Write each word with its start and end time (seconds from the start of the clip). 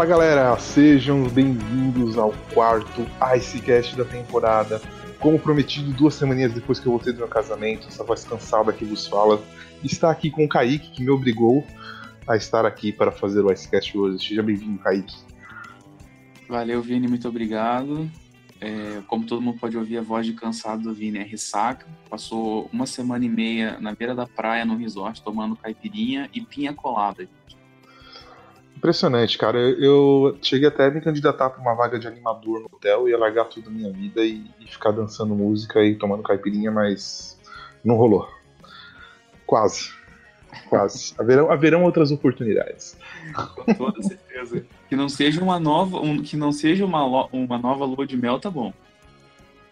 Fala 0.00 0.08
galera, 0.08 0.58
sejam 0.58 1.28
bem-vindos 1.28 2.16
ao 2.16 2.32
quarto 2.54 3.06
Icecast 3.36 3.94
da 3.98 4.04
temporada. 4.06 4.80
Como 5.18 5.38
prometido, 5.38 5.92
duas 5.92 6.14
semaninhas 6.14 6.54
depois 6.54 6.80
que 6.80 6.86
eu 6.86 6.92
voltei 6.92 7.12
do 7.12 7.18
meu 7.18 7.28
casamento, 7.28 7.86
essa 7.86 8.02
voz 8.02 8.24
cansada 8.24 8.72
que 8.72 8.82
vos 8.82 9.06
fala, 9.06 9.38
está 9.84 10.10
aqui 10.10 10.30
com 10.30 10.46
o 10.46 10.48
Kaique, 10.48 10.90
que 10.92 11.04
me 11.04 11.10
obrigou 11.10 11.66
a 12.26 12.34
estar 12.34 12.64
aqui 12.64 12.90
para 12.92 13.12
fazer 13.12 13.44
o 13.44 13.52
Icecast 13.52 13.98
hoje. 13.98 14.26
Seja 14.26 14.42
bem-vindo, 14.42 14.78
Kaique. 14.78 15.14
Valeu, 16.48 16.80
Vini, 16.80 17.06
muito 17.06 17.28
obrigado. 17.28 18.10
É, 18.58 19.02
como 19.06 19.26
todo 19.26 19.42
mundo 19.42 19.58
pode 19.58 19.76
ouvir, 19.76 19.98
a 19.98 20.02
voz 20.02 20.24
de 20.24 20.32
cansado 20.32 20.84
do 20.84 20.94
Vini 20.94 21.18
é 21.18 21.24
ressaca. 21.24 21.86
Passou 22.08 22.70
uma 22.72 22.86
semana 22.86 23.26
e 23.26 23.28
meia 23.28 23.78
na 23.78 23.94
beira 23.94 24.14
da 24.14 24.26
praia, 24.26 24.64
no 24.64 24.78
resort, 24.78 25.22
tomando 25.22 25.56
caipirinha 25.56 26.30
e 26.32 26.40
pinha 26.40 26.72
colada. 26.72 27.28
Impressionante, 28.80 29.36
cara. 29.36 29.58
Eu 29.58 30.38
cheguei 30.40 30.66
até 30.66 30.86
a 30.86 30.90
me 30.90 31.02
candidatar 31.02 31.50
para 31.50 31.60
uma 31.60 31.74
vaga 31.74 31.98
de 31.98 32.08
animador 32.08 32.60
no 32.60 32.66
hotel 32.72 33.06
e 33.06 33.10
ia 33.10 33.18
largar 33.18 33.44
tudo 33.44 33.70
na 33.70 33.76
minha 33.76 33.92
vida 33.92 34.24
e, 34.24 34.42
e, 34.58 34.66
ficar 34.66 34.90
dançando 34.90 35.34
música 35.34 35.84
e 35.84 35.94
tomando 35.94 36.22
caipirinha, 36.22 36.70
mas 36.70 37.38
não 37.84 37.96
rolou. 37.96 38.26
Quase. 39.46 39.90
Quase. 40.70 41.12
haverão, 41.20 41.52
haverão 41.52 41.84
outras 41.84 42.10
oportunidades. 42.10 42.96
Com 43.54 43.74
toda 43.74 44.02
certeza. 44.02 44.64
Que 44.88 44.96
não 44.96 45.10
seja 45.10 45.42
uma 45.42 45.60
nova, 45.60 46.00
um, 46.00 46.22
que 46.22 46.34
não 46.34 46.50
seja 46.50 46.86
uma, 46.86 47.26
uma 47.26 47.58
nova 47.58 47.84
lua 47.84 48.06
de 48.06 48.16
mel, 48.16 48.40
tá 48.40 48.50
bom. 48.50 48.72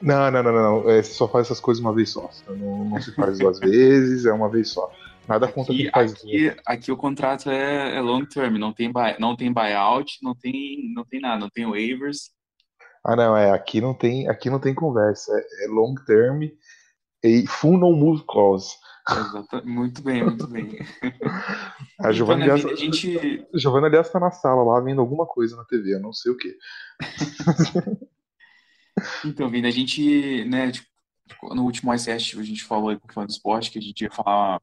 Não, 0.00 0.30
não, 0.30 0.42
não, 0.42 0.52
não. 0.52 0.90
É, 0.90 1.02
você 1.02 1.12
só 1.12 1.28
faz 1.28 1.46
essas 1.46 1.60
coisas 1.60 1.82
uma 1.82 1.92
vez 1.92 2.10
só. 2.10 2.30
Não, 2.48 2.84
não 2.84 3.00
se 3.00 3.12
faz 3.14 3.38
duas 3.38 3.58
vezes, 3.60 4.24
é 4.24 4.32
uma 4.32 4.48
vez 4.48 4.70
só. 4.70 4.90
Nada 5.28 5.44
aqui, 5.46 5.54
contra 5.54 5.74
quem 5.74 5.90
faz 5.90 6.12
aqui, 6.12 6.56
aqui 6.64 6.92
o 6.92 6.96
contrato 6.96 7.50
é, 7.50 7.96
é, 7.96 8.00
long 8.00 8.24
term, 8.24 8.56
não 8.56 8.72
tem, 8.72 8.90
buy, 8.90 9.14
não 9.18 9.36
tem 9.36 9.52
buyout, 9.52 10.18
não 10.22 10.34
tem, 10.34 10.90
não 10.94 11.04
tem 11.04 11.20
nada, 11.20 11.38
não 11.38 11.50
tem 11.50 11.66
waivers. 11.66 12.30
Ah, 13.04 13.14
não, 13.14 13.36
é. 13.36 13.50
Aqui 13.50 13.80
não 13.80 13.92
tem, 13.92 14.28
aqui 14.28 14.48
não 14.48 14.58
tem 14.58 14.74
conversa. 14.74 15.30
É, 15.32 15.66
é 15.66 15.68
long 15.68 15.94
term 16.06 16.44
e 17.22 17.46
full 17.46 17.76
no 17.76 17.92
move 17.92 18.24
clause. 18.26 18.74
Exato. 19.10 19.66
Muito 19.66 20.02
bem, 20.02 20.24
muito 20.24 20.46
bem. 20.46 20.78
A 22.00 22.12
Giovanna, 22.12 22.44
então, 22.44 22.54
aliás, 22.54 22.72
a 22.72 22.76
gente... 22.76 23.46
Giovanna, 23.54 23.86
aliás, 23.86 24.06
está 24.06 24.20
na 24.20 24.30
sala 24.30 24.62
lá 24.62 24.80
vendo 24.80 25.00
alguma 25.00 25.26
coisa 25.26 25.56
na 25.56 25.64
TV, 25.64 25.94
eu 25.94 26.00
não 26.00 26.12
sei 26.12 26.32
o 26.32 26.36
que. 26.36 26.56
Então, 29.24 29.50
Vini, 29.50 29.68
a 29.68 29.70
gente, 29.70 30.44
né, 30.44 30.70
tipo, 30.70 31.54
no 31.54 31.64
último 31.64 31.92
ICS 31.94 32.38
a 32.38 32.42
gente 32.42 32.64
falou 32.64 32.90
aí 32.90 32.98
com 32.98 33.08
o 33.08 33.12
fã 33.12 33.24
do 33.24 33.30
esporte 33.30 33.70
que 33.70 33.78
a 33.78 33.82
gente 33.82 34.02
ia 34.02 34.10
falar 34.10 34.60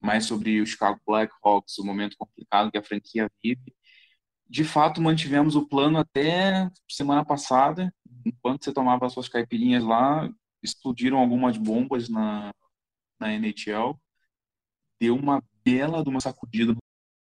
mais 0.00 0.26
sobre 0.26 0.60
o 0.60 0.66
Chicago 0.66 1.00
Blackhawks, 1.06 1.78
o 1.78 1.84
momento 1.84 2.16
complicado 2.16 2.70
que 2.70 2.78
a 2.78 2.82
franquia 2.82 3.30
vive. 3.42 3.74
De 4.48 4.64
fato, 4.64 5.00
mantivemos 5.00 5.56
o 5.56 5.66
plano 5.66 5.98
até 5.98 6.70
semana 6.88 7.24
passada. 7.24 7.92
Enquanto 8.24 8.64
você 8.64 8.72
tomava 8.72 9.06
as 9.06 9.12
suas 9.12 9.28
caipirinhas 9.28 9.84
lá, 9.84 10.28
explodiram 10.62 11.18
algumas 11.18 11.56
bombas 11.56 12.08
na, 12.08 12.52
na 13.20 13.32
NHL, 13.34 13.98
deu 15.00 15.16
uma 15.16 15.42
bela 15.64 16.02
de 16.02 16.08
uma 16.08 16.20
sacudida 16.20 16.72
no 16.72 16.80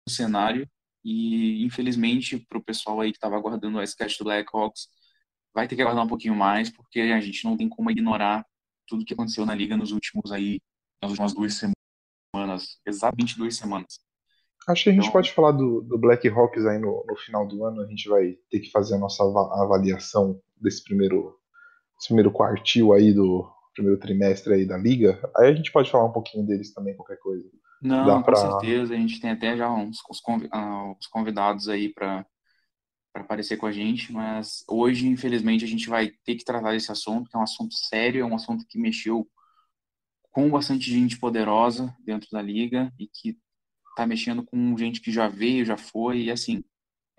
cenário 0.09 0.67
e 1.03 1.63
infelizmente 1.63 2.39
para 2.39 2.57
o 2.57 2.63
pessoal 2.63 3.01
aí 3.01 3.11
que 3.11 3.17
estava 3.17 3.35
aguardando 3.35 3.77
o 3.77 3.83
Icecast 3.83 4.17
do 4.19 4.25
Blackhawks 4.25 4.87
vai 5.53 5.67
ter 5.67 5.75
que 5.75 5.81
aguardar 5.81 6.03
um 6.03 6.09
pouquinho 6.09 6.35
mais 6.35 6.69
porque 6.69 6.99
a 6.99 7.19
gente 7.19 7.43
não 7.45 7.55
tem 7.57 7.69
como 7.69 7.91
ignorar 7.91 8.45
tudo 8.87 9.05
que 9.05 9.13
aconteceu 9.13 9.45
na 9.45 9.55
liga 9.55 9.77
nos 9.77 9.91
últimos 9.91 10.31
aí 10.31 10.59
nas 11.01 11.11
últimas 11.11 11.33
duas 11.33 11.61
semanas, 12.33 12.79
exatamente 12.85 13.37
duas 13.37 13.55
semanas. 13.55 13.99
Acho 14.67 14.85
que 14.85 14.89
a 14.89 14.93
gente 14.93 15.01
então, 15.01 15.11
pode 15.11 15.31
falar 15.33 15.51
do, 15.51 15.81
do 15.81 15.97
Black 15.97 16.27
Hawks 16.29 16.65
aí 16.65 16.79
no, 16.79 17.05
no 17.05 17.15
final 17.17 17.45
do 17.45 17.65
ano. 17.65 17.81
A 17.81 17.85
gente 17.85 18.07
vai 18.07 18.37
ter 18.49 18.61
que 18.61 18.71
fazer 18.71 18.95
a 18.95 18.97
nossa 18.97 19.21
avaliação 19.21 20.39
desse 20.55 20.81
primeiro, 20.81 21.37
desse 21.97 22.07
primeiro 22.07 22.31
quartil 22.31 22.93
aí 22.93 23.13
do, 23.13 23.45
primeiro 23.73 23.99
trimestre 23.99 24.53
aí 24.53 24.65
da 24.65 24.77
liga, 24.77 25.19
aí 25.35 25.49
a 25.49 25.53
gente 25.53 25.71
pode 25.71 25.89
falar 25.89 26.05
um 26.05 26.11
pouquinho 26.11 26.45
deles 26.45 26.73
também, 26.73 26.95
qualquer 26.95 27.17
coisa. 27.17 27.49
Não, 27.81 28.05
Dá 28.05 28.15
com 28.15 28.23
pra... 28.23 28.35
certeza, 28.35 28.93
a 28.93 28.97
gente 28.97 29.19
tem 29.19 29.31
até 29.31 29.57
já 29.57 29.69
uns, 29.69 29.97
ah, 30.51 30.93
uns 30.97 31.07
convidados 31.07 31.67
aí 31.67 31.89
para 31.89 32.25
aparecer 33.21 33.57
com 33.57 33.65
a 33.65 33.71
gente, 33.71 34.11
mas 34.11 34.63
hoje, 34.67 35.07
infelizmente, 35.07 35.63
a 35.63 35.67
gente 35.67 35.87
vai 35.87 36.11
ter 36.23 36.35
que 36.35 36.43
tratar 36.43 36.71
desse 36.71 36.91
assunto, 36.91 37.29
que 37.29 37.35
é 37.35 37.39
um 37.39 37.43
assunto 37.43 37.75
sério, 37.75 38.21
é 38.21 38.25
um 38.25 38.35
assunto 38.35 38.65
que 38.67 38.79
mexeu 38.79 39.29
com 40.31 40.49
bastante 40.49 40.89
gente 40.89 41.19
poderosa 41.19 41.95
dentro 42.03 42.27
da 42.31 42.41
liga 42.41 42.91
e 42.99 43.07
que 43.07 43.37
tá 43.95 44.07
mexendo 44.07 44.43
com 44.43 44.77
gente 44.77 44.99
que 44.99 45.11
já 45.11 45.27
veio, 45.27 45.65
já 45.65 45.77
foi, 45.77 46.23
e 46.23 46.31
assim, 46.31 46.63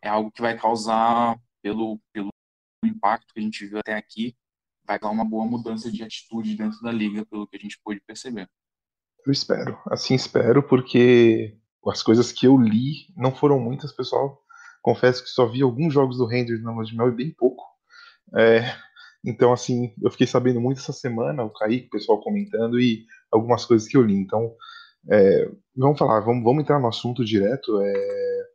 é 0.02 0.08
algo 0.08 0.32
que 0.32 0.42
vai 0.42 0.58
causar, 0.58 1.38
pelo, 1.62 2.00
pelo 2.12 2.28
impacto 2.84 3.32
que 3.32 3.40
a 3.40 3.42
gente 3.42 3.64
viu 3.66 3.78
até 3.78 3.94
aqui, 3.94 4.36
vai 4.86 4.98
dar 4.98 5.10
uma 5.10 5.24
boa 5.24 5.46
mudança 5.46 5.90
de 5.90 6.02
atitude 6.02 6.56
dentro 6.56 6.80
da 6.82 6.92
liga, 6.92 7.24
pelo 7.24 7.46
que 7.46 7.56
a 7.56 7.60
gente 7.60 7.80
pôde 7.82 8.00
perceber. 8.06 8.48
Eu 9.26 9.32
espero, 9.32 9.80
assim 9.86 10.14
espero, 10.14 10.62
porque 10.62 11.56
as 11.86 12.02
coisas 12.02 12.30
que 12.30 12.46
eu 12.46 12.58
li 12.58 13.06
não 13.16 13.34
foram 13.34 13.58
muitas, 13.58 13.92
pessoal. 13.92 14.43
Confesso 14.84 15.24
que 15.24 15.30
só 15.30 15.46
vi 15.46 15.62
alguns 15.62 15.94
jogos 15.94 16.18
do 16.18 16.26
Rangers 16.26 16.62
na 16.62 16.70
Lua 16.70 16.84
de 16.84 16.94
Mel 16.94 17.08
e 17.08 17.16
bem 17.16 17.30
pouco. 17.30 17.64
É, 18.36 18.60
então, 19.24 19.50
assim, 19.50 19.94
eu 20.02 20.10
fiquei 20.10 20.26
sabendo 20.26 20.60
muito 20.60 20.78
essa 20.78 20.92
semana, 20.92 21.42
o 21.42 21.48
Kaique, 21.48 21.86
o 21.86 21.90
pessoal 21.90 22.20
comentando 22.20 22.78
e 22.78 23.06
algumas 23.32 23.64
coisas 23.64 23.88
que 23.88 23.96
eu 23.96 24.02
li. 24.02 24.14
Então, 24.14 24.54
é, 25.10 25.50
vamos 25.74 25.98
falar, 25.98 26.20
vamos, 26.20 26.44
vamos 26.44 26.62
entrar 26.62 26.78
no 26.78 26.86
assunto 26.86 27.24
direto. 27.24 27.80
É, 27.80 28.46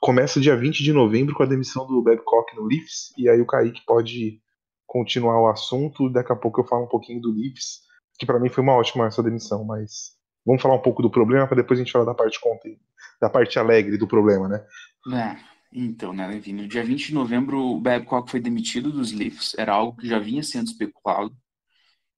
começa 0.00 0.40
dia 0.40 0.56
20 0.56 0.82
de 0.82 0.90
novembro 0.94 1.34
com 1.34 1.42
a 1.42 1.46
demissão 1.46 1.86
do 1.86 2.02
Babcock 2.02 2.56
no 2.56 2.64
Leafs, 2.64 3.12
e 3.18 3.28
aí 3.28 3.38
o 3.38 3.46
Kaique 3.46 3.84
pode 3.84 4.40
continuar 4.86 5.38
o 5.38 5.48
assunto. 5.48 6.08
Daqui 6.08 6.32
a 6.32 6.36
pouco 6.36 6.62
eu 6.62 6.66
falo 6.66 6.84
um 6.84 6.88
pouquinho 6.88 7.20
do 7.20 7.30
Leafs, 7.30 7.82
que 8.18 8.24
para 8.24 8.40
mim 8.40 8.48
foi 8.48 8.62
uma 8.62 8.74
ótima 8.74 9.06
essa 9.06 9.22
demissão, 9.22 9.66
mas 9.66 10.15
vamos 10.46 10.62
falar 10.62 10.76
um 10.76 10.82
pouco 10.82 11.02
do 11.02 11.10
problema 11.10 11.46
para 11.46 11.56
depois 11.56 11.78
a 11.78 11.82
gente 11.82 11.92
falar 11.92 12.04
da 12.04 12.14
parte 12.14 12.40
contente, 12.40 12.80
da 13.20 13.28
parte 13.28 13.58
alegre 13.58 13.98
do 13.98 14.06
problema, 14.06 14.48
né? 14.48 14.64
É, 15.12 15.36
então, 15.72 16.12
né, 16.12 16.26
Levi, 16.26 16.52
no 16.52 16.68
dia 16.68 16.84
20 16.84 17.08
de 17.08 17.14
novembro 17.14 17.58
o 17.58 17.80
Babcock 17.80 18.30
foi 18.30 18.40
demitido 18.40 18.92
dos 18.92 19.12
Leafs, 19.12 19.54
era 19.58 19.72
algo 19.72 19.98
que 19.98 20.06
já 20.06 20.18
vinha 20.18 20.42
sendo 20.42 20.68
especulado. 20.68 21.36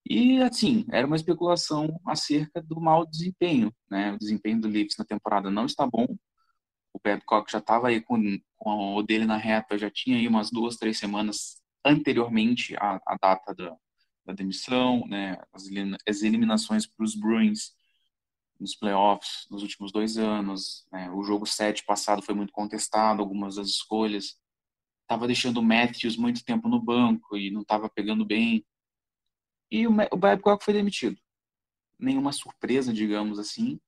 E, 0.08 0.40
assim, 0.42 0.86
era 0.90 1.06
uma 1.06 1.16
especulação 1.16 2.00
acerca 2.06 2.62
do 2.62 2.80
mau 2.80 3.06
desempenho, 3.06 3.72
né? 3.90 4.12
O 4.12 4.18
desempenho 4.18 4.60
do 4.60 4.68
Leafs 4.68 4.96
na 4.98 5.04
temporada 5.04 5.50
não 5.50 5.66
está 5.66 5.86
bom. 5.86 6.06
O 6.92 7.00
Babcock 7.02 7.50
já 7.50 7.58
estava 7.58 7.88
aí 7.88 8.00
com, 8.00 8.18
com 8.56 8.96
o 8.96 9.02
dele 9.02 9.26
na 9.26 9.36
reta, 9.36 9.76
já 9.76 9.90
tinha 9.90 10.16
aí 10.16 10.26
umas 10.26 10.50
duas, 10.50 10.76
três 10.76 10.98
semanas 10.98 11.60
anteriormente 11.84 12.74
à, 12.76 13.00
à 13.06 13.16
data 13.20 13.54
da, 13.54 13.76
da, 14.26 14.32
demissão, 14.32 15.06
né, 15.06 15.36
as, 15.52 15.64
as 16.08 16.22
eliminações 16.22 16.86
para 16.86 17.04
os 17.04 17.14
Bruins 17.14 17.72
nos 18.58 18.74
playoffs 18.74 19.46
nos 19.50 19.62
últimos 19.62 19.92
dois 19.92 20.16
anos, 20.16 20.86
né, 20.92 21.10
o 21.10 21.22
jogo 21.22 21.46
7 21.46 21.84
passado 21.84 22.22
foi 22.22 22.34
muito 22.34 22.52
contestado, 22.52 23.22
algumas 23.22 23.56
das 23.56 23.68
escolhas, 23.68 24.36
estava 25.02 25.26
deixando 25.26 25.58
o 25.58 25.62
Matthews 25.62 26.16
muito 26.16 26.44
tempo 26.44 26.68
no 26.68 26.80
banco 26.80 27.36
e 27.36 27.50
não 27.50 27.62
estava 27.62 27.88
pegando 27.88 28.24
bem, 28.24 28.64
e 29.70 29.86
o, 29.86 29.94
o 30.12 30.16
Babcock 30.16 30.64
foi 30.64 30.74
demitido. 30.74 31.16
Nenhuma 31.98 32.32
surpresa, 32.32 32.92
digamos 32.92 33.38
assim. 33.38 33.78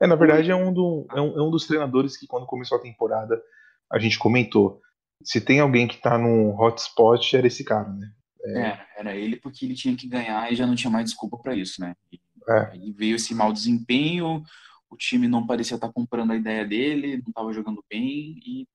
É, 0.00 0.06
na 0.06 0.14
verdade 0.14 0.50
é 0.50 0.56
um, 0.56 0.72
do, 0.72 1.06
é 1.10 1.20
um, 1.20 1.38
é 1.38 1.42
um 1.42 1.50
dos 1.50 1.66
treinadores 1.66 2.16
que 2.16 2.26
quando 2.26 2.46
começou 2.46 2.78
a 2.78 2.82
temporada 2.82 3.42
a 3.90 3.98
gente 3.98 4.18
comentou, 4.18 4.80
se 5.22 5.40
tem 5.40 5.60
alguém 5.60 5.86
que 5.86 6.00
tá 6.00 6.16
num 6.16 6.58
hotspot, 6.58 7.36
era 7.36 7.46
esse 7.46 7.64
cara, 7.64 7.88
né? 7.88 8.12
É... 8.44 8.60
é, 8.60 8.86
era 8.98 9.16
ele 9.16 9.36
porque 9.36 9.64
ele 9.64 9.74
tinha 9.74 9.96
que 9.96 10.08
ganhar 10.08 10.52
e 10.52 10.56
já 10.56 10.66
não 10.66 10.74
tinha 10.74 10.90
mais 10.90 11.06
desculpa 11.06 11.38
para 11.38 11.54
isso, 11.54 11.80
né? 11.80 11.94
E, 12.12 12.20
é. 12.48 12.78
Veio 12.92 13.16
esse 13.16 13.34
mau 13.34 13.52
desempenho, 13.52 14.42
o 14.88 14.96
time 14.96 15.28
não 15.28 15.46
parecia 15.46 15.76
estar 15.76 15.92
comprando 15.92 16.32
a 16.32 16.36
ideia 16.36 16.66
dele, 16.66 17.18
não 17.18 17.28
estava 17.28 17.52
jogando 17.52 17.84
bem, 17.90 18.38
e 18.44 18.68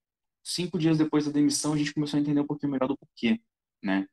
cinco 0.43 0.77
dias 0.79 0.97
depois 0.97 1.25
da 1.25 1.31
demissão 1.31 1.73
a 1.73 1.77
gente 1.77 1.93
começou 1.93 2.17
a 2.17 2.21
entender 2.21 2.41
um 2.41 2.47
pouquinho 2.47 2.71
melhor 2.71 2.87
do 2.87 2.97
porquê, 2.97 3.41
né? 3.83 4.07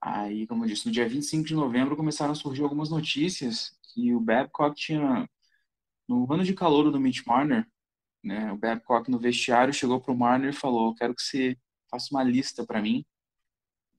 Aí, 0.00 0.46
como 0.46 0.64
eu 0.64 0.68
disse, 0.68 0.86
no 0.86 0.92
dia 0.92 1.08
25 1.08 1.44
de 1.46 1.54
novembro 1.54 1.96
começaram 1.96 2.32
a 2.32 2.34
surgir 2.34 2.62
algumas 2.62 2.90
notícias 2.90 3.76
que 3.82 4.14
o 4.14 4.20
Babcock 4.20 4.76
tinha, 4.76 5.28
no 6.08 6.32
ano 6.32 6.44
de 6.44 6.54
calor 6.54 6.90
do 6.90 7.00
Mitch 7.00 7.24
Marner, 7.26 7.66
né? 8.22 8.52
O 8.52 8.56
Babcock 8.58 9.10
no 9.10 9.18
vestiário 9.18 9.74
chegou 9.74 10.00
para 10.00 10.12
o 10.12 10.18
Marner 10.18 10.50
e 10.50 10.52
falou: 10.52 10.94
"Quero 10.94 11.14
que 11.14 11.22
você 11.22 11.58
faça 11.90 12.08
uma 12.12 12.22
lista 12.24 12.64
para 12.66 12.82
mim 12.82 13.04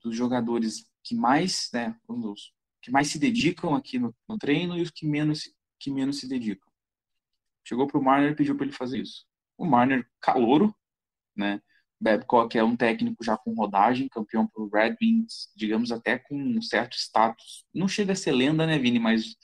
dos 0.03 0.15
jogadores 0.15 0.89
que 1.03 1.15
mais, 1.15 1.69
né, 1.73 1.95
os 2.07 2.53
que 2.87 2.91
mais 2.91 3.09
se 3.09 3.19
dedicam 3.19 3.75
aqui 3.75 3.99
no, 3.99 4.15
no 4.29 4.37
treino 4.37 4.77
e 4.77 4.81
os 4.81 4.89
que 4.89 5.05
menos 5.05 5.51
que 5.77 5.91
menos 5.91 6.19
se 6.19 6.27
dedicam." 6.27 6.71
Chegou 7.67 7.85
para 7.85 7.99
o 7.99 8.03
Marner 8.03 8.31
e 8.31 8.35
pediu 8.35 8.55
para 8.55 8.65
ele 8.65 8.73
fazer 8.73 8.99
isso. 8.99 9.25
O 9.57 9.65
Marner, 9.65 10.07
calouro, 10.21 10.73
né? 11.35 11.61
Babcock 11.99 12.57
é 12.57 12.63
um 12.63 12.77
técnico 12.77 13.21
já 13.25 13.35
com 13.35 13.53
rodagem, 13.53 14.07
campeão 14.07 14.47
pelo 14.47 14.69
Red 14.69 14.95
Wings, 15.01 15.51
digamos 15.53 15.91
até 15.91 16.17
com 16.17 16.35
um 16.35 16.61
certo 16.61 16.95
status. 16.95 17.65
Não 17.73 17.89
chega 17.89 18.13
a 18.13 18.15
ser 18.15 18.31
lenda, 18.31 18.65
né, 18.65 18.79
Vini? 18.79 18.99
Mas 18.99 19.35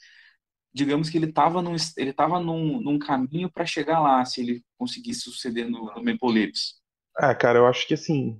digamos 0.72 1.10
que 1.10 1.18
ele 1.18 1.26
estava 1.26 1.60
num, 1.60 1.76
ele 1.98 2.14
num, 2.42 2.80
num 2.80 2.98
caminho 2.98 3.50
para 3.52 3.66
chegar 3.66 4.00
lá, 4.00 4.24
se 4.24 4.40
ele 4.40 4.64
conseguisse 4.78 5.20
suceder 5.20 5.68
no, 5.68 5.92
no 5.92 6.02
Maple 6.02 6.32
Leafs. 6.32 6.80
Ah, 7.14 7.34
cara, 7.34 7.58
eu 7.58 7.66
acho 7.66 7.86
que 7.86 7.92
assim, 7.92 8.38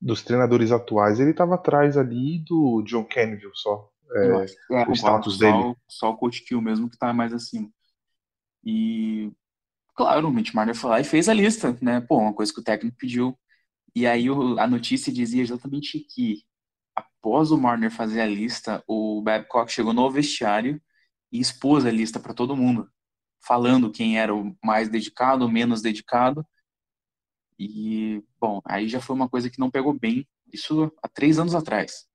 dos 0.00 0.22
treinadores 0.22 0.72
atuais, 0.72 1.20
ele 1.20 1.30
estava 1.30 1.54
atrás 1.54 1.96
ali 1.96 2.40
do 2.40 2.82
John 2.82 3.04
Canville 3.04 3.54
só. 3.54 3.93
É, 4.12 4.82
é, 4.82 4.88
o 4.88 4.92
status 4.92 5.38
só, 5.38 5.40
dele. 5.40 5.76
Só 5.88 6.10
o 6.10 6.16
Coach 6.16 6.42
Kill 6.44 6.60
mesmo 6.60 6.88
que 6.90 6.98
tá 6.98 7.12
mais 7.12 7.32
acima. 7.32 7.70
E, 8.64 9.32
claro, 9.94 10.28
o 10.28 10.30
Mitch 10.32 10.52
Marner 10.54 10.74
foi 10.74 10.90
lá 10.90 11.00
e 11.00 11.04
fez 11.04 11.28
a 11.28 11.34
lista, 11.34 11.76
né? 11.80 12.00
Pô, 12.00 12.18
uma 12.18 12.34
coisa 12.34 12.52
que 12.52 12.60
o 12.60 12.64
técnico 12.64 12.96
pediu. 12.96 13.38
E 13.94 14.06
aí 14.06 14.30
o, 14.30 14.58
a 14.58 14.66
notícia 14.66 15.12
dizia 15.12 15.42
exatamente 15.42 16.00
que, 16.00 16.42
após 16.94 17.50
o 17.50 17.58
Marner 17.58 17.90
fazer 17.90 18.20
a 18.20 18.26
lista, 18.26 18.82
o 18.86 19.22
Babcock 19.22 19.70
chegou 19.70 19.92
no 19.92 20.10
vestiário 20.10 20.80
e 21.30 21.40
expôs 21.40 21.84
a 21.84 21.90
lista 21.90 22.18
para 22.18 22.34
todo 22.34 22.56
mundo, 22.56 22.90
falando 23.40 23.90
quem 23.90 24.18
era 24.18 24.34
o 24.34 24.56
mais 24.64 24.88
dedicado, 24.88 25.44
o 25.44 25.50
menos 25.50 25.82
dedicado. 25.82 26.46
E, 27.58 28.22
bom, 28.40 28.60
aí 28.64 28.88
já 28.88 29.00
foi 29.00 29.14
uma 29.14 29.28
coisa 29.28 29.48
que 29.48 29.60
não 29.60 29.70
pegou 29.70 29.92
bem, 29.92 30.26
isso 30.52 30.92
há 31.02 31.08
três 31.08 31.38
anos 31.38 31.54
atrás. 31.54 32.06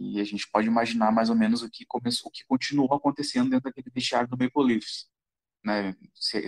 E 0.00 0.18
a 0.18 0.24
gente 0.24 0.48
pode 0.50 0.66
imaginar 0.66 1.12
mais 1.12 1.28
ou 1.28 1.36
menos 1.36 1.62
o 1.62 1.70
que 1.70 1.84
começou, 1.84 2.30
o 2.30 2.32
que 2.32 2.42
continuou 2.48 2.94
acontecendo 2.94 3.50
dentro 3.50 3.64
daquele 3.64 3.90
vestiário 3.94 4.26
do 4.26 4.38
Maple 4.38 4.64
Leafs. 4.64 5.06
Né? 5.62 5.94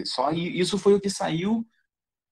Só 0.06 0.32
isso 0.32 0.78
foi 0.78 0.94
o 0.94 1.00
que 1.00 1.10
saiu 1.10 1.66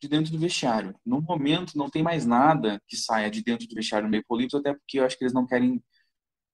de 0.00 0.08
dentro 0.08 0.32
do 0.32 0.38
vestiário. 0.38 0.94
No 1.04 1.20
momento, 1.20 1.76
não 1.76 1.90
tem 1.90 2.02
mais 2.02 2.24
nada 2.24 2.80
que 2.88 2.96
saia 2.96 3.30
de 3.30 3.44
dentro 3.44 3.68
do 3.68 3.74
vestiário 3.74 4.08
do 4.08 4.16
Maple 4.16 4.38
Leafs, 4.38 4.54
até 4.54 4.72
porque 4.72 4.98
eu 4.98 5.04
acho 5.04 5.18
que 5.18 5.24
eles 5.24 5.34
não 5.34 5.46
querem 5.46 5.84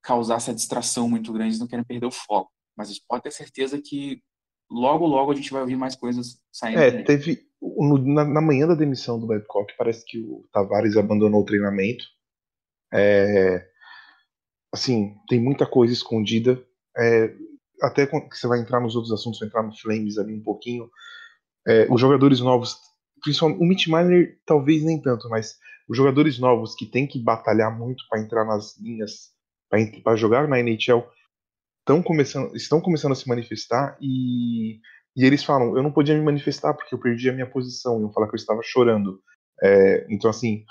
causar 0.03 0.37
essa 0.37 0.53
distração 0.53 1.09
muito 1.09 1.33
grande, 1.33 1.51
eles 1.51 1.61
não 1.61 1.69
querem 1.69 1.85
perder 1.85 2.07
o 2.07 2.11
foco. 2.11 2.51
Mas 2.77 2.89
a 2.89 2.93
gente 2.93 3.05
pode 3.07 3.23
ter 3.23 3.31
certeza 3.31 3.81
que 3.81 4.21
logo, 4.69 5.07
logo 5.07 5.31
a 5.31 5.35
gente 5.37 5.53
vai 5.53 5.61
ouvir 5.61 5.77
mais 5.77 5.95
coisas 5.95 6.41
saindo. 6.53 6.81
É, 6.81 7.05
teve. 7.05 7.47
No, 7.63 7.99
na, 7.99 8.25
na, 8.25 8.41
manhã 8.41 8.67
da 8.67 8.75
demissão 8.75 9.19
do 9.19 9.27
Babcock, 9.29 9.73
parece 9.79 10.05
que 10.05 10.19
o 10.19 10.47
Tavares 10.53 10.97
abandonou 10.97 11.41
o 11.41 11.45
treinamento. 11.45 12.05
É, 12.93 13.67
assim, 14.77 15.15
tem 15.29 15.41
muita 15.41 15.67
coisa 15.67 15.93
escondida. 15.93 16.63
É, 16.97 17.35
até 17.83 18.07
que 18.07 18.37
você 18.37 18.47
vai 18.47 18.61
entrar 18.61 18.81
nos 18.81 18.95
outros 18.95 19.13
assuntos, 19.13 19.41
vai 19.41 19.49
entrar 19.49 19.63
no 19.63 19.77
Flames 19.77 20.19
ali 20.19 20.35
um 20.35 20.43
pouquinho. 20.43 20.91
É, 21.67 21.87
os 21.91 22.01
jogadores 22.01 22.41
novos, 22.41 22.79
principalmente 23.23 23.61
o 23.61 23.65
Mitch 23.65 23.87
Miner, 23.89 24.39
talvez 24.47 24.85
nem 24.85 25.01
tanto, 25.01 25.29
mas 25.29 25.57
os 25.89 25.97
jogadores 25.97 26.39
novos 26.39 26.75
que 26.75 26.87
têm 26.87 27.07
que 27.07 27.19
batalhar 27.19 27.77
muito 27.77 28.05
para 28.09 28.21
entrar 28.21 28.45
nas 28.45 28.79
linhas, 28.79 29.33
para 30.03 30.17
jogar 30.17 30.49
na 30.49 30.61
NHL, 30.61 31.05
estão 31.81 32.03
começando, 32.03 32.55
estão 32.55 32.81
começando 32.81 33.13
a 33.13 33.17
se 33.17 33.29
manifestar 33.29 33.97
e, 34.01 34.81
e 35.17 35.25
eles 35.25 35.45
falam: 35.45 35.77
eu 35.77 35.83
não 35.83 35.93
podia 35.93 36.17
me 36.17 36.25
manifestar 36.25 36.75
porque 36.75 36.95
eu 36.95 36.99
perdi 36.99 37.29
a 37.29 37.33
minha 37.33 37.49
posição, 37.49 38.01
iam 38.01 38.13
falar 38.13 38.29
que 38.29 38.35
eu 38.35 38.39
estava 38.39 38.61
chorando. 38.63 39.21
É, 39.63 40.07
então, 40.11 40.29
assim, 40.29 40.65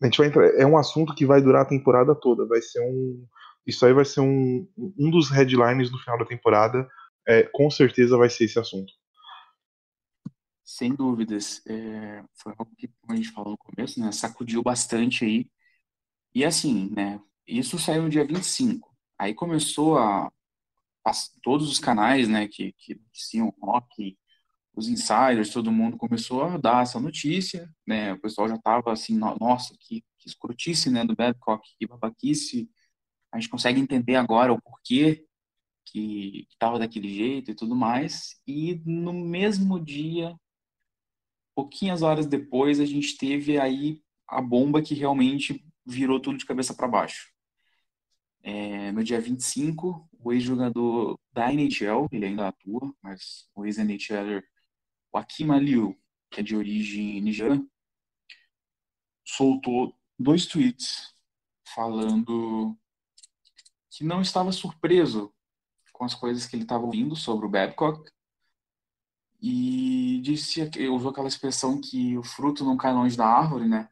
a 0.00 0.04
gente 0.04 0.18
vai 0.18 0.26
entrar, 0.28 0.46
é 0.54 0.66
um 0.66 0.76
assunto 0.76 1.14
que 1.14 1.26
vai 1.26 1.40
durar 1.40 1.62
a 1.62 1.68
temporada 1.68 2.14
toda, 2.14 2.46
vai 2.46 2.60
ser 2.60 2.80
um. 2.80 3.26
Isso 3.66 3.84
aí 3.84 3.92
vai 3.92 4.04
ser 4.04 4.20
um, 4.20 4.68
um 4.76 5.10
dos 5.10 5.30
headlines 5.30 5.90
no 5.90 5.98
final 5.98 6.18
da 6.18 6.24
temporada. 6.24 6.88
É, 7.26 7.42
com 7.52 7.68
certeza 7.70 8.16
vai 8.16 8.30
ser 8.30 8.44
esse 8.44 8.58
assunto. 8.58 8.92
Sem 10.64 10.94
dúvidas. 10.94 11.62
É, 11.66 12.24
foi 12.34 12.52
algo 12.56 12.72
que, 12.76 12.88
como 13.00 13.12
a 13.12 13.16
gente 13.16 13.30
falou 13.30 13.52
no 13.52 13.58
começo, 13.58 14.00
né, 14.00 14.12
sacudiu 14.12 14.62
bastante 14.62 15.24
aí. 15.24 15.50
E 16.34 16.44
assim, 16.44 16.90
né, 16.94 17.20
isso 17.46 17.78
saiu 17.78 18.02
no 18.02 18.10
dia 18.10 18.24
25. 18.24 18.94
Aí 19.18 19.34
começou 19.34 19.98
a, 19.98 20.30
a 21.04 21.12
todos 21.42 21.70
os 21.70 21.78
canais, 21.78 22.28
né, 22.28 22.46
que, 22.46 22.72
que 22.78 22.94
noticiam 22.94 23.52
rock, 23.60 24.16
os 24.76 24.88
insiders, 24.88 25.50
todo 25.50 25.72
mundo 25.72 25.96
começou 25.96 26.42
a 26.44 26.58
dar 26.58 26.82
essa 26.82 27.00
notícia, 27.00 27.72
né, 27.86 28.12
o 28.12 28.20
pessoal 28.20 28.46
já 28.46 28.56
estava 28.56 28.92
assim, 28.92 29.16
nossa, 29.16 29.74
que, 29.80 30.04
que 30.18 30.28
escrutice, 30.28 30.90
né, 30.90 31.02
do 31.02 31.16
Babcock, 31.16 31.66
que 31.78 31.86
babaquice, 31.86 32.70
a 33.32 33.40
gente 33.40 33.48
consegue 33.48 33.80
entender 33.80 34.16
agora 34.16 34.52
o 34.52 34.60
porquê 34.60 35.24
que 35.86 36.46
estava 36.50 36.78
daquele 36.78 37.08
jeito 37.08 37.50
e 37.50 37.54
tudo 37.54 37.74
mais, 37.74 38.38
e 38.46 38.82
no 38.84 39.14
mesmo 39.14 39.82
dia, 39.82 40.36
pouquinhas 41.54 42.02
horas 42.02 42.26
depois, 42.26 42.78
a 42.78 42.84
gente 42.84 43.16
teve 43.16 43.58
aí 43.58 44.02
a 44.28 44.42
bomba 44.42 44.82
que 44.82 44.94
realmente 44.94 45.64
virou 45.86 46.20
tudo 46.20 46.36
de 46.36 46.44
cabeça 46.44 46.74
para 46.74 46.88
baixo. 46.88 47.32
É, 48.42 48.92
no 48.92 49.02
dia 49.02 49.20
25, 49.20 50.06
o 50.20 50.32
ex-jogador 50.32 51.18
da 51.32 51.50
NHL, 51.52 52.08
ele 52.12 52.26
ainda 52.26 52.48
atua, 52.48 52.94
mas 53.02 53.48
o 53.54 53.64
ex-NHLer 53.64 54.44
o 55.16 55.18
Akim 55.18 55.50
Aliu, 55.50 55.98
que 56.30 56.40
é 56.40 56.42
de 56.42 56.54
origem 56.54 57.20
nigeriana, 57.22 57.66
soltou 59.24 59.98
dois 60.18 60.46
tweets 60.46 61.14
falando 61.74 62.76
que 63.90 64.04
não 64.04 64.20
estava 64.20 64.52
surpreso 64.52 65.34
com 65.92 66.04
as 66.04 66.14
coisas 66.14 66.46
que 66.46 66.54
ele 66.54 66.64
estava 66.64 66.84
ouvindo 66.84 67.16
sobre 67.16 67.46
o 67.46 67.48
Babcock 67.48 68.10
e 69.40 70.20
disse, 70.22 70.62
usou 70.90 71.10
aquela 71.10 71.28
expressão 71.28 71.80
que 71.80 72.16
o 72.18 72.22
fruto 72.22 72.64
não 72.64 72.76
cai 72.76 72.92
longe 72.92 73.16
da 73.16 73.26
árvore, 73.26 73.66
né? 73.66 73.88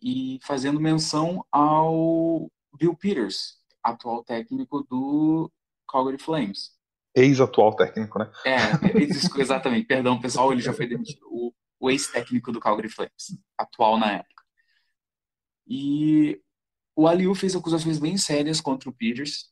E 0.00 0.38
fazendo 0.42 0.80
menção 0.80 1.46
ao 1.50 2.50
Bill 2.76 2.94
Peters, 2.96 3.58
atual 3.82 4.22
técnico 4.24 4.82
do 4.82 5.50
Calgary 5.88 6.18
Flames. 6.18 6.76
Ex-atual 7.14 7.76
técnico, 7.76 8.18
né? 8.18 8.30
É, 8.44 9.40
exatamente. 9.40 9.86
Perdão, 9.86 10.20
pessoal, 10.20 10.52
ele 10.52 10.62
já 10.62 10.72
foi 10.72 10.86
demitido. 10.86 11.26
O, 11.26 11.52
o 11.78 11.90
ex-técnico 11.90 12.52
do 12.52 12.60
Calgary 12.60 12.88
Flames, 12.88 13.36
atual 13.58 13.98
na 13.98 14.12
época. 14.12 14.42
E 15.66 16.40
o 16.94 17.06
Aliu 17.06 17.34
fez 17.34 17.56
acusações 17.56 17.98
bem 17.98 18.16
sérias 18.16 18.60
contra 18.60 18.88
o 18.88 18.92
Peters, 18.92 19.50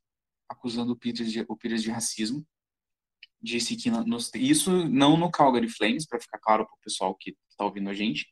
acusando 0.48 0.92
o 0.92 0.96
Peters 0.96 1.32
de, 1.32 1.44
o 1.48 1.56
Peters 1.56 1.82
de 1.82 1.90
racismo. 1.90 2.46
Disse 3.42 3.74
que 3.74 3.90
isso 4.38 4.88
não 4.88 5.16
no 5.16 5.30
Calgary 5.30 5.68
Flames, 5.68 6.06
para 6.06 6.20
ficar 6.20 6.38
claro 6.38 6.66
para 6.66 6.74
o 6.74 6.80
pessoal 6.84 7.14
que 7.14 7.36
está 7.48 7.64
ouvindo 7.64 7.88
a 7.88 7.94
gente, 7.94 8.26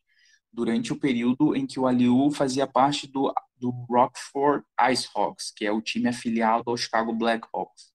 durante 0.53 0.93
o 0.93 0.99
período 0.99 1.57
em 1.57 1.67
que 1.67 1.81
o 1.81 1.87
Aliu 1.87 2.31
fazia 2.31 2.67
parte 2.67 3.07
do, 3.07 3.33
do 3.57 3.71
Rockford 3.89 4.65
Icehawks, 4.81 5.51
que 5.55 5.65
é 5.67 5.73
o 5.73 5.81
time 5.81 6.09
afiliado 6.09 6.65
ao 6.67 6.77
Chicago 6.77 7.13
Blackhawks. 7.13 7.93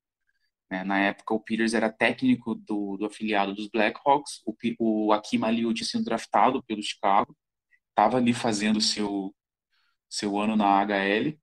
Né? 0.73 0.83
Na 0.83 0.99
época, 0.99 1.35
o 1.35 1.39
Peters 1.39 1.75
era 1.75 1.87
técnico 1.87 2.55
do, 2.55 2.97
do 2.97 3.05
afiliado 3.05 3.53
dos 3.53 3.69
Blackhawks, 3.69 4.41
o, 4.43 4.55
o 4.79 5.13
Akim 5.13 5.43
Aliu 5.43 5.71
tinha 5.71 5.85
sido 5.85 6.03
draftado 6.03 6.63
pelo 6.63 6.81
Chicago, 6.81 7.37
estava 7.89 8.17
ali 8.17 8.33
fazendo 8.33 8.81
seu 8.81 9.31
seu 10.09 10.39
ano 10.39 10.55
na 10.55 10.83
HL, 10.83 11.37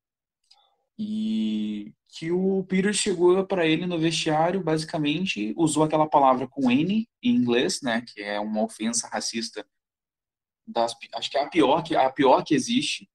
e 0.99 1.93
que 2.09 2.33
o 2.33 2.65
Peters 2.65 2.97
chegou 2.97 3.45
para 3.47 3.67
ele 3.67 3.87
no 3.87 3.99
vestiário, 3.99 4.63
basicamente 4.63 5.55
usou 5.57 5.85
aquela 5.85 6.09
palavra 6.09 6.49
com 6.49 6.71
N 6.71 7.09
em 7.23 7.31
inglês, 7.31 7.81
né, 7.83 8.03
que 8.03 8.21
é 8.21 8.41
uma 8.41 8.65
ofensa 8.65 9.09
racista 9.09 9.65
das, 10.67 10.95
acho 11.15 11.31
que 11.31 11.39
é 11.39 11.43
a 11.43 11.49
pior 11.49 11.83
que 11.83 11.95
a 11.95 12.11
pior 12.11 12.43
que 12.43 12.55
existe. 12.55 13.09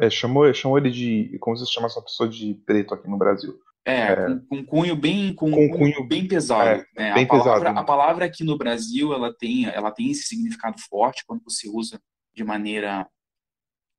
É, 0.00 0.10
chamou, 0.10 0.52
chamou 0.54 0.78
ele 0.78 0.90
de 0.90 1.36
como 1.40 1.56
se 1.56 1.72
chamasse 1.72 1.98
uma 1.98 2.04
pessoa 2.04 2.28
de 2.28 2.54
preto 2.66 2.94
aqui 2.94 3.08
no 3.08 3.18
Brasil. 3.18 3.60
É, 3.86 4.12
é 4.12 4.16
com, 4.16 4.40
com, 4.40 4.64
cunho 4.64 4.96
bem 4.96 5.32
com, 5.32 5.50
com 5.50 5.70
cunho 5.70 6.06
bem 6.06 6.26
pesado. 6.26 6.68
É, 6.68 6.86
né? 6.98 7.14
Bem 7.14 7.24
a 7.24 7.28
palavra, 7.28 7.60
pesado. 7.60 7.78
A 7.78 7.84
palavra 7.84 8.24
aqui 8.24 8.42
no 8.42 8.58
Brasil 8.58 9.12
ela 9.12 9.32
tem 9.32 9.66
ela 9.66 9.92
tem 9.92 10.10
esse 10.10 10.22
significado 10.22 10.76
forte 10.80 11.24
quando 11.26 11.42
você 11.44 11.68
usa 11.68 12.00
de 12.34 12.42
maneira 12.42 13.06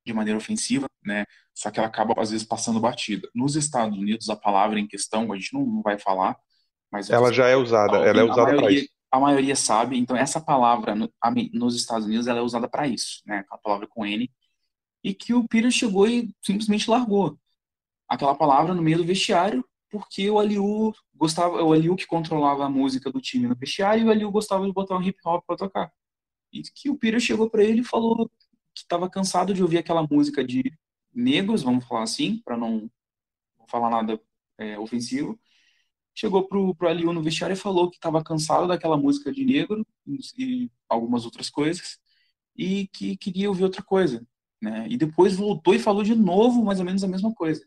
de 0.06 0.12
maneira 0.12 0.38
ofensiva, 0.38 0.86
né? 1.04 1.24
Só 1.54 1.70
que 1.70 1.78
ela 1.78 1.88
acaba 1.88 2.14
às 2.20 2.30
vezes 2.30 2.46
passando 2.46 2.80
batida. 2.80 3.28
Nos 3.34 3.56
Estados 3.56 3.96
Unidos 3.98 4.28
a 4.28 4.36
palavra 4.36 4.78
em 4.78 4.86
questão 4.86 5.32
a 5.32 5.36
gente 5.36 5.54
não, 5.54 5.64
não 5.64 5.82
vai 5.82 5.98
falar, 5.98 6.36
mas 6.92 7.08
ela 7.10 7.32
já 7.32 7.48
é 7.48 7.56
usada, 7.56 7.96
ela 7.96 8.20
é 8.20 8.24
usada 8.24 8.56
para 8.56 8.70
isso 8.70 8.88
a 9.10 9.18
maioria 9.18 9.56
sabe. 9.56 9.98
Então, 9.98 10.16
essa 10.16 10.40
palavra 10.40 10.94
no, 10.94 11.12
a, 11.20 11.30
nos 11.52 11.74
Estados 11.74 12.06
Unidos 12.06 12.26
ela 12.26 12.38
é 12.40 12.42
usada 12.42 12.68
para 12.68 12.86
isso, 12.86 13.22
né? 13.26 13.44
A 13.50 13.58
palavra 13.58 13.86
com 13.86 14.06
N. 14.06 14.30
E 15.02 15.14
que 15.14 15.32
o 15.34 15.46
Peter 15.48 15.70
chegou 15.70 16.06
e 16.06 16.34
simplesmente 16.42 16.90
largou 16.90 17.38
aquela 18.08 18.34
palavra 18.34 18.74
no 18.74 18.82
meio 18.82 18.98
do 18.98 19.04
vestiário, 19.04 19.64
porque 19.90 20.30
o 20.30 20.38
Aliu 20.38 20.94
gostava, 21.14 21.62
o 21.62 21.72
Aliu 21.72 21.96
que 21.96 22.06
controlava 22.06 22.64
a 22.64 22.70
música 22.70 23.10
do 23.10 23.20
time 23.20 23.46
no 23.46 23.54
vestiário, 23.54 24.04
e 24.04 24.06
o 24.06 24.10
Aliu 24.10 24.30
gostava 24.30 24.66
de 24.66 24.72
botar 24.72 24.96
um 24.96 25.02
hip 25.02 25.18
hop 25.24 25.44
para 25.46 25.56
tocar. 25.56 25.92
E 26.52 26.62
que 26.62 26.90
o 26.90 26.96
Peter 26.96 27.20
chegou 27.20 27.50
para 27.50 27.64
ele 27.64 27.80
e 27.80 27.84
falou 27.84 28.28
que 28.74 28.82
estava 28.82 29.10
cansado 29.10 29.54
de 29.54 29.62
ouvir 29.62 29.78
aquela 29.78 30.06
música 30.08 30.44
de 30.44 30.62
negros, 31.14 31.62
vamos 31.62 31.86
falar 31.86 32.02
assim, 32.02 32.40
para 32.44 32.56
não, 32.56 32.90
falar 33.68 33.90
nada 33.90 34.20
é, 34.58 34.78
ofensivo, 34.78 35.38
chegou 36.14 36.48
pro, 36.48 36.74
pro 36.74 36.88
Aliu 36.88 37.12
no 37.12 37.22
vestiário 37.22 37.54
e 37.54 37.56
falou 37.56 37.90
que 37.90 37.96
estava 37.96 38.22
cansado 38.24 38.66
daquela 38.68 38.96
música 38.96 39.32
de 39.32 39.44
negro 39.44 39.86
e 40.36 40.70
algumas 40.88 41.24
outras 41.24 41.48
coisas 41.48 41.98
e 42.56 42.88
que 42.88 43.16
queria 43.16 43.48
ouvir 43.48 43.64
outra 43.64 43.82
coisa, 43.82 44.26
né? 44.60 44.86
E 44.88 44.96
depois 44.96 45.36
voltou 45.36 45.74
e 45.74 45.78
falou 45.78 46.02
de 46.02 46.14
novo 46.14 46.64
mais 46.64 46.80
ou 46.80 46.84
menos 46.84 47.04
a 47.04 47.08
mesma 47.08 47.32
coisa. 47.32 47.64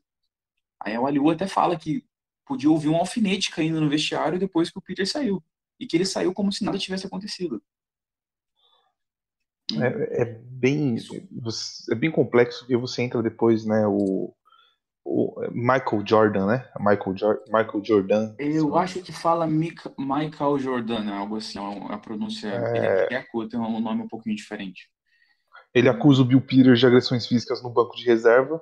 Aí 0.79 0.97
o 0.97 1.05
Aliu 1.07 1.29
até 1.29 1.47
fala 1.47 1.77
que 1.77 2.03
podia 2.51 2.69
ouvir 2.69 2.89
um 2.89 2.97
alfinete 2.97 3.49
caindo 3.49 3.79
no 3.79 3.89
vestiário 3.89 4.37
depois 4.37 4.69
que 4.69 4.77
o 4.77 4.81
Peter 4.81 5.07
saiu. 5.07 5.41
E 5.79 5.87
que 5.87 5.95
ele 5.95 6.05
saiu 6.05 6.33
como 6.33 6.51
se 6.51 6.65
nada 6.65 6.77
tivesse 6.77 7.07
acontecido. 7.07 7.63
É, 9.79 10.23
é, 10.23 10.25
bem 10.25 10.97
é 11.89 11.95
bem 11.95 12.11
complexo 12.11 12.59
porque 12.59 12.75
você 12.75 13.03
entra 13.03 13.23
depois 13.23 13.65
né 13.65 13.87
o, 13.87 14.35
o 15.05 15.49
Michael 15.49 16.03
Jordan 16.05 16.45
né? 16.45 16.69
Michael, 16.77 17.15
jo 17.15 17.39
Michael 17.47 17.85
Jordan. 17.85 18.35
Eu 18.37 18.75
acho 18.75 19.01
que 19.01 19.13
fala 19.13 19.47
Michael 19.47 20.59
Jordan 20.59 21.09
algo 21.09 21.37
assim 21.37 21.57
a 21.89 21.97
pronúncia 21.97 22.49
é... 22.49 23.05
ele 23.05 23.15
é 23.15 23.25
tem 23.49 23.57
um 23.57 23.79
nome 23.79 24.01
um 24.01 24.09
pouquinho 24.09 24.35
diferente. 24.35 24.89
Ele 25.73 25.87
acusa 25.87 26.21
o 26.21 26.25
Bill 26.25 26.41
Peters 26.41 26.81
de 26.81 26.85
agressões 26.85 27.25
físicas 27.25 27.63
no 27.63 27.69
banco 27.69 27.95
de 27.95 28.03
reserva 28.03 28.61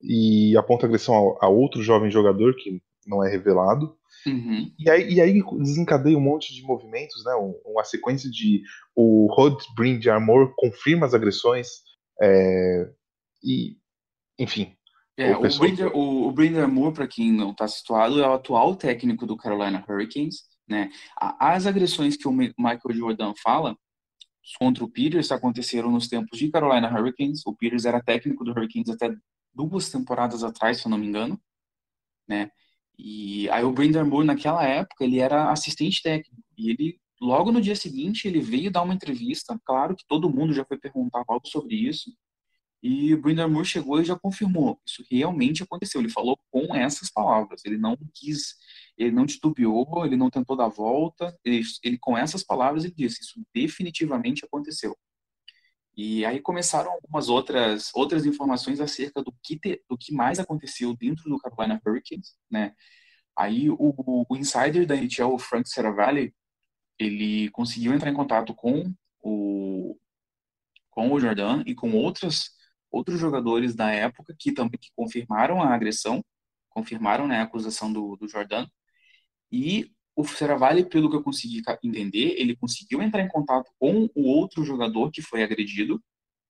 e 0.00 0.56
aponta 0.56 0.86
agressão 0.86 1.36
a, 1.40 1.46
a 1.46 1.48
outro 1.48 1.82
jovem 1.82 2.12
jogador 2.12 2.54
que 2.54 2.80
não 3.08 3.24
é 3.24 3.30
revelado. 3.30 3.96
Uhum. 4.26 4.72
E, 4.78 4.90
aí, 4.90 5.14
e 5.14 5.20
aí 5.20 5.42
desencadeia 5.58 6.16
um 6.16 6.20
monte 6.20 6.54
de 6.54 6.62
movimentos, 6.62 7.24
né? 7.24 7.32
uma 7.64 7.84
sequência 7.84 8.30
de 8.30 8.62
o 8.94 9.26
Rod 9.32 9.58
de 9.98 10.10
Armor 10.10 10.52
confirma 10.56 11.06
as 11.06 11.14
agressões 11.14 11.68
é, 12.20 12.90
e 13.42 13.76
enfim. 14.38 14.74
É, 15.16 15.36
o, 15.36 15.40
pessoal... 15.40 15.68
Brinder, 15.68 15.96
o, 15.96 16.28
o 16.28 16.68
Moore, 16.68 16.94
para 16.94 17.08
quem 17.08 17.32
não 17.32 17.50
está 17.50 17.66
situado, 17.66 18.20
é 18.22 18.28
o 18.28 18.34
atual 18.34 18.76
técnico 18.76 19.26
do 19.26 19.36
Carolina 19.36 19.84
Hurricanes. 19.88 20.44
Né? 20.68 20.90
As 21.16 21.66
agressões 21.66 22.16
que 22.16 22.28
o 22.28 22.32
Michael 22.32 22.92
Jordan 22.92 23.32
fala 23.42 23.76
contra 24.58 24.84
o 24.84 24.90
Peters 24.90 25.32
aconteceram 25.32 25.90
nos 25.90 26.08
tempos 26.08 26.38
de 26.38 26.50
Carolina 26.50 26.88
Hurricanes. 26.88 27.44
O 27.46 27.54
Peters 27.54 27.84
era 27.84 28.02
técnico 28.02 28.44
do 28.44 28.52
Hurricanes 28.52 28.90
até 28.90 29.12
duas 29.52 29.90
temporadas 29.90 30.44
atrás, 30.44 30.78
se 30.78 30.86
eu 30.86 30.90
não 30.90 30.98
me 30.98 31.06
engano, 31.06 31.40
né? 32.28 32.50
E 32.98 33.48
aí 33.50 33.64
o 33.64 33.72
Brendan 33.72 34.04
Moore 34.04 34.26
naquela 34.26 34.64
época 34.64 35.04
ele 35.04 35.20
era 35.20 35.50
assistente 35.52 36.02
técnico 36.02 36.42
e 36.56 36.70
ele 36.70 37.00
logo 37.20 37.52
no 37.52 37.60
dia 37.60 37.76
seguinte 37.76 38.26
ele 38.26 38.40
veio 38.40 38.70
dar 38.70 38.82
uma 38.82 38.94
entrevista. 38.94 39.58
Claro 39.64 39.94
que 39.94 40.04
todo 40.06 40.30
mundo 40.30 40.52
já 40.52 40.64
foi 40.64 40.78
perguntar 40.78 41.22
algo 41.28 41.46
sobre 41.46 41.76
isso. 41.76 42.10
E 42.82 43.12
o 43.12 43.20
Brendan 43.20 43.48
Moore 43.48 43.66
chegou 43.66 44.00
e 44.00 44.04
já 44.04 44.16
confirmou 44.16 44.80
isso 44.86 45.04
realmente 45.10 45.62
aconteceu. 45.62 46.00
Ele 46.00 46.08
falou 46.10 46.38
com 46.50 46.74
essas 46.74 47.10
palavras. 47.10 47.64
Ele 47.64 47.76
não 47.76 47.96
quis, 48.14 48.54
ele 48.96 49.10
não 49.10 49.26
titubeou, 49.26 50.04
ele 50.04 50.16
não 50.16 50.30
tentou 50.30 50.56
dar 50.56 50.68
volta. 50.68 51.36
Ele, 51.44 51.62
ele 51.82 51.98
com 51.98 52.16
essas 52.16 52.44
palavras 52.44 52.84
ele 52.84 52.94
disse 52.96 53.22
isso 53.22 53.40
definitivamente 53.54 54.44
aconteceu. 54.44 54.96
E 55.98 56.24
aí 56.24 56.40
começaram 56.40 56.92
algumas 56.92 57.28
outras 57.28 57.90
outras 57.92 58.24
informações 58.24 58.80
acerca 58.80 59.20
do 59.20 59.32
que 59.42 59.58
te, 59.58 59.82
do 59.90 59.98
que 59.98 60.14
mais 60.14 60.38
aconteceu 60.38 60.94
dentro 60.96 61.28
do 61.28 61.38
Carolina 61.40 61.80
Hurricanes, 61.84 62.36
né? 62.48 62.72
Aí 63.36 63.68
o, 63.68 64.24
o 64.28 64.36
insider 64.36 64.86
da 64.86 64.94
NHL, 64.94 65.34
o 65.34 65.38
Frank 65.38 65.68
Seravalli, 65.68 66.32
ele 67.00 67.50
conseguiu 67.50 67.92
entrar 67.92 68.10
em 68.10 68.14
contato 68.14 68.54
com 68.54 68.94
o 69.20 69.98
com 70.90 71.12
o 71.12 71.20
Jordan 71.20 71.64
e 71.66 71.74
com 71.74 71.92
outros 71.92 72.50
outros 72.92 73.18
jogadores 73.18 73.74
da 73.74 73.90
época 73.90 74.36
que 74.38 74.52
também 74.52 74.78
que 74.80 74.90
confirmaram 74.94 75.60
a 75.60 75.74
agressão, 75.74 76.24
confirmaram 76.70 77.26
né, 77.26 77.38
a 77.40 77.42
acusação 77.42 77.92
do, 77.92 78.16
do 78.16 78.28
Jordan. 78.28 78.68
E 79.50 79.90
o 80.18 80.24
Seravalli, 80.26 80.84
pelo 80.84 81.08
que 81.08 81.14
eu 81.14 81.22
consegui 81.22 81.62
entender, 81.80 82.34
ele 82.40 82.56
conseguiu 82.56 83.00
entrar 83.00 83.22
em 83.22 83.28
contato 83.28 83.70
com 83.78 84.10
o 84.16 84.22
outro 84.26 84.64
jogador 84.64 85.12
que 85.12 85.22
foi 85.22 85.44
agredido, 85.44 86.02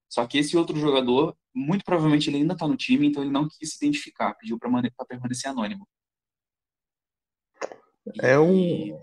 só 0.08 0.26
que 0.26 0.38
esse 0.38 0.56
outro 0.56 0.74
jogador, 0.78 1.36
muito 1.54 1.84
provavelmente 1.84 2.30
ele 2.30 2.38
ainda 2.38 2.54
está 2.54 2.66
no 2.66 2.78
time, 2.78 3.06
então 3.06 3.22
ele 3.22 3.30
não 3.30 3.46
quis 3.46 3.72
se 3.72 3.84
identificar, 3.84 4.32
pediu 4.36 4.58
para 4.58 5.04
permanecer 5.06 5.50
anônimo. 5.50 5.86
É 8.22 8.38
um 8.38 8.98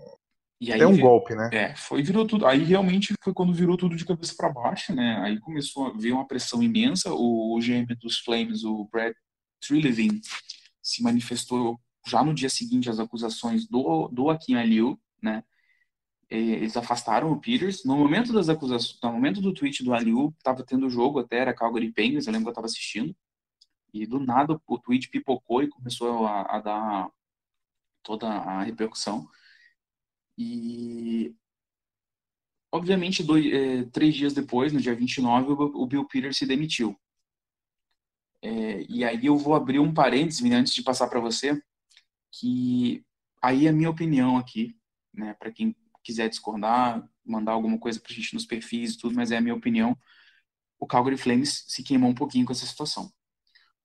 e 0.60 0.72
aí, 0.72 0.80
é 0.80 0.86
um 0.86 0.98
golpe, 0.98 1.36
né? 1.36 1.48
É, 1.52 1.76
foi 1.76 2.02
virou 2.02 2.26
tudo. 2.26 2.44
Aí 2.44 2.64
realmente 2.64 3.14
foi 3.22 3.32
quando 3.32 3.52
virou 3.52 3.76
tudo 3.76 3.94
de 3.94 4.04
cabeça 4.04 4.34
para 4.36 4.52
baixo, 4.52 4.92
né? 4.92 5.20
Aí 5.20 5.38
começou 5.38 5.86
a 5.86 5.92
ver 5.92 6.10
uma 6.10 6.26
pressão 6.26 6.60
imensa. 6.60 7.12
O, 7.12 7.56
o 7.56 7.60
GM 7.60 7.86
dos 8.00 8.18
Flames, 8.18 8.64
o 8.64 8.88
Brad 8.90 9.12
Trilliving, 9.60 10.20
se 10.82 11.04
manifestou 11.04 11.78
já 12.06 12.22
no 12.22 12.32
dia 12.32 12.48
seguinte 12.48 12.88
às 12.88 13.00
acusações 13.00 13.66
do, 13.66 14.08
do 14.08 14.30
Akin 14.30 14.54
Aliu, 14.54 14.98
né? 15.20 15.42
Eles 16.28 16.76
afastaram 16.76 17.30
o 17.30 17.40
Peters. 17.40 17.84
No 17.84 17.96
momento 17.96 18.32
das 18.32 18.48
acusações, 18.48 18.98
no 19.02 19.12
momento 19.12 19.40
do 19.40 19.52
tweet 19.54 19.84
do 19.84 19.94
Aliu, 19.94 20.34
estava 20.38 20.64
tendo 20.64 20.90
jogo 20.90 21.20
até, 21.20 21.38
era 21.38 21.54
Calgary 21.54 21.92
Penguins, 21.92 22.26
eu 22.26 22.32
lembro 22.32 22.46
que 22.46 22.48
eu 22.48 22.52
estava 22.52 22.66
assistindo. 22.66 23.14
E 23.92 24.06
do 24.06 24.18
nada 24.18 24.60
o 24.66 24.78
tweet 24.78 25.08
pipocou 25.08 25.62
e 25.62 25.68
começou 25.68 26.26
a, 26.26 26.42
a 26.56 26.60
dar 26.60 27.10
toda 28.02 28.28
a 28.28 28.62
repercussão. 28.62 29.28
E, 30.38 31.34
obviamente, 32.72 33.22
dois, 33.22 33.46
é, 33.46 33.84
três 33.84 34.14
dias 34.14 34.34
depois, 34.34 34.72
no 34.72 34.80
dia 34.80 34.94
29, 34.94 35.52
o, 35.52 35.82
o 35.82 35.86
Bill 35.86 36.06
Peters 36.06 36.36
se 36.38 36.46
demitiu. 36.46 36.96
É, 38.42 38.84
e 38.88 39.04
aí 39.04 39.26
eu 39.26 39.36
vou 39.36 39.54
abrir 39.54 39.78
um 39.80 39.92
parênteses, 39.92 40.42
antes 40.52 40.74
de 40.74 40.82
passar 40.82 41.08
para 41.08 41.20
você, 41.20 41.60
que 42.38 43.04
aí 43.42 43.66
é 43.66 43.70
a 43.70 43.72
minha 43.72 43.90
opinião 43.90 44.36
aqui, 44.36 44.76
né, 45.12 45.34
para 45.34 45.52
quem 45.52 45.74
quiser 46.02 46.28
discordar, 46.28 47.08
mandar 47.24 47.52
alguma 47.52 47.78
coisa 47.78 48.00
para 48.00 48.12
a 48.12 48.14
gente 48.14 48.34
nos 48.34 48.46
perfis 48.46 48.94
e 48.94 48.98
tudo, 48.98 49.14
mas 49.14 49.30
é 49.30 49.36
a 49.36 49.40
minha 49.40 49.54
opinião. 49.54 49.96
O 50.78 50.86
Calgary 50.86 51.16
Flames 51.16 51.64
se 51.66 51.82
queimou 51.82 52.10
um 52.10 52.14
pouquinho 52.14 52.46
com 52.46 52.52
essa 52.52 52.66
situação, 52.66 53.12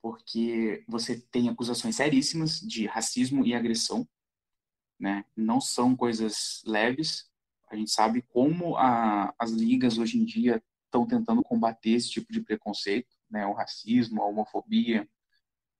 porque 0.01 0.83
você 0.87 1.19
tem 1.31 1.49
acusações 1.49 1.95
seríssimas 1.95 2.59
de 2.59 2.85
racismo 2.85 3.45
e 3.45 3.53
agressão, 3.55 4.07
né? 4.99 5.25
Não 5.35 5.59
são 5.59 5.95
coisas 5.95 6.61
leves. 6.65 7.29
A 7.69 7.75
gente 7.75 7.91
sabe 7.91 8.21
como 8.21 8.75
a, 8.77 9.33
as 9.39 9.51
ligas 9.51 9.97
hoje 9.97 10.19
em 10.19 10.25
dia 10.25 10.61
estão 10.85 11.07
tentando 11.07 11.41
combater 11.41 11.91
esse 11.91 12.09
tipo 12.09 12.31
de 12.31 12.41
preconceito, 12.41 13.15
né? 13.29 13.45
O 13.47 13.53
racismo, 13.53 14.21
a 14.21 14.25
homofobia, 14.25 15.09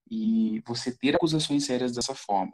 e 0.10 0.62
você 0.66 0.92
ter 0.92 1.16
acusações 1.16 1.66
sérias 1.66 1.94
dessa 1.94 2.16
forma. 2.16 2.54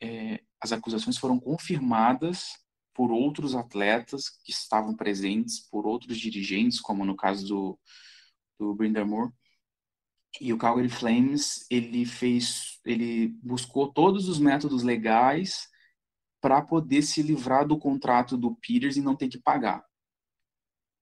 É, 0.00 0.40
as 0.60 0.72
acusações 0.72 1.18
foram 1.18 1.38
confirmadas 1.38 2.58
por 2.94 3.10
outros 3.10 3.54
atletas 3.54 4.28
que 4.28 4.52
estavam 4.52 4.94
presentes, 4.94 5.60
por 5.70 5.86
outros 5.86 6.18
dirigentes, 6.18 6.80
como 6.80 7.04
no 7.04 7.16
caso 7.16 7.46
do, 7.46 7.78
do 8.58 8.74
Brinda 8.74 9.04
Moore. 9.04 9.32
E 10.40 10.52
o 10.52 10.58
Calgary 10.58 10.88
Flames, 10.88 11.66
ele 11.70 12.04
fez, 12.04 12.78
ele 12.84 13.28
buscou 13.42 13.92
todos 13.92 14.28
os 14.28 14.38
métodos 14.38 14.82
legais 14.82 15.68
para 16.40 16.62
poder 16.62 17.02
se 17.02 17.22
livrar 17.22 17.66
do 17.66 17.78
contrato 17.78 18.36
do 18.36 18.54
Peters 18.56 18.96
e 18.96 19.02
não 19.02 19.16
ter 19.16 19.28
que 19.28 19.38
pagar. 19.38 19.84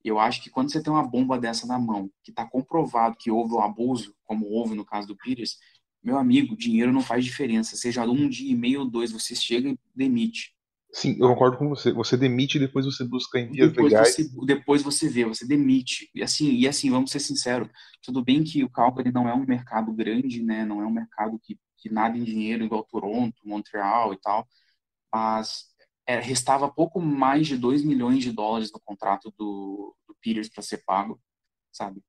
Eu 0.02 0.19
acho 0.19 0.43
que 0.43 0.50
quando 0.50 0.71
você 0.71 0.83
tem 0.83 0.93
uma 0.93 1.07
bomba 1.07 1.38
dessa 1.38 1.67
na 1.67 1.78
mão, 1.78 2.11
que 2.23 2.31
está 2.31 2.49
comprovado 2.49 3.17
que 3.19 3.31
houve 3.31 3.55
um 3.55 3.61
abuso, 3.61 4.14
como 4.25 4.47
houve 4.47 4.75
no 4.75 4.85
caso 4.85 5.09
do 5.09 5.17
Peters, 5.17 5.59
meu 6.02 6.17
amigo, 6.17 6.57
dinheiro 6.57 6.93
não 6.93 7.00
faz 7.00 7.25
diferença. 7.25 7.76
Seja 7.76 8.05
um 8.05 8.28
dia 8.28 8.50
e 8.50 8.55
meio 8.55 8.81
ou 8.81 8.90
dois, 8.90 9.12
você 9.12 9.35
chega 9.35 9.69
e 9.69 9.78
demite. 9.95 10.55
Sim, 10.93 11.17
eu 11.21 11.28
concordo 11.28 11.59
com 11.59 11.69
você. 11.69 11.93
Você 11.93 12.17
demite 12.17 12.57
e 12.57 12.61
depois 12.61 12.87
você 12.87 13.05
busca 13.05 13.38
em 13.38 13.50
vias 13.50 13.69
depois 13.69 13.93
legais. 13.93 14.14
Você, 14.14 14.47
depois 14.47 14.83
você 14.83 15.09
vê, 15.09 15.25
você 15.25 15.47
demite. 15.47 16.11
E 16.14 16.23
assim, 16.23 16.52
e 16.52 16.67
assim, 16.67 16.90
vamos 16.90 17.11
ser 17.11 17.21
sinceros. 17.21 17.69
Tudo 18.02 18.25
bem 18.25 18.43
que 18.43 18.64
o 18.64 18.71
Calgary 18.71 19.12
não 19.12 19.28
é 19.28 19.35
um 19.35 19.45
mercado 19.45 19.93
grande, 19.93 20.43
né? 20.43 20.64
Não 20.64 20.81
é 20.81 20.87
um 20.87 20.90
mercado 20.90 21.38
que, 21.38 21.59
que 21.76 21.90
nada 21.90 22.17
em 22.17 22.25
dinheiro 22.25 22.64
igual 22.64 22.85
Toronto, 22.85 23.37
Montreal 23.45 24.14
e 24.14 24.19
tal. 24.19 24.49
Mas 25.12 25.67
é, 26.07 26.19
restava 26.19 26.73
pouco 26.73 27.00
mais 27.00 27.47
de 27.47 27.57
2 27.57 27.85
milhões 27.85 28.23
de 28.23 28.33
dólares 28.33 28.73
no 28.73 28.81
contrato 28.81 29.33
do, 29.37 29.95
do 30.07 30.17
Peters 30.23 30.49
para 30.49 30.62
ser 30.62 30.83
pago, 30.87 31.21
sabe? 31.71 32.02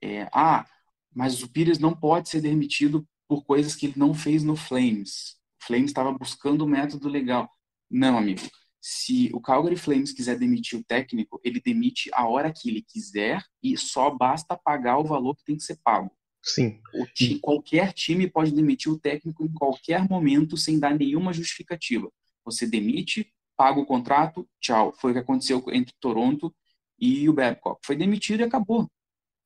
É, 0.00 0.28
ah, 0.32 0.66
mas 1.14 1.42
o 1.42 1.48
Peters 1.52 1.78
não 1.78 1.94
pode 1.94 2.30
ser 2.30 2.40
demitido 2.40 3.06
por 3.32 3.46
coisas 3.46 3.74
que 3.74 3.86
ele 3.86 3.94
não 3.96 4.12
fez 4.12 4.42
no 4.42 4.54
Flames. 4.54 5.38
O 5.62 5.64
Flames 5.64 5.86
estava 5.90 6.12
buscando 6.12 6.66
um 6.66 6.68
método 6.68 7.08
legal. 7.08 7.50
Não, 7.90 8.18
amigo. 8.18 8.42
Se 8.78 9.30
o 9.32 9.40
Calgary 9.40 9.76
Flames 9.76 10.12
quiser 10.12 10.38
demitir 10.38 10.78
o 10.78 10.84
técnico, 10.84 11.40
ele 11.42 11.58
demite 11.58 12.10
a 12.12 12.28
hora 12.28 12.52
que 12.52 12.68
ele 12.68 12.82
quiser 12.82 13.42
e 13.62 13.74
só 13.78 14.10
basta 14.10 14.54
pagar 14.54 14.98
o 14.98 15.04
valor 15.04 15.34
que 15.34 15.44
tem 15.46 15.56
que 15.56 15.62
ser 15.62 15.78
pago. 15.82 16.10
Sim. 16.42 16.78
Time, 17.14 17.38
qualquer 17.38 17.94
time 17.94 18.28
pode 18.28 18.52
demitir 18.52 18.92
o 18.92 18.98
técnico 18.98 19.46
em 19.46 19.52
qualquer 19.54 20.06
momento 20.06 20.54
sem 20.58 20.78
dar 20.78 20.94
nenhuma 20.94 21.32
justificativa. 21.32 22.12
Você 22.44 22.66
demite, 22.66 23.32
paga 23.56 23.80
o 23.80 23.86
contrato, 23.86 24.46
tchau. 24.60 24.92
Foi 25.00 25.12
o 25.12 25.14
que 25.14 25.20
aconteceu 25.20 25.64
entre 25.68 25.94
Toronto 25.98 26.54
e 26.98 27.26
o 27.30 27.32
Babcock. 27.32 27.80
Foi 27.82 27.96
demitido 27.96 28.40
e 28.40 28.44
acabou. 28.44 28.90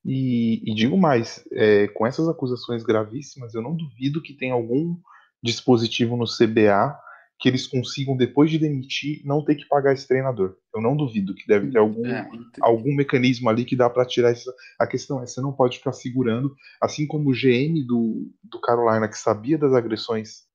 E, 0.07 0.63
e 0.65 0.75
digo 0.75 0.97
mais, 0.97 1.45
é, 1.53 1.89
com 1.89 2.07
essas 2.07 2.29
acusações 2.29 2.85
gravíssimas, 2.85 3.55
eu 3.55 3.61
não 3.61 3.75
duvido 3.75 4.23
que 4.23 4.33
tenha 4.33 4.55
algum 4.55 4.97
dispositivo 5.43 6.17
no 6.17 6.25
CBA 6.25 6.97
que 7.39 7.49
eles 7.49 7.67
consigam, 7.67 8.17
depois 8.17 8.51
de 8.51 8.59
demitir, 8.59 9.21
não 9.25 9.45
ter 9.45 9.57
que 9.57 9.67
pagar 9.67 9.93
esse 9.93 10.09
treinador. 10.09 10.57
Eu 10.75 10.81
não 10.81 10.97
duvido 10.97 11.35
que 11.35 11.47
deve 11.47 11.71
ter 11.71 11.79
algum, 11.79 12.07
é, 12.07 12.27
algum 12.63 12.95
mecanismo 12.95 13.51
ali 13.51 13.65
que 13.65 13.77
dá 13.77 13.91
para 13.91 14.07
tirar 14.07 14.31
essa. 14.31 14.51
A 14.79 14.87
questão 14.87 15.23
é, 15.23 15.27
você 15.27 15.41
não 15.41 15.53
pode 15.53 15.77
ficar 15.77 15.93
segurando, 15.93 16.55
assim 16.81 17.07
como 17.07 17.29
o 17.29 17.35
GM 17.35 17.85
do, 17.87 18.33
do 18.43 18.61
Carolina, 18.61 19.09
que 19.09 19.19
sabia 19.19 19.59
das 19.59 19.75
agressões 19.75 20.47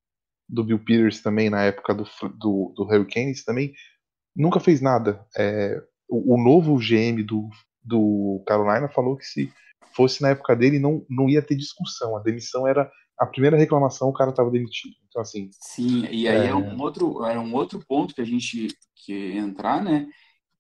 do 0.50 0.64
Bill 0.64 0.80
Peters 0.80 1.22
também, 1.22 1.50
na 1.50 1.64
época 1.64 1.94
do, 1.94 2.04
do, 2.36 2.74
do 2.76 2.84
Hurricanes 2.84 3.46
também, 3.46 3.74
nunca 4.36 4.60
fez 4.60 4.82
nada. 4.82 5.24
É, 5.38 5.82
o, 6.10 6.36
o, 6.36 6.44
novo 6.44 6.78
GM 6.78 7.24
do, 7.24 7.48
do 7.84 8.44
Carolina 8.46 8.90
falou 8.90 9.18
que 9.18 9.26
se 9.26 9.52
fosse 9.94 10.22
na 10.22 10.30
época 10.30 10.56
dele 10.56 10.80
não, 10.80 11.06
não 11.10 11.30
ia 11.30 11.42
ter 11.42 11.56
discussão. 11.56 12.16
A 12.16 12.20
demissão 12.20 12.68
era 12.68 12.90
a 13.20 13.26
primeira 13.26 13.58
reclamação, 13.58 14.10
o 14.10 14.14
cara 14.14 14.32
estava 14.32 14.50
demitido. 14.50 14.96
Então, 15.08 15.22
assim. 15.22 15.50
Sim, 15.54 16.06
e 16.10 16.28
aí 16.28 16.48
é... 16.48 16.50
é... 16.50 16.56
um 16.56 16.80
outro, 16.82 17.24
era 17.26 17.40
um 17.40 17.54
outro 17.54 17.84
ponto 17.88 18.16
que 18.16 18.22
a 18.22 18.26
gente 18.26 18.70
que 19.06 19.38
entrar, 19.38 19.84
né? 19.84 20.08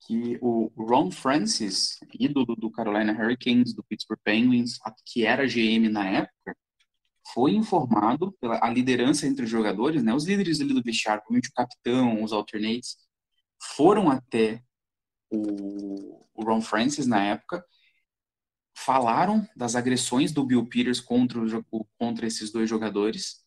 Que 0.07 0.37
o 0.41 0.71
Ron 0.75 1.11
Francis, 1.11 1.97
ídolo 2.19 2.55
do 2.55 2.71
Carolina 2.71 3.13
Hurricanes, 3.13 3.73
do 3.73 3.83
Pittsburgh 3.83 4.19
Penguins, 4.23 4.77
que 5.05 5.25
era 5.25 5.47
GM 5.47 5.89
na 5.89 6.07
época, 6.07 6.55
foi 7.33 7.51
informado 7.51 8.31
pela 8.41 8.59
a 8.61 8.69
liderança 8.69 9.25
entre 9.27 9.45
os 9.45 9.49
jogadores, 9.49 10.03
né? 10.03 10.13
Os 10.13 10.25
líderes 10.25 10.59
ali 10.59 10.73
do 10.73 10.81
vestiário, 10.81 11.23
o 11.29 11.53
capitão, 11.55 12.23
os 12.23 12.33
alternates, 12.33 12.97
foram 13.75 14.09
até 14.09 14.61
o, 15.31 16.27
o 16.35 16.43
Ron 16.43 16.61
Francis 16.61 17.07
na 17.07 17.23
época 17.23 17.65
falaram 18.75 19.47
das 19.55 19.75
agressões 19.75 20.31
do 20.31 20.43
Bill 20.43 20.65
Peters 20.67 20.99
contra, 20.99 21.39
o, 21.71 21.85
contra 21.97 22.27
esses 22.27 22.51
dois 22.51 22.69
jogadores 22.69 23.41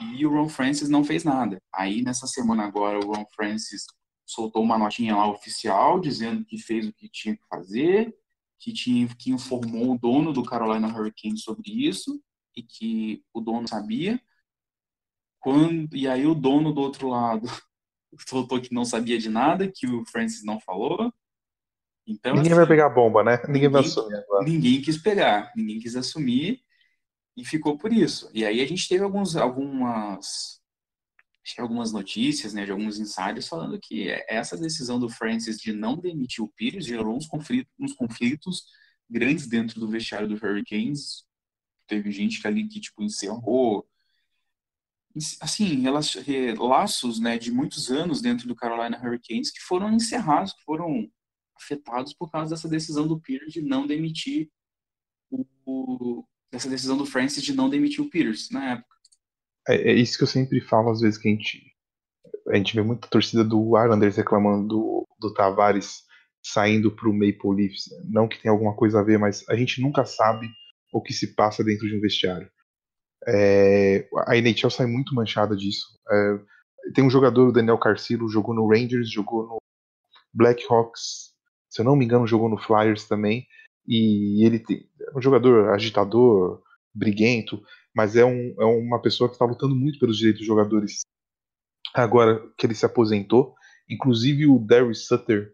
e 0.00 0.26
o 0.26 0.30
Ron 0.30 0.48
Francis 0.48 0.88
não 0.88 1.04
fez 1.04 1.22
nada. 1.22 1.62
Aí, 1.72 2.02
nessa 2.02 2.26
semana 2.26 2.64
agora, 2.64 2.98
o 2.98 3.12
Ron 3.12 3.24
Francis 3.34 3.84
soltou 4.26 4.62
uma 4.62 4.78
notinha 4.78 5.14
lá 5.14 5.28
oficial 5.28 6.00
dizendo 6.00 6.44
que 6.44 6.58
fez 6.58 6.88
o 6.88 6.92
que 6.92 7.08
tinha 7.08 7.36
que 7.36 7.46
fazer, 7.48 8.14
que, 8.58 8.72
tinha, 8.72 9.06
que 9.08 9.30
informou 9.30 9.92
o 9.92 9.98
dono 9.98 10.32
do 10.32 10.42
Carolina 10.42 10.88
Hurricanes 10.88 11.42
sobre 11.42 11.70
isso 11.70 12.20
e 12.56 12.62
que 12.62 13.22
o 13.32 13.40
dono 13.40 13.68
sabia. 13.68 14.20
Quando, 15.38 15.94
e 15.94 16.08
aí 16.08 16.26
o 16.26 16.34
dono 16.34 16.72
do 16.72 16.80
outro 16.80 17.08
lado 17.08 17.46
soltou 18.28 18.60
que 18.60 18.74
não 18.74 18.84
sabia 18.84 19.18
de 19.18 19.28
nada, 19.28 19.70
que 19.72 19.86
o 19.86 20.04
Francis 20.06 20.44
não 20.44 20.60
falou, 20.60 21.12
então, 22.06 22.34
ninguém 22.34 22.52
assim, 22.52 22.58
vai 22.58 22.66
pegar 22.66 22.86
a 22.86 22.90
bomba, 22.90 23.22
né? 23.22 23.36
Ninguém, 23.46 23.52
ninguém 23.52 23.68
vai 23.68 23.80
assumir 23.82 24.14
agora. 24.16 24.44
Ninguém 24.44 24.82
quis 24.82 24.98
pegar, 24.98 25.52
ninguém 25.56 25.78
quis 25.78 25.96
assumir 25.96 26.60
e 27.36 27.44
ficou 27.44 27.78
por 27.78 27.92
isso. 27.92 28.30
E 28.34 28.44
aí 28.44 28.60
a 28.60 28.66
gente 28.66 28.88
teve 28.88 29.04
alguns, 29.04 29.36
algumas, 29.36 30.60
algumas 31.58 31.92
notícias, 31.92 32.52
né, 32.52 32.64
de 32.64 32.72
alguns 32.72 32.98
insiders 32.98 33.48
falando 33.48 33.78
que 33.80 34.10
essa 34.28 34.56
decisão 34.56 34.98
do 34.98 35.08
Francis 35.08 35.58
de 35.58 35.72
não 35.72 35.96
demitir 35.96 36.44
o 36.44 36.48
Pires 36.48 36.84
gerou 36.84 37.16
uns 37.16 37.26
conflitos, 37.26 37.72
uns 37.78 37.94
conflitos 37.94 38.64
grandes 39.08 39.46
dentro 39.46 39.78
do 39.78 39.88
vestiário 39.88 40.28
do 40.28 40.34
Hurricanes. 40.34 41.24
Teve 41.86 42.10
gente 42.10 42.40
que 42.40 42.46
ali 42.46 42.66
que 42.66 42.80
tipo 42.80 43.02
encerrou 43.02 43.86
assim, 45.40 45.84
laços, 46.58 47.20
né, 47.20 47.38
de 47.38 47.50
muitos 47.50 47.90
anos 47.90 48.20
dentro 48.20 48.46
do 48.48 48.56
Carolina 48.56 49.00
Hurricanes 49.02 49.50
que 49.50 49.60
foram 49.60 49.92
encerrados, 49.92 50.52
que 50.52 50.62
foram 50.64 51.08
afetados 51.56 52.14
por 52.14 52.30
causa 52.30 52.54
dessa 52.54 52.68
decisão 52.68 53.06
do 53.06 53.20
Pierce 53.20 53.50
de 53.50 53.62
não 53.62 53.86
demitir 53.86 54.48
o, 55.30 56.24
dessa 56.50 56.68
decisão 56.68 56.96
do 56.96 57.06
Francis 57.06 57.42
de 57.42 57.54
não 57.54 57.70
demitir 57.70 58.04
o 58.04 58.10
Peters 58.10 58.50
na 58.50 58.72
época. 58.72 58.96
É, 59.68 59.92
é, 59.92 59.94
isso 59.94 60.18
que 60.18 60.24
eu 60.24 60.28
sempre 60.28 60.60
falo 60.60 60.90
às 60.90 61.00
vezes 61.00 61.18
que 61.18 61.28
a 61.28 61.30
gente 61.30 61.72
a 62.48 62.56
gente 62.56 62.74
vê 62.74 62.82
muita 62.82 63.08
torcida 63.08 63.44
do 63.44 63.78
Islanders 63.78 64.16
reclamando 64.16 64.66
do, 64.66 65.08
do 65.20 65.32
Tavares 65.32 66.02
saindo 66.44 66.90
para 66.90 67.08
o 67.08 67.12
Maple 67.12 67.54
Leafs. 67.54 67.84
Não 68.04 68.26
que 68.26 68.40
tenha 68.42 68.52
alguma 68.52 68.74
coisa 68.74 68.98
a 68.98 69.02
ver, 69.02 69.16
mas 69.16 69.48
a 69.48 69.54
gente 69.54 69.80
nunca 69.80 70.04
sabe 70.04 70.48
o 70.92 71.00
que 71.00 71.12
se 71.12 71.34
passa 71.34 71.62
dentro 71.62 71.88
de 71.88 71.96
um 71.96 72.00
vestiário. 72.00 72.50
É, 73.26 74.08
a 74.26 74.36
NHL 74.36 74.70
sai 74.70 74.86
muito 74.86 75.14
manchada 75.14 75.56
disso. 75.56 75.86
É, 76.10 76.92
tem 76.94 77.04
um 77.04 77.10
jogador, 77.10 77.48
o 77.48 77.52
Daniel 77.52 77.78
Carcillo, 77.78 78.28
jogou 78.28 78.54
no 78.54 78.68
Rangers, 78.68 79.10
jogou 79.10 79.46
no 79.46 79.58
Blackhawks, 80.32 81.32
se 81.70 81.80
eu 81.80 81.84
não 81.84 81.96
me 81.96 82.04
engano, 82.04 82.26
jogou 82.26 82.48
no 82.48 82.58
Flyers 82.58 83.06
também. 83.06 83.46
E 83.86 84.44
ele 84.44 84.58
tem, 84.58 84.88
é 85.00 85.16
um 85.16 85.22
jogador 85.22 85.70
agitador, 85.70 86.62
briguento, 86.94 87.62
mas 87.94 88.16
é, 88.16 88.24
um, 88.24 88.54
é 88.58 88.64
uma 88.64 89.00
pessoa 89.00 89.28
que 89.28 89.34
está 89.34 89.44
lutando 89.44 89.74
muito 89.74 89.98
pelos 89.98 90.16
direitos 90.16 90.40
dos 90.40 90.46
jogadores 90.46 91.00
agora 91.94 92.42
que 92.56 92.66
ele 92.66 92.74
se 92.74 92.86
aposentou. 92.86 93.54
Inclusive 93.88 94.46
o 94.46 94.58
Darius 94.58 95.06
Sutter, 95.06 95.52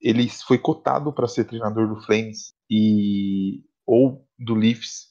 ele 0.00 0.28
foi 0.28 0.58
cotado 0.58 1.12
para 1.12 1.28
ser 1.28 1.44
treinador 1.44 1.88
do 1.88 2.00
Flames 2.02 2.54
e 2.70 3.62
ou 3.86 4.26
do 4.38 4.54
Leafs. 4.54 5.09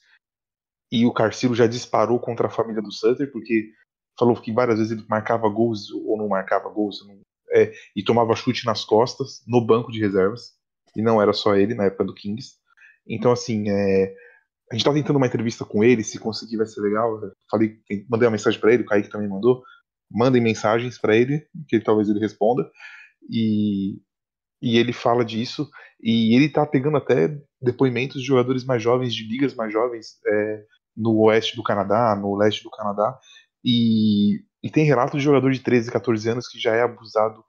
E 0.92 1.06
o 1.06 1.14
Carcillo 1.14 1.56
já 1.56 1.68
disparou 1.68 2.20
contra 2.20 2.48
a 2.48 2.52
família 2.52 2.82
do 2.82 2.92
Sutter, 2.92 3.32
porque 3.32 3.72
falou 4.18 4.36
que 4.36 4.52
várias 4.52 4.78
vezes 4.78 4.92
ele 4.92 5.06
marcava 5.08 5.48
gols 5.48 5.92
ou 5.92 6.18
não 6.18 6.28
marcava 6.28 6.70
gols, 6.70 7.06
não, 7.08 7.20
é, 7.52 7.72
e 7.96 8.04
tomava 8.04 8.36
chute 8.36 8.66
nas 8.66 8.84
costas 8.84 9.42
no 9.48 9.66
banco 9.66 9.92
de 9.92 10.00
reservas. 10.00 10.54
E 10.96 11.02
não 11.02 11.22
era 11.22 11.34
só 11.34 11.56
ele 11.56 11.76
na 11.76 11.86
época 11.86 12.04
do 12.04 12.14
Kings. 12.14 12.56
Então, 13.08 13.32
assim, 13.32 13.70
é, 13.70 14.14
a 14.72 14.76
gente 14.76 14.86
tá 14.86 14.94
tentando 14.94 15.18
uma 15.18 15.28
entrevista 15.28 15.66
com 15.66 15.84
ele, 15.84 16.04
se 16.04 16.20
conseguir 16.20 16.58
vai 16.58 16.66
ser 16.66 16.82
legal. 16.82 17.20
Falei, 17.50 17.78
mandei 18.10 18.28
uma 18.28 18.34
mensagem 18.34 18.60
para 18.60 18.74
ele, 18.74 18.84
o 18.84 18.86
Kaique 18.86 19.10
também 19.10 19.28
mandou. 19.28 19.64
Mandem 20.12 20.42
mensagens 20.42 20.98
para 20.98 21.16
ele, 21.16 21.48
que 21.68 21.80
talvez 21.80 22.10
ele 22.10 22.20
responda. 22.20 22.70
E, 23.30 24.00
e 24.62 24.78
ele 24.78 24.94
fala 24.94 25.24
disso. 25.24 25.70
E 26.02 26.36
ele 26.36 26.50
tá 26.50 26.66
pegando 26.66 26.98
até 26.98 27.36
depoimentos 27.62 28.22
de 28.22 28.28
jogadores 28.28 28.64
mais 28.64 28.82
jovens, 28.82 29.14
de 29.14 29.28
ligas 29.28 29.54
mais 29.54 29.72
jovens, 29.74 30.20
é, 30.26 30.66
no 31.00 31.18
oeste 31.22 31.56
do 31.56 31.64
Canadá, 31.64 32.16
no 32.16 32.36
leste 32.36 32.64
do 32.64 32.70
Canadá. 32.70 33.18
E 33.64 34.44
e 34.64 34.70
tem 34.70 34.86
relatos 34.86 35.20
de 35.20 35.26
jogador 35.26 35.52
de 35.52 35.60
13, 35.60 35.92
14 35.92 36.30
anos 36.30 36.48
que 36.48 36.60
já 36.60 36.76
é 36.76 36.82
abusado 36.82 37.44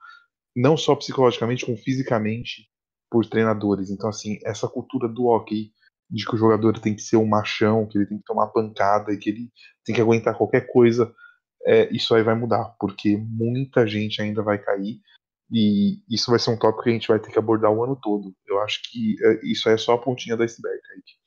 não 0.54 0.76
só 0.76 0.94
psicologicamente, 0.94 1.64
como 1.64 1.76
fisicamente 1.76 2.68
por 3.10 3.26
treinadores. 3.26 3.90
Então, 3.90 4.08
assim, 4.08 4.38
essa 4.44 4.68
cultura 4.68 5.08
do 5.08 5.26
hockey 5.26 5.72
de 6.08 6.24
que 6.24 6.34
o 6.34 6.38
jogador 6.38 6.78
tem 6.78 6.94
que 6.94 7.02
ser 7.02 7.16
um 7.16 7.26
machão, 7.26 7.86
que 7.86 7.98
ele 7.98 8.06
tem 8.06 8.18
que 8.18 8.24
tomar 8.24 8.48
pancada 8.48 9.12
e 9.12 9.18
que 9.18 9.30
ele 9.30 9.50
tem 9.84 9.94
que 9.94 10.00
aguentar 10.00 10.36
qualquer 10.36 10.66
coisa, 10.72 11.12
é, 11.64 11.88
isso 11.94 12.14
aí 12.14 12.22
vai 12.22 12.34
mudar, 12.34 12.74
porque 12.80 13.16
muita 13.16 13.86
gente 13.86 14.20
ainda 14.20 14.42
vai 14.42 14.58
cair 14.58 15.00
e 15.52 16.02
isso 16.08 16.30
vai 16.30 16.38
ser 16.38 16.50
um 16.50 16.58
tópico 16.58 16.84
que 16.84 16.90
a 16.90 16.92
gente 16.92 17.08
vai 17.08 17.18
ter 17.20 17.30
que 17.30 17.38
abordar 17.38 17.72
o 17.72 17.82
ano 17.84 17.96
todo. 18.00 18.34
Eu 18.46 18.60
acho 18.60 18.80
que 18.90 19.16
é, 19.22 19.40
isso 19.44 19.68
aí 19.68 19.74
é 19.74 19.78
só 19.78 19.94
a 19.94 19.98
pontinha 19.98 20.36
da 20.36 20.44
iceberg, 20.44 20.80
Kaique. 20.82 21.19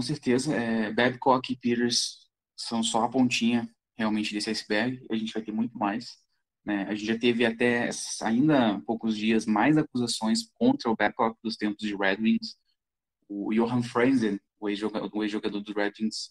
Com 0.00 0.04
certeza, 0.06 0.56
é, 0.56 0.90
Babcock 0.90 1.52
e 1.52 1.56
Peters 1.56 2.26
são 2.56 2.82
só 2.82 3.04
a 3.04 3.08
pontinha 3.10 3.68
realmente 3.94 4.32
desse 4.32 4.48
iceberg. 4.48 5.04
A 5.10 5.14
gente 5.14 5.34
vai 5.34 5.42
ter 5.42 5.52
muito 5.52 5.76
mais. 5.76 6.16
Né? 6.64 6.84
A 6.84 6.94
gente 6.94 7.04
já 7.04 7.18
teve 7.18 7.44
até 7.44 7.90
ainda 8.22 8.76
há 8.76 8.80
poucos 8.80 9.14
dias 9.14 9.44
mais 9.44 9.76
acusações 9.76 10.50
contra 10.54 10.90
o 10.90 10.96
Babcock 10.96 11.38
dos 11.44 11.58
tempos 11.58 11.86
de 11.86 11.94
Red 11.94 12.16
Wings. 12.16 12.56
O 13.28 13.52
Johan 13.52 13.82
Franzen, 13.82 14.40
o 14.58 14.70
ex-jogador 14.70 15.60
do 15.60 15.74
Red 15.74 15.92
Wings, 16.00 16.30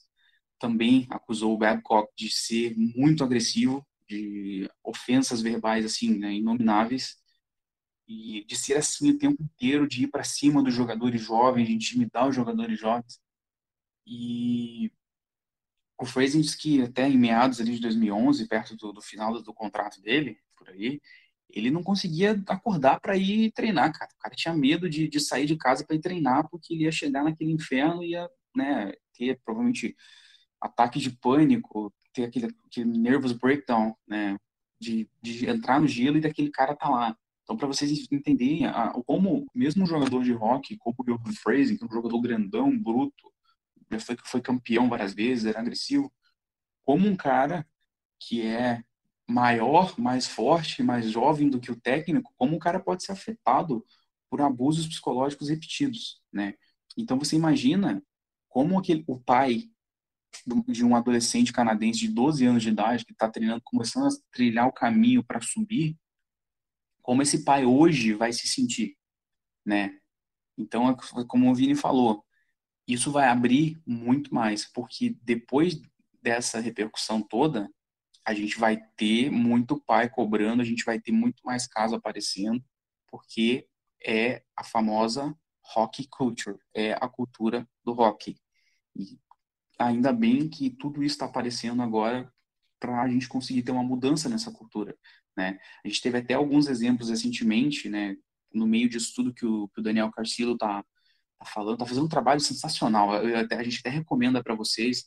também 0.57 1.05
acusou 1.11 1.53
o 1.53 1.57
Babcock 1.57 2.11
de 2.17 2.31
ser 2.31 2.75
muito 2.75 3.23
agressivo, 3.23 3.85
de 4.07 4.67
ofensas 4.83 5.43
verbais 5.43 5.85
assim, 5.85 6.17
né, 6.17 6.33
inomináveis 6.33 7.17
e 8.07 8.43
de 8.45 8.55
ser 8.55 8.77
assim 8.77 9.11
o 9.11 9.17
tempo 9.19 9.43
inteiro, 9.43 9.87
de 9.87 10.05
ir 10.05 10.07
para 10.07 10.23
cima 10.23 10.63
dos 10.63 10.73
jogadores 10.73 11.21
jovens, 11.21 11.67
de 11.67 11.75
intimidar 11.75 12.27
os 12.27 12.35
jogadores 12.35 12.79
jovens. 12.79 13.19
E 14.11 14.91
o 15.99 16.05
que 16.57 16.81
até 16.81 17.07
em 17.07 17.17
meados 17.17 17.61
ali 17.61 17.75
de 17.75 17.81
2011, 17.81 18.47
perto 18.47 18.75
do, 18.75 18.91
do 18.91 19.01
final 19.01 19.33
do, 19.33 19.43
do, 19.43 19.53
contrato 19.53 20.01
dele, 20.01 20.37
por 20.57 20.67
aí, 20.69 20.99
ele 21.49 21.69
não 21.69 21.83
conseguia 21.83 22.41
acordar 22.47 22.99
para 22.99 23.15
ir 23.15 23.51
treinar, 23.51 23.93
cara. 23.93 24.09
O 24.15 24.19
cara 24.19 24.35
tinha 24.35 24.53
medo 24.53 24.89
de, 24.89 25.07
de 25.07 25.19
sair 25.19 25.45
de 25.45 25.55
casa 25.55 25.85
para 25.85 25.95
ir 25.95 26.01
treinar, 26.01 26.47
porque 26.49 26.73
ele 26.73 26.85
ia 26.85 26.91
chegar 26.91 27.23
naquele 27.23 27.51
inferno 27.51 28.03
e 28.03 28.11
ia 28.11 28.27
né, 28.55 28.93
ter 29.13 29.39
provavelmente 29.45 29.95
ataque 30.59 30.99
de 30.99 31.11
pânico, 31.11 31.93
ter 32.13 32.25
aquele, 32.25 32.47
aquele 32.65 32.97
nervous 32.97 33.33
breakdown, 33.33 33.93
né, 34.07 34.37
de, 34.79 35.07
de 35.21 35.47
entrar 35.47 35.79
no 35.79 35.87
gelo 35.87 36.17
e 36.17 36.21
daquele 36.21 36.49
cara 36.49 36.75
tá 36.75 36.89
lá. 36.89 37.15
Então, 37.43 37.57
para 37.57 37.67
vocês 37.67 38.07
entenderem 38.11 38.65
a, 38.65 38.91
como, 39.05 39.45
mesmo 39.53 39.83
um 39.83 39.87
jogador 39.87 40.23
de 40.23 40.31
rock, 40.31 40.77
como 40.77 40.95
o 40.99 41.03
Johan 41.03 41.33
Fraser, 41.41 41.77
que 41.77 41.83
é 41.83 41.87
um 41.87 41.91
jogador 41.91 42.21
grandão, 42.21 42.77
bruto, 42.77 43.31
foi, 43.99 44.17
foi 44.25 44.41
campeão 44.41 44.89
várias 44.89 45.13
vezes, 45.13 45.45
era 45.45 45.59
agressivo, 45.59 46.11
como 46.83 47.07
um 47.07 47.15
cara 47.15 47.65
que 48.19 48.45
é 48.45 48.83
maior, 49.27 49.97
mais 49.99 50.27
forte, 50.27 50.83
mais 50.83 51.09
jovem 51.11 51.49
do 51.49 51.59
que 51.59 51.71
o 51.71 51.79
técnico, 51.79 52.33
como 52.35 52.55
um 52.55 52.59
cara 52.59 52.79
pode 52.79 53.03
ser 53.03 53.11
afetado 53.11 53.85
por 54.29 54.41
abusos 54.41 54.87
psicológicos 54.87 55.49
repetidos, 55.49 56.21
né? 56.31 56.55
Então 56.97 57.17
você 57.17 57.35
imagina 57.35 58.03
como 58.49 58.77
aquele, 58.77 59.03
o 59.07 59.19
pai 59.19 59.69
de 60.67 60.83
um 60.83 60.95
adolescente 60.95 61.53
canadense 61.53 61.99
de 61.99 62.07
12 62.09 62.45
anos 62.45 62.63
de 62.63 62.69
idade 62.69 63.05
que 63.05 63.13
está 63.13 63.29
treinando, 63.29 63.61
começando 63.63 64.07
a 64.07 64.17
trilhar 64.31 64.67
o 64.67 64.73
caminho 64.73 65.23
para 65.23 65.41
subir, 65.41 65.97
como 67.01 67.21
esse 67.21 67.43
pai 67.43 67.65
hoje 67.65 68.13
vai 68.13 68.31
se 68.31 68.47
sentir, 68.47 68.95
né? 69.65 69.97
Então, 70.57 70.89
é 70.89 70.95
como 71.27 71.49
o 71.49 71.55
Vini 71.55 71.75
falou, 71.75 72.23
isso 72.93 73.11
vai 73.11 73.27
abrir 73.27 73.81
muito 73.85 74.33
mais, 74.33 74.65
porque 74.65 75.15
depois 75.21 75.79
dessa 76.21 76.59
repercussão 76.59 77.21
toda, 77.21 77.69
a 78.25 78.33
gente 78.33 78.59
vai 78.59 78.77
ter 78.95 79.29
muito 79.31 79.79
pai 79.79 80.09
cobrando, 80.09 80.61
a 80.61 80.65
gente 80.65 80.83
vai 80.83 80.99
ter 80.99 81.11
muito 81.11 81.41
mais 81.43 81.67
casos 81.67 81.97
aparecendo, 81.97 82.63
porque 83.07 83.67
é 84.05 84.43
a 84.55 84.63
famosa 84.63 85.35
rock 85.63 86.07
culture, 86.07 86.57
é 86.73 86.93
a 86.93 87.07
cultura 87.07 87.67
do 87.83 87.93
rock. 87.93 88.35
E 88.95 89.19
ainda 89.77 90.11
bem 90.11 90.49
que 90.49 90.69
tudo 90.69 91.03
isso 91.03 91.15
está 91.15 91.25
aparecendo 91.25 91.81
agora 91.81 92.31
para 92.79 93.01
a 93.01 93.09
gente 93.09 93.27
conseguir 93.27 93.63
ter 93.63 93.71
uma 93.71 93.83
mudança 93.83 94.29
nessa 94.29 94.51
cultura, 94.51 94.97
né? 95.35 95.59
A 95.83 95.87
gente 95.87 96.01
teve 96.01 96.17
até 96.17 96.33
alguns 96.33 96.67
exemplos 96.67 97.09
recentemente, 97.09 97.89
né? 97.89 98.15
No 98.53 98.65
meio 98.65 98.89
disso 98.89 99.13
tudo 99.15 99.33
que 99.33 99.45
o, 99.45 99.67
que 99.69 99.79
o 99.79 99.83
Daniel 99.83 100.11
Carcillo 100.11 100.53
está 100.53 100.83
tá 101.39 101.45
falando, 101.45 101.77
tá 101.77 101.85
fazendo 101.85 102.05
um 102.05 102.09
trabalho 102.09 102.39
sensacional. 102.39 103.13
Até, 103.13 103.55
a 103.55 103.63
gente 103.63 103.79
até 103.79 103.89
recomenda 103.89 104.43
para 104.43 104.53
vocês 104.53 105.05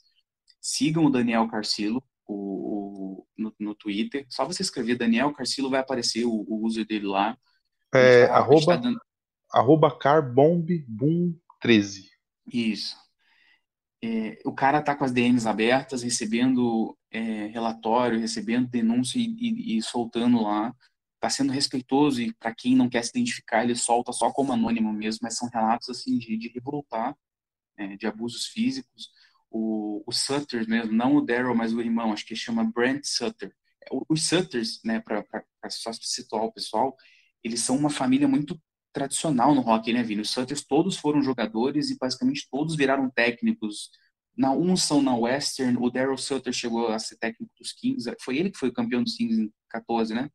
sigam 0.61 1.05
o 1.05 1.11
Daniel 1.11 1.47
Carcillo 1.49 2.03
o, 2.27 2.35
o 2.35 3.27
no, 3.37 3.55
no, 3.59 3.75
Twitter. 3.75 4.25
Só 4.29 4.47
você 4.47 4.63
escrever 4.63 4.97
Daniel 4.97 5.33
Carcillo 5.33 5.69
vai 5.69 5.81
aparecer 5.81 6.25
o, 6.25 6.47
o 6.49 6.65
user 6.65 6.87
dele 6.87 7.07
lá. 7.07 7.37
É, 7.95 8.27
tá, 8.27 8.37
arroba, 8.37 8.77
tá 8.77 8.77
dando... 8.77 8.99
arroba 9.53 9.99
carbombboom13. 9.99 12.05
Isso. 12.51 12.97
É, 14.03 14.39
o 14.45 14.53
cara 14.53 14.83
tá 14.83 14.97
com 14.97 15.05
as 15.05 15.13
DMs 15.13 15.47
abertas, 15.47 16.03
recebendo 16.03 16.97
é, 17.11 17.47
relatório, 17.47 18.19
recebendo 18.19 18.69
denúncia 18.69 19.19
e, 19.19 19.37
e, 19.39 19.77
e 19.77 19.83
soltando 19.83 20.43
lá 20.43 20.75
está 21.23 21.31
sendo 21.31 21.53
respeitoso 21.53 22.21
e 22.21 22.33
para 22.35 22.53
quem 22.53 22.75
não 22.75 22.89
quer 22.89 23.05
se 23.05 23.11
identificar 23.11 23.63
ele 23.63 23.77
solta 23.77 24.13
só 24.13 24.33
como 24.33 24.53
anônimo 24.53 24.93
mesmo, 24.93 25.21
mas 25.23 25.37
são 25.37 25.49
relatos 25.49 25.89
assim 25.89 26.19
de, 26.19 26.37
de 26.37 26.49
revoltar, 26.49 27.17
é, 27.79 27.97
de 27.97 28.09
abusos 28.09 28.47
físicos. 28.47 29.09
O, 29.49 30.03
o 30.05 30.13
Sutter 30.13 30.69
mesmo, 30.69 30.93
não 30.93 31.15
o 31.15 31.21
Daryl, 31.21 31.55
mas 31.55 31.73
o 31.73 31.81
irmão, 31.81 32.13
acho 32.13 32.27
que 32.27 32.35
chama 32.35 32.65
Brent 32.65 33.05
Sutter. 33.05 33.55
Os 34.09 34.27
Sutters, 34.27 34.81
né, 34.85 34.99
para 35.01 35.25
só 35.69 35.93
situar 35.93 36.43
o 36.43 36.53
pessoal, 36.53 36.97
eles 37.45 37.61
são 37.61 37.77
uma 37.77 37.91
família 37.91 38.27
muito 38.27 38.61
tradicional 38.93 39.55
no 39.55 39.61
rock, 39.61 39.93
né, 39.93 40.03
Vini? 40.03 40.23
Os 40.23 40.31
Sutters 40.31 40.65
todos 40.65 40.97
foram 40.97 41.23
jogadores 41.23 41.91
e 41.91 41.97
basicamente 41.97 42.49
todos 42.51 42.75
viraram 42.75 43.09
técnicos. 43.09 43.91
Na, 44.37 44.51
uns 44.51 44.83
são 44.83 45.01
na 45.01 45.15
Western, 45.15 45.77
o 45.79 45.89
Daryl 45.89 46.19
Sutter 46.19 46.53
chegou 46.53 46.89
a 46.89 46.99
ser 46.99 47.17
técnico 47.17 47.53
dos 47.59 47.73
Kings, 47.73 48.11
foi 48.21 48.39
ele 48.39 48.51
que 48.51 48.59
foi 48.59 48.71
o 48.71 48.73
campeão 48.73 49.05
dos 49.05 49.15
Kings 49.15 49.41
em 49.41 49.53
14, 49.69 50.15
né? 50.15 50.29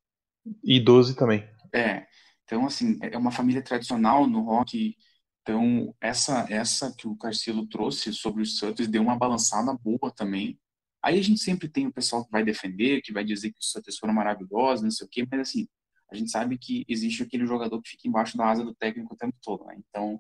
E 0.64 0.80
12 0.80 1.16
também. 1.16 1.48
É. 1.74 2.06
Então, 2.44 2.66
assim, 2.66 2.98
é 3.02 3.18
uma 3.18 3.32
família 3.32 3.62
tradicional 3.62 4.28
no 4.28 4.42
rock. 4.42 4.96
Então, 5.42 5.96
essa 6.02 6.46
essa 6.50 6.94
que 6.98 7.08
o 7.08 7.16
Carcelo 7.16 7.68
trouxe 7.68 8.14
sobre 8.14 8.42
os 8.42 8.58
Sutters 8.58 8.88
deu 8.88 9.02
uma 9.02 9.18
balançada 9.18 9.74
boa 9.74 10.12
também. 10.16 10.60
Aí 11.02 11.20
a 11.20 11.22
gente 11.22 11.40
sempre 11.40 11.70
tem 11.70 11.88
o 11.88 11.94
pessoal 11.94 12.26
que 12.26 12.32
vai 12.32 12.44
defender, 12.44 13.02
que 13.02 13.14
vai 13.14 13.24
dizer 13.24 13.52
que 13.52 13.60
os 13.60 13.72
Sutters 13.72 13.98
foram 13.98 14.14
maravilhosos, 14.14 14.84
não 14.84 14.92
sei 14.92 15.06
o 15.06 15.10
quê, 15.10 15.26
mas 15.30 15.42
assim, 15.42 15.68
a 16.12 16.16
gente 16.16 16.32
sabe 16.32 16.58
que 16.58 16.86
existe 16.88 17.24
aquele 17.24 17.46
jogador 17.46 17.82
que 17.82 17.92
fica 17.92 18.08
embaixo 18.08 18.38
da 18.38 18.50
asa 18.50 18.64
do 18.64 18.74
técnico 18.76 19.14
o 19.14 19.18
tempo 19.18 19.38
todo, 19.42 19.66
né? 19.66 19.78
Então, 19.78 20.20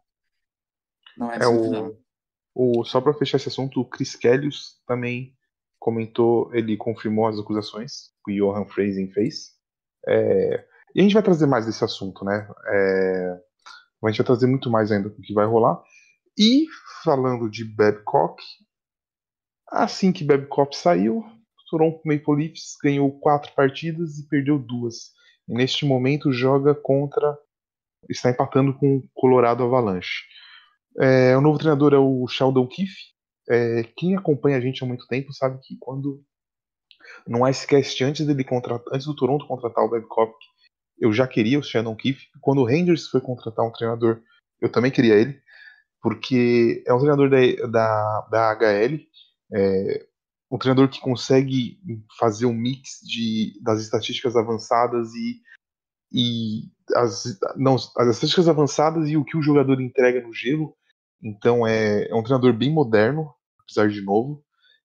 não 1.17 1.31
é, 1.31 1.37
é 1.37 1.47
o, 1.47 1.97
o 2.53 2.83
Só 2.85 3.01
para 3.01 3.13
fechar 3.13 3.37
esse 3.37 3.47
assunto, 3.47 3.81
o 3.81 3.85
Chris 3.85 4.15
Kellius 4.15 4.81
também 4.85 5.35
comentou, 5.79 6.53
ele 6.53 6.77
confirmou 6.77 7.27
as 7.27 7.39
acusações 7.39 8.11
que 8.23 8.41
o 8.41 8.53
Johan 8.53 8.65
Freisen 8.65 9.11
fez. 9.11 9.56
É, 10.07 10.65
e 10.95 10.99
a 10.99 11.03
gente 11.03 11.13
vai 11.13 11.23
trazer 11.23 11.45
mais 11.45 11.65
desse 11.65 11.83
assunto, 11.83 12.23
né? 12.23 12.47
É, 12.67 13.39
a 14.03 14.09
gente 14.09 14.17
vai 14.17 14.25
trazer 14.25 14.47
muito 14.47 14.69
mais 14.69 14.91
ainda 14.91 15.09
do 15.09 15.21
que 15.21 15.33
vai 15.33 15.45
rolar. 15.45 15.81
E 16.37 16.65
falando 17.03 17.49
de 17.49 17.65
Babcock, 17.65 18.41
assim 19.69 20.11
que 20.11 20.23
Babcock 20.23 20.75
saiu, 20.77 21.23
Toronto 21.69 22.01
Maple 22.05 22.35
Leafs 22.35 22.77
ganhou 22.81 23.19
quatro 23.19 23.53
partidas 23.53 24.17
e 24.17 24.27
perdeu 24.27 24.57
duas. 24.57 25.11
E 25.47 25.53
neste 25.53 25.85
momento 25.85 26.31
joga 26.31 26.73
contra. 26.73 27.37
está 28.09 28.29
empatando 28.29 28.73
com 28.77 28.97
o 28.97 29.09
Colorado 29.13 29.63
Avalanche. 29.63 30.23
É, 30.99 31.37
o 31.37 31.41
novo 31.41 31.59
treinador 31.59 31.93
é 31.93 31.97
o 31.97 32.27
Sheldon 32.27 32.67
Keefe. 32.67 33.13
É, 33.49 33.83
quem 33.95 34.15
acompanha 34.15 34.57
a 34.57 34.61
gente 34.61 34.83
há 34.83 34.87
muito 34.87 35.07
tempo 35.07 35.33
sabe 35.33 35.59
que 35.61 35.77
quando 35.79 36.21
no 37.27 37.47
Icecast, 37.47 38.03
antes 38.03 38.25
dele 38.25 38.43
contratar, 38.43 38.93
antes 38.93 39.05
do 39.05 39.15
Toronto 39.15 39.47
contratar 39.47 39.83
o 39.83 39.89
Babcock, 39.89 40.33
eu 40.99 41.13
já 41.13 41.27
queria 41.27 41.59
o 41.59 41.63
Shannon 41.63 41.95
Keefe. 41.95 42.27
Quando 42.41 42.61
o 42.61 42.65
Rangers 42.65 43.07
foi 43.07 43.21
contratar 43.21 43.65
um 43.65 43.71
treinador, 43.71 44.21
eu 44.59 44.71
também 44.71 44.91
queria 44.91 45.15
ele, 45.15 45.39
porque 46.01 46.83
é 46.85 46.93
um 46.93 46.99
treinador 46.99 47.29
da, 47.29 47.67
da, 47.67 48.27
da 48.31 48.51
HL, 48.55 48.99
é, 49.53 50.07
um 50.49 50.57
treinador 50.57 50.89
que 50.89 51.01
consegue 51.01 51.79
fazer 52.17 52.45
um 52.45 52.53
mix 52.53 52.99
de, 53.03 53.59
das 53.61 53.81
estatísticas 53.81 54.35
avançadas 54.35 55.13
e, 55.13 55.41
e 56.11 56.71
as, 56.95 57.37
não, 57.55 57.75
as 57.75 58.07
estatísticas 58.07 58.47
avançadas 58.47 59.09
e 59.09 59.17
o 59.17 59.25
que 59.25 59.37
o 59.37 59.41
jogador 59.41 59.81
entrega 59.81 60.21
no 60.21 60.33
gelo. 60.33 60.75
Então 61.21 61.67
é, 61.67 62.07
é 62.07 62.15
um 62.15 62.23
treinador 62.23 62.53
bem 62.53 62.71
moderno, 62.71 63.33
apesar 63.61 63.89
de 63.89 64.01
novo, 64.01 64.43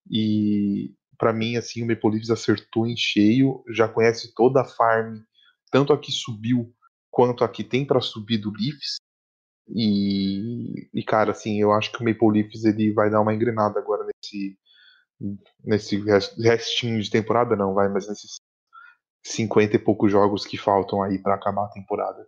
e 0.09 0.93
para 1.23 1.31
mim, 1.31 1.55
assim, 1.55 1.81
o 1.81 1.87
Maple 1.87 2.11
Leafs 2.11 2.29
acertou 2.29 2.85
em 2.85 2.97
cheio, 2.97 3.63
já 3.69 3.87
conhece 3.87 4.33
toda 4.35 4.59
a 4.59 4.65
farm, 4.65 5.21
tanto 5.71 5.93
a 5.93 5.97
que 5.97 6.11
subiu 6.11 6.75
quanto 7.09 7.45
a 7.45 7.49
que 7.49 7.63
tem 7.63 7.85
para 7.85 8.01
subir 8.01 8.39
do 8.39 8.51
Leafs. 8.51 8.97
E, 9.69 10.89
e, 10.93 11.01
cara, 11.01 11.31
assim, 11.31 11.61
eu 11.61 11.71
acho 11.71 11.93
que 11.93 12.01
o 12.01 12.05
Maple 12.05 12.41
Leafs 12.41 12.65
ele 12.65 12.91
vai 12.91 13.09
dar 13.09 13.21
uma 13.21 13.33
engrenada 13.33 13.79
agora 13.79 14.05
nesse 14.05 14.57
nesse 15.63 16.03
restinho 16.41 17.01
de 17.01 17.09
temporada, 17.09 17.55
não 17.55 17.73
vai, 17.73 17.87
mas 17.87 18.09
nesses 18.09 18.41
50 19.23 19.77
e 19.77 19.79
poucos 19.79 20.11
jogos 20.11 20.45
que 20.45 20.57
faltam 20.57 21.01
aí 21.01 21.17
para 21.17 21.35
acabar 21.35 21.63
a 21.67 21.71
temporada. 21.71 22.27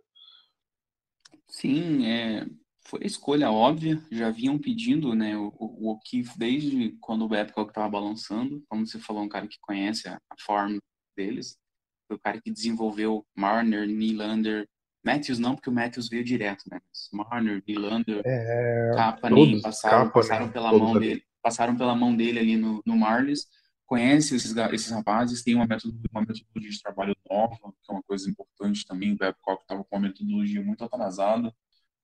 Sim, 1.46 2.06
é, 2.06 2.46
foi 2.86 3.00
a 3.02 3.06
escolha 3.06 3.50
óbvia, 3.50 4.00
já 4.10 4.30
vinham 4.30 4.58
pedindo, 4.58 5.14
né, 5.14 5.36
o, 5.36 5.52
o 5.58 5.90
O'Keefe 5.90 6.38
desde 6.38 6.96
quando 7.00 7.24
o 7.24 7.28
Babcock 7.28 7.70
estava 7.70 7.88
balançando, 7.88 8.62
como 8.68 8.86
você 8.86 8.98
falou, 8.98 9.22
um 9.22 9.28
cara 9.28 9.46
que 9.46 9.58
conhece 9.60 10.08
a, 10.08 10.14
a 10.30 10.36
forma 10.40 10.78
deles, 11.16 11.58
foi 12.06 12.16
o 12.16 12.20
cara 12.20 12.40
que 12.40 12.50
desenvolveu 12.50 13.26
Marner, 13.36 13.86
Nylander, 13.88 14.68
Matthews 15.04 15.38
não, 15.38 15.54
porque 15.54 15.68
o 15.68 15.72
Matthews 15.72 16.08
veio 16.08 16.24
direto, 16.24 16.64
né, 16.70 16.80
Marner, 17.12 17.62
Nylander, 17.66 18.22
é, 18.24 18.92
Kapanen, 18.94 19.60
passaram, 19.60 20.10
passaram 20.10 20.48
pela 20.50 20.72
mão 20.72 20.96
ali. 20.96 21.08
dele, 21.08 21.24
passaram 21.42 21.76
pela 21.76 21.94
mão 21.94 22.16
dele 22.16 22.38
ali 22.38 22.56
no, 22.56 22.82
no 22.86 22.96
Marlies, 22.96 23.46
conhece 23.84 24.36
esses, 24.36 24.54
esses 24.56 24.90
rapazes, 24.90 25.42
tem 25.42 25.54
uma 25.54 25.66
metodologia, 25.66 26.10
uma 26.12 26.20
metodologia 26.20 26.70
de 26.70 26.82
trabalho 26.82 27.16
nova, 27.28 27.56
que 27.82 27.90
é 27.90 27.92
uma 27.92 28.02
coisa 28.02 28.30
importante 28.30 28.86
também, 28.86 29.12
o 29.12 29.16
Babcock 29.16 29.62
estava 29.62 29.84
com 29.84 29.96
uma 29.96 30.08
metodologia 30.08 30.62
muito 30.62 30.84
atrasada, 30.84 31.52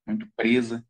muito 0.07 0.27
presa. 0.35 0.85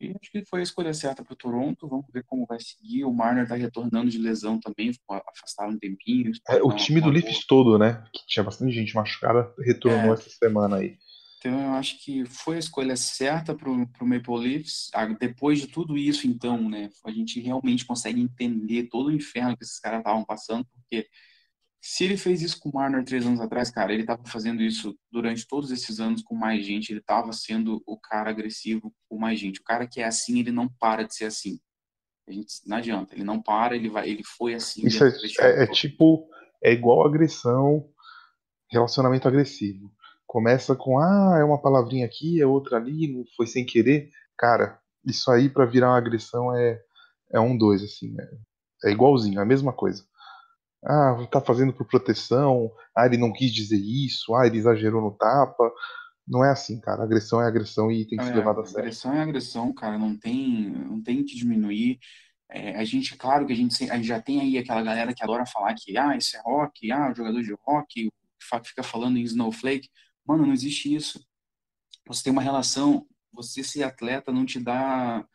E 0.00 0.10
acho 0.10 0.30
que 0.30 0.44
foi 0.44 0.60
a 0.60 0.62
escolha 0.62 0.94
certa 0.94 1.24
para 1.24 1.32
o 1.32 1.36
Toronto. 1.36 1.88
Vamos 1.88 2.06
ver 2.12 2.22
como 2.24 2.46
vai 2.46 2.60
seguir. 2.60 3.04
O 3.04 3.12
Marner 3.12 3.42
está 3.42 3.56
retornando 3.56 4.10
de 4.10 4.18
lesão 4.18 4.58
também, 4.60 4.92
ficou 4.92 5.20
afastado 5.26 5.72
um 5.72 5.78
tempinho. 5.78 6.30
É, 6.48 6.62
o 6.62 6.70
time 6.74 7.00
do 7.00 7.10
Leafs 7.10 7.44
todo, 7.46 7.78
né? 7.78 8.04
Que 8.12 8.24
tinha 8.26 8.44
bastante 8.44 8.72
gente 8.72 8.94
machucada, 8.94 9.52
retornou 9.58 10.10
é. 10.10 10.14
essa 10.14 10.30
semana 10.30 10.76
aí. 10.76 10.96
Então 11.38 11.60
eu 11.60 11.72
acho 11.74 12.02
que 12.04 12.24
foi 12.24 12.56
a 12.56 12.60
escolha 12.60 12.96
certa 12.96 13.54
para 13.54 13.70
o 13.70 13.86
Maple 14.02 14.38
Leafs. 14.38 14.88
Ah, 14.92 15.06
depois 15.06 15.60
de 15.60 15.68
tudo 15.68 15.96
isso, 15.96 16.26
então, 16.26 16.68
né? 16.68 16.90
A 17.04 17.10
gente 17.10 17.40
realmente 17.40 17.84
consegue 17.84 18.20
entender 18.20 18.88
todo 18.88 19.06
o 19.06 19.12
inferno 19.12 19.56
que 19.56 19.64
esses 19.64 19.80
caras 19.80 20.00
estavam 20.00 20.24
passando, 20.24 20.64
porque 20.72 21.08
se 21.80 22.04
ele 22.04 22.16
fez 22.16 22.42
isso 22.42 22.58
com 22.60 22.70
o 22.70 22.74
Marner 22.74 23.04
três 23.04 23.24
anos 23.24 23.40
atrás, 23.40 23.70
cara, 23.70 23.92
ele 23.92 24.02
estava 24.02 24.22
fazendo 24.26 24.62
isso 24.62 24.96
durante 25.10 25.46
todos 25.46 25.70
esses 25.70 26.00
anos 26.00 26.22
com 26.22 26.34
mais 26.34 26.64
gente, 26.64 26.90
ele 26.90 27.00
estava 27.00 27.32
sendo 27.32 27.82
o 27.86 27.98
cara 27.98 28.30
agressivo 28.30 28.92
com 29.08 29.18
mais 29.18 29.38
gente. 29.38 29.60
O 29.60 29.64
cara 29.64 29.86
que 29.86 30.00
é 30.00 30.04
assim, 30.04 30.40
ele 30.40 30.50
não 30.50 30.68
para 30.68 31.04
de 31.04 31.14
ser 31.14 31.26
assim. 31.26 31.58
A 32.28 32.32
gente, 32.32 32.52
não 32.66 32.76
adianta, 32.76 33.14
ele 33.14 33.24
não 33.24 33.40
para, 33.40 33.74
ele 33.74 33.88
vai, 33.88 34.08
ele 34.08 34.22
foi 34.24 34.54
assim. 34.54 34.86
Isso 34.86 35.02
é, 35.04 35.10
é, 35.40 35.62
é 35.62 35.66
tipo, 35.66 36.28
é 36.62 36.72
igual 36.72 37.06
agressão, 37.06 37.88
relacionamento 38.70 39.26
agressivo. 39.26 39.90
Começa 40.26 40.76
com, 40.76 40.98
ah, 40.98 41.38
é 41.40 41.44
uma 41.44 41.60
palavrinha 41.60 42.04
aqui, 42.04 42.40
é 42.40 42.46
outra 42.46 42.76
ali, 42.76 43.10
não 43.10 43.24
foi 43.34 43.46
sem 43.46 43.64
querer. 43.64 44.10
Cara, 44.36 44.78
isso 45.04 45.30
aí 45.30 45.48
para 45.48 45.64
virar 45.64 45.88
uma 45.88 45.96
agressão 45.96 46.54
é, 46.54 46.78
é 47.32 47.40
um 47.40 47.56
dois, 47.56 47.82
assim, 47.82 48.14
é, 48.20 48.88
é 48.88 48.92
igualzinho, 48.92 49.38
é 49.38 49.42
a 49.42 49.46
mesma 49.46 49.72
coisa. 49.72 50.04
Ah, 50.84 51.26
tá 51.30 51.40
fazendo 51.40 51.72
por 51.72 51.86
proteção. 51.86 52.70
Ah, 52.96 53.06
ele 53.06 53.16
não 53.16 53.32
quis 53.32 53.52
dizer 53.52 53.78
isso. 53.78 54.34
Ah, 54.34 54.46
ele 54.46 54.58
exagerou 54.58 55.02
no 55.02 55.10
tapa. 55.12 55.70
Não 56.26 56.44
é 56.44 56.50
assim, 56.50 56.80
cara. 56.80 57.02
Agressão 57.02 57.40
é 57.40 57.46
agressão 57.46 57.90
e 57.90 58.06
tem 58.06 58.18
que 58.18 58.24
é, 58.24 58.26
ser 58.28 58.36
levado 58.36 58.60
a 58.60 58.64
sério. 58.64 58.80
Agressão 58.80 59.14
é 59.14 59.20
agressão, 59.20 59.72
cara. 59.72 59.98
Não 59.98 60.16
tem, 60.16 60.70
não 60.70 61.02
tem 61.02 61.24
que 61.24 61.34
diminuir. 61.34 61.98
É, 62.50 62.76
a 62.76 62.84
gente, 62.84 63.16
claro 63.16 63.46
que 63.46 63.52
a 63.52 63.56
gente, 63.56 63.90
a 63.90 63.96
gente 63.96 64.06
já 64.06 64.20
tem 64.20 64.40
aí 64.40 64.58
aquela 64.58 64.82
galera 64.82 65.12
que 65.14 65.22
adora 65.22 65.44
falar 65.46 65.74
que, 65.74 65.96
ah, 65.98 66.16
isso 66.16 66.36
é 66.36 66.40
rock, 66.40 66.90
ah, 66.92 67.12
jogador 67.14 67.42
de 67.42 67.54
rock, 67.60 68.10
fica 68.64 68.82
falando 68.82 69.18
em 69.18 69.22
snowflake. 69.22 69.88
Mano, 70.24 70.46
não 70.46 70.52
existe 70.52 70.94
isso. 70.94 71.20
Você 72.06 72.24
tem 72.24 72.32
uma 72.32 72.42
relação, 72.42 73.06
você 73.32 73.62
ser 73.62 73.82
atleta 73.82 74.32
não 74.32 74.46
te 74.46 74.58
dá, 74.58 75.26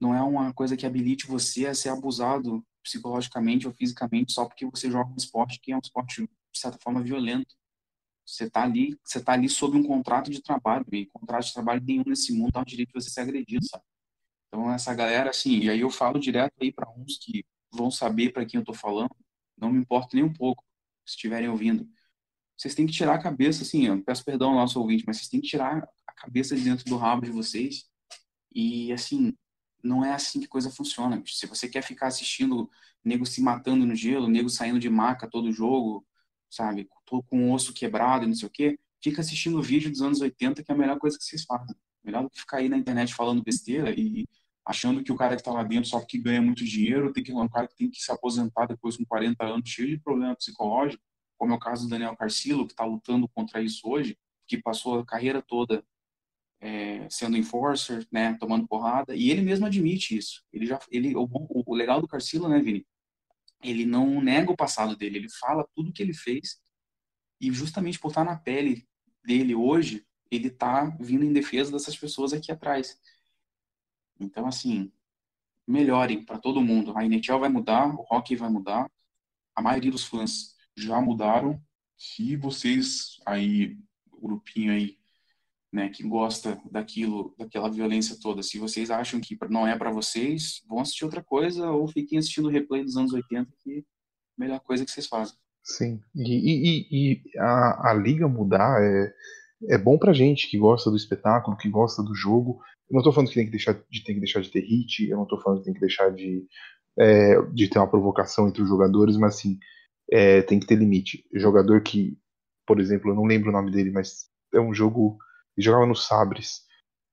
não 0.00 0.14
é 0.14 0.22
uma 0.22 0.52
coisa 0.54 0.76
que 0.76 0.86
habilite 0.86 1.26
você 1.26 1.66
a 1.66 1.74
ser 1.74 1.90
abusado 1.90 2.64
psicologicamente 2.82 3.66
ou 3.66 3.72
fisicamente 3.74 4.32
só 4.32 4.46
porque 4.46 4.66
você 4.66 4.90
joga 4.90 5.10
um 5.10 5.16
esporte 5.16 5.60
que 5.60 5.72
é 5.72 5.76
um 5.76 5.80
esporte, 5.82 6.22
de 6.22 6.58
certa 6.58 6.78
forma, 6.82 7.02
violento. 7.02 7.54
Você 8.24 8.50
tá 8.50 8.62
ali, 8.62 8.98
você 9.02 9.22
tá 9.22 9.32
ali 9.32 9.48
sob 9.48 9.76
um 9.76 9.82
contrato 9.82 10.30
de 10.30 10.42
trabalho, 10.42 10.84
e 10.92 11.06
contrato 11.06 11.46
de 11.46 11.54
trabalho 11.54 11.82
nenhum 11.82 12.04
nesse 12.06 12.32
mundo 12.32 12.52
dá 12.52 12.60
o 12.60 12.64
direito 12.64 12.88
de 12.88 13.02
você 13.02 13.10
ser 13.10 13.22
agredido, 13.22 13.64
sabe? 13.66 13.84
Então, 14.48 14.70
essa 14.72 14.94
galera, 14.94 15.30
assim, 15.30 15.58
e 15.60 15.70
aí 15.70 15.80
eu 15.80 15.90
falo 15.90 16.18
direto 16.18 16.54
aí 16.60 16.72
para 16.72 16.90
uns 16.90 17.18
que 17.18 17.44
vão 17.70 17.90
saber 17.90 18.32
para 18.32 18.44
quem 18.46 18.60
eu 18.60 18.64
tô 18.64 18.74
falando, 18.74 19.14
não 19.56 19.72
me 19.72 19.78
importa 19.80 20.10
nem 20.14 20.24
um 20.24 20.32
pouco, 20.32 20.64
se 21.06 21.14
estiverem 21.14 21.48
ouvindo. 21.48 21.88
Vocês 22.56 22.74
têm 22.74 22.86
que 22.86 22.92
tirar 22.92 23.14
a 23.14 23.22
cabeça, 23.22 23.62
assim, 23.62 23.86
eu 23.86 24.02
peço 24.02 24.24
perdão 24.24 24.50
ao 24.50 24.56
nosso 24.56 24.80
ouvinte, 24.80 25.04
mas 25.06 25.18
vocês 25.18 25.28
têm 25.28 25.40
que 25.40 25.48
tirar 25.48 25.88
a 26.06 26.12
cabeça 26.12 26.56
de 26.56 26.64
dentro 26.64 26.84
do 26.86 26.96
rabo 26.96 27.22
de 27.24 27.30
vocês. 27.30 27.84
E, 28.52 28.92
assim, 28.92 29.34
não 29.82 30.04
é 30.04 30.12
assim 30.12 30.40
que 30.40 30.48
coisa 30.48 30.70
funciona. 30.70 31.22
Se 31.26 31.46
você 31.46 31.68
quer 31.68 31.82
ficar 31.82 32.08
assistindo 32.08 32.70
nego 33.04 33.24
se 33.24 33.40
matando 33.40 33.86
no 33.86 33.94
gelo, 33.94 34.28
nego 34.28 34.48
saindo 34.48 34.78
de 34.78 34.90
maca 34.90 35.28
todo 35.28 35.52
jogo, 35.52 36.06
sabe, 36.50 36.88
todo 37.06 37.22
com 37.22 37.50
o 37.50 37.54
osso 37.54 37.72
quebrado 37.72 38.24
e 38.24 38.28
não 38.28 38.34
sei 38.34 38.48
o 38.48 38.50
quê, 38.50 38.78
fica 39.02 39.20
assistindo 39.20 39.62
vídeo 39.62 39.90
dos 39.90 40.02
anos 40.02 40.20
80, 40.20 40.62
que 40.62 40.70
é 40.70 40.74
a 40.74 40.78
melhor 40.78 40.98
coisa 40.98 41.16
que 41.16 41.24
vocês 41.24 41.44
fazem. 41.44 41.74
Melhor 42.04 42.22
do 42.22 42.30
que 42.30 42.40
ficar 42.40 42.58
aí 42.58 42.68
na 42.68 42.76
internet 42.76 43.14
falando 43.14 43.42
besteira 43.42 43.90
e 43.90 44.26
achando 44.64 45.02
que 45.02 45.12
o 45.12 45.16
cara 45.16 45.34
que 45.34 45.40
está 45.40 45.50
lá 45.50 45.62
dentro 45.62 45.88
só 45.88 45.98
porque 45.98 46.18
ganha 46.18 46.42
muito 46.42 46.64
dinheiro, 46.64 47.12
tem 47.12 47.24
que 47.24 47.32
um 47.32 47.48
cara 47.48 47.66
que 47.66 47.76
tem 47.76 47.90
que 47.90 48.00
se 48.00 48.12
aposentar 48.12 48.66
depois 48.66 48.96
com 48.96 49.04
40 49.04 49.44
anos, 49.44 49.70
cheio 49.70 49.88
de 49.88 49.98
problema 49.98 50.36
psicológico, 50.36 51.02
como 51.38 51.52
é 51.52 51.56
o 51.56 51.58
caso 51.58 51.84
do 51.84 51.90
Daniel 51.90 52.16
Carcillo, 52.16 52.66
que 52.66 52.72
está 52.72 52.84
lutando 52.84 53.28
contra 53.28 53.62
isso 53.62 53.88
hoje, 53.88 54.18
que 54.46 54.60
passou 54.60 54.98
a 54.98 55.06
carreira 55.06 55.40
toda 55.40 55.82
é, 56.60 57.08
sendo 57.10 57.36
enforcer, 57.36 58.06
né, 58.10 58.34
tomando 58.34 58.66
porrada, 58.66 59.14
e 59.14 59.30
ele 59.30 59.42
mesmo 59.42 59.66
admite 59.66 60.16
isso. 60.16 60.44
Ele 60.52 60.66
já, 60.66 60.78
ele, 60.90 61.14
o, 61.16 61.28
o 61.66 61.74
legal 61.74 62.00
do 62.00 62.08
Carcillo, 62.08 62.48
né, 62.48 62.60
Vini? 62.60 62.86
Ele 63.62 63.84
não 63.84 64.20
nega 64.20 64.50
o 64.52 64.56
passado 64.56 64.96
dele, 64.96 65.18
ele 65.18 65.28
fala 65.30 65.68
tudo 65.74 65.92
que 65.92 66.02
ele 66.02 66.14
fez, 66.14 66.60
e 67.40 67.52
justamente 67.52 67.98
por 67.98 68.08
estar 68.08 68.24
na 68.24 68.36
pele 68.36 68.86
dele 69.24 69.54
hoje, 69.54 70.04
ele 70.30 70.50
tá 70.50 70.84
vindo 71.00 71.24
em 71.24 71.32
defesa 71.32 71.72
dessas 71.72 71.96
pessoas 71.96 72.32
aqui 72.32 72.50
atrás. 72.52 72.98
Então, 74.20 74.46
assim, 74.46 74.92
melhorem 75.66 76.24
para 76.24 76.38
todo 76.38 76.60
mundo. 76.60 76.96
A 76.96 77.04
NHL 77.04 77.38
vai 77.38 77.48
mudar, 77.48 77.94
o 77.94 78.06
hockey 78.10 78.36
vai 78.36 78.48
mudar, 78.48 78.90
a 79.54 79.62
maioria 79.62 79.90
dos 79.90 80.04
fãs 80.04 80.56
já 80.76 81.00
mudaram. 81.00 81.62
Se 81.96 82.36
vocês 82.36 83.20
aí, 83.26 83.76
grupinho 84.20 84.72
aí, 84.72 84.97
né, 85.72 85.88
que 85.90 86.02
gosta 86.02 86.58
daquilo, 86.70 87.34
daquela 87.38 87.70
violência 87.70 88.16
toda, 88.20 88.42
se 88.42 88.58
vocês 88.58 88.90
acham 88.90 89.20
que 89.20 89.36
não 89.50 89.66
é 89.66 89.76
para 89.76 89.90
vocês, 89.90 90.62
vão 90.66 90.80
assistir 90.80 91.04
outra 91.04 91.22
coisa 91.22 91.70
ou 91.70 91.86
fiquem 91.86 92.18
assistindo 92.18 92.46
o 92.46 92.50
replay 92.50 92.82
dos 92.82 92.96
anos 92.96 93.12
80, 93.12 93.50
que 93.62 93.72
é 93.72 93.78
a 93.80 93.82
melhor 94.38 94.60
coisa 94.60 94.84
que 94.84 94.90
vocês 94.90 95.06
fazem. 95.06 95.36
Sim, 95.62 96.00
e, 96.14 96.22
e, 96.22 96.86
e 96.90 97.38
a, 97.38 97.90
a 97.90 97.94
liga 97.94 98.26
mudar 98.26 98.82
é, 98.82 99.12
é 99.74 99.78
bom 99.78 99.98
pra 99.98 100.12
gente 100.12 100.48
que 100.48 100.58
gosta 100.58 100.90
do 100.90 100.96
espetáculo, 100.96 101.56
que 101.56 101.68
gosta 101.68 102.02
do 102.02 102.14
jogo. 102.14 102.60
Eu 102.90 102.96
não 102.96 103.02
tô 103.02 103.12
falando 103.12 103.28
que 103.28 103.34
tem 103.34 103.44
que 103.44 103.50
deixar 103.50 103.74
de, 103.74 104.04
tem 104.04 104.14
que 104.14 104.20
deixar 104.20 104.40
de 104.40 104.50
ter 104.50 104.60
hit, 104.60 105.06
eu 105.08 105.18
não 105.18 105.26
tô 105.26 105.38
falando 105.38 105.58
que 105.58 105.66
tem 105.66 105.74
que 105.74 105.80
deixar 105.80 106.10
de, 106.10 106.46
é, 106.98 107.42
de 107.52 107.68
ter 107.68 107.78
uma 107.78 107.90
provocação 107.90 108.48
entre 108.48 108.62
os 108.62 108.68
jogadores, 108.68 109.16
mas 109.16 109.34
assim, 109.34 109.58
é, 110.10 110.42
tem 110.42 110.58
que 110.58 110.66
ter 110.66 110.76
limite. 110.76 111.24
Jogador 111.34 111.82
que, 111.82 112.16
por 112.66 112.80
exemplo, 112.80 113.10
eu 113.10 113.14
não 113.14 113.24
lembro 113.24 113.50
o 113.50 113.52
nome 113.52 113.70
dele, 113.70 113.90
mas 113.90 114.28
é 114.54 114.60
um 114.60 114.72
jogo. 114.72 115.18
Ele 115.58 115.64
jogava 115.64 115.86
no 115.86 115.96
Sabres. 115.96 116.60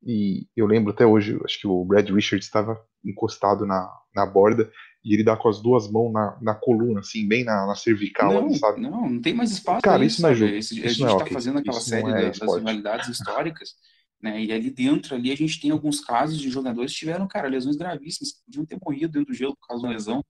E 0.05 0.47
eu 0.55 0.67
lembro 0.67 0.91
até 0.91 1.03
hoje, 1.03 1.39
acho 1.43 1.59
que 1.59 1.67
o 1.67 1.83
Brad 1.83 2.07
Richards 2.11 2.45
estava 2.45 2.79
encostado 3.03 3.65
na, 3.65 3.91
na 4.13 4.23
borda 4.23 4.71
e 5.03 5.15
ele 5.15 5.23
dá 5.23 5.35
com 5.35 5.49
as 5.49 5.59
duas 5.59 5.89
mãos 5.89 6.13
na, 6.13 6.37
na 6.41 6.53
coluna, 6.53 6.99
assim, 6.99 7.27
bem 7.27 7.43
na, 7.43 7.65
na 7.65 7.75
cervical, 7.75 8.31
não, 8.31 8.53
sabe? 8.53 8.81
Não, 8.81 9.09
não 9.09 9.21
tem 9.21 9.33
mais 9.33 9.51
espaço. 9.51 9.81
Cara, 9.81 10.05
isso, 10.05 10.21
não 10.21 10.29
é 10.29 10.35
jogo. 10.35 10.51
Isso, 10.53 10.73
a 10.73 10.77
gente 10.77 10.91
está 10.91 11.09
é 11.09 11.13
okay. 11.13 11.33
fazendo 11.33 11.57
aquela 11.57 11.77
isso 11.77 11.89
série 11.89 12.11
é 12.11 12.31
das 12.31 12.55
rivalidades 12.55 13.09
históricas, 13.09 13.73
né? 14.21 14.43
E 14.43 14.51
ali 14.51 14.69
dentro, 14.69 15.15
ali 15.15 15.31
a 15.31 15.35
gente 15.35 15.59
tem 15.59 15.71
alguns 15.71 15.99
casos 15.99 16.39
de 16.39 16.49
jogadores 16.51 16.91
que 16.91 16.99
tiveram, 16.99 17.27
cara, 17.27 17.47
lesões 17.47 17.75
gravíssimas, 17.75 18.33
podiam 18.45 18.65
ter 18.65 18.79
morrido 18.83 19.13
dentro 19.13 19.33
do 19.33 19.37
gelo 19.37 19.55
por 19.55 19.67
causa 19.67 19.81
de 19.81 19.87
uma 19.87 19.93
lesão. 19.93 20.23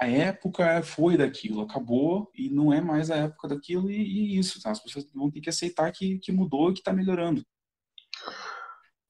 A 0.00 0.08
época 0.08 0.82
foi 0.82 1.18
daquilo, 1.18 1.60
acabou 1.60 2.30
e 2.34 2.48
não 2.48 2.72
é 2.72 2.80
mais 2.80 3.10
a 3.10 3.16
época 3.16 3.48
daquilo 3.48 3.90
e, 3.90 3.96
e 3.96 4.38
isso, 4.38 4.62
tá? 4.62 4.70
As 4.70 4.80
pessoas 4.80 5.06
vão 5.14 5.30
ter 5.30 5.42
que 5.42 5.50
aceitar 5.50 5.92
que, 5.92 6.18
que 6.20 6.32
mudou 6.32 6.70
e 6.70 6.72
que 6.72 6.80
está 6.80 6.90
melhorando. 6.90 7.44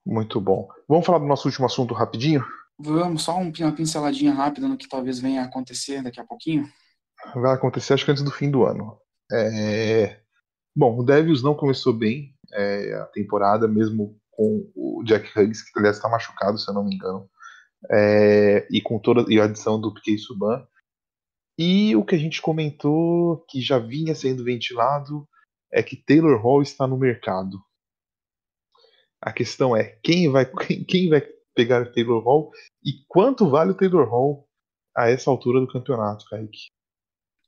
Muito 0.04 0.40
bom. 0.40 0.68
Vamos 0.88 1.06
falar 1.06 1.20
do 1.20 1.26
nosso 1.26 1.46
último 1.46 1.66
assunto 1.66 1.94
rapidinho? 1.94 2.44
Vamos, 2.76 3.22
só 3.22 3.36
uma 3.38 3.72
pinceladinha 3.72 4.32
rápida 4.32 4.66
no 4.66 4.76
que 4.76 4.88
talvez 4.88 5.20
venha 5.20 5.42
a 5.42 5.44
acontecer 5.44 6.02
daqui 6.02 6.18
a 6.18 6.26
pouquinho. 6.26 6.68
Vai 7.36 7.54
acontecer, 7.54 7.94
acho 7.94 8.04
que 8.04 8.10
antes 8.10 8.24
do 8.24 8.32
fim 8.32 8.50
do 8.50 8.64
ano. 8.64 8.98
É... 9.30 10.18
Bom, 10.74 10.98
o 10.98 11.04
Devils 11.04 11.40
não 11.40 11.54
começou 11.54 11.92
bem 11.92 12.34
é, 12.52 12.94
a 12.94 13.04
temporada, 13.06 13.68
mesmo 13.68 14.18
com 14.32 14.68
o 14.74 15.04
Jack 15.04 15.38
Huggs, 15.38 15.62
que 15.62 15.78
aliás 15.78 15.96
está 15.96 16.08
machucado, 16.08 16.58
se 16.58 16.68
eu 16.68 16.74
não 16.74 16.82
me 16.82 16.96
engano, 16.96 17.30
é... 17.92 18.66
e 18.72 18.80
com 18.80 18.98
toda 18.98 19.24
e 19.32 19.38
a 19.38 19.44
adição 19.44 19.80
do 19.80 19.94
Piquet 19.94 20.18
Suban. 20.18 20.66
E 21.62 21.94
o 21.94 22.02
que 22.02 22.14
a 22.14 22.18
gente 22.18 22.40
comentou, 22.40 23.44
que 23.46 23.60
já 23.60 23.78
vinha 23.78 24.14
sendo 24.14 24.42
ventilado, 24.42 25.28
é 25.70 25.82
que 25.82 25.94
Taylor 25.94 26.40
Hall 26.40 26.62
está 26.62 26.86
no 26.86 26.96
mercado. 26.96 27.62
A 29.20 29.30
questão 29.30 29.76
é 29.76 29.98
quem 30.02 30.30
vai, 30.30 30.46
quem 30.88 31.10
vai 31.10 31.20
pegar 31.54 31.82
o 31.82 31.92
Taylor 31.92 32.22
Hall 32.24 32.50
e 32.82 33.04
quanto 33.06 33.50
vale 33.50 33.72
o 33.72 33.76
Taylor 33.76 34.08
Hall 34.08 34.48
a 34.96 35.10
essa 35.10 35.30
altura 35.30 35.60
do 35.60 35.68
campeonato, 35.68 36.24
Kaique? 36.30 36.70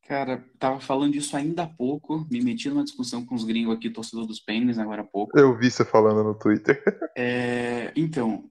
Cara, 0.02 0.44
tava 0.58 0.78
falando 0.78 1.14
disso 1.14 1.34
ainda 1.34 1.62
há 1.62 1.66
pouco, 1.66 2.26
me 2.30 2.42
meti 2.42 2.68
numa 2.68 2.84
discussão 2.84 3.24
com 3.24 3.34
os 3.34 3.44
gringos 3.44 3.74
aqui, 3.74 3.88
torcedor 3.88 4.26
dos 4.26 4.40
Penguins, 4.40 4.76
agora 4.76 5.00
há 5.00 5.06
pouco. 5.06 5.38
Eu 5.38 5.56
vi 5.56 5.70
você 5.70 5.86
falando 5.86 6.22
no 6.22 6.38
Twitter. 6.38 6.84
É, 7.16 7.92
então, 7.94 8.50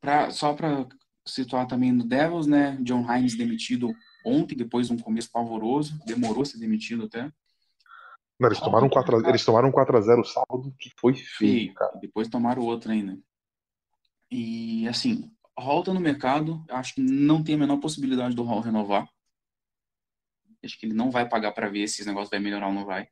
pra, 0.00 0.30
só 0.30 0.52
para 0.52 0.86
situar 1.26 1.66
também 1.66 1.92
no 1.92 2.04
Devils, 2.04 2.46
né? 2.46 2.76
John 2.82 3.06
Hines 3.10 3.36
demitido 3.36 3.94
ontem, 4.24 4.56
depois 4.56 4.88
de 4.88 4.92
um 4.92 4.98
começo 4.98 5.30
pavoroso, 5.30 5.98
demorou 6.04 6.42
a 6.42 6.44
ser 6.44 6.58
demitido 6.58 7.04
até. 7.04 7.32
Não, 8.38 8.48
eles, 8.48 8.60
tomaram 8.60 8.86
um 8.86 8.90
4 8.90 9.16
a, 9.16 9.28
eles 9.28 9.44
tomaram 9.44 9.68
um 9.68 9.72
4x0 9.72 10.24
sábado, 10.24 10.74
que 10.78 10.90
foi 10.98 11.14
feio, 11.14 11.74
cara. 11.74 11.98
depois 12.00 12.28
tomaram 12.28 12.62
outro 12.62 12.90
ainda. 12.90 13.18
E 14.30 14.88
assim, 14.88 15.30
Hall 15.58 15.82
tá 15.82 15.92
no 15.92 16.00
mercado, 16.00 16.64
acho 16.70 16.94
que 16.94 17.02
não 17.02 17.44
tem 17.44 17.54
a 17.54 17.58
menor 17.58 17.78
possibilidade 17.78 18.34
do 18.34 18.42
Hall 18.42 18.60
renovar. 18.60 19.06
Acho 20.64 20.78
que 20.78 20.86
ele 20.86 20.94
não 20.94 21.10
vai 21.10 21.28
pagar 21.28 21.52
para 21.52 21.68
ver 21.68 21.86
se 21.88 22.00
esse 22.00 22.08
negócio 22.08 22.30
vai 22.30 22.38
melhorar 22.38 22.68
ou 22.68 22.74
não 22.74 22.84
vai. 22.84 23.08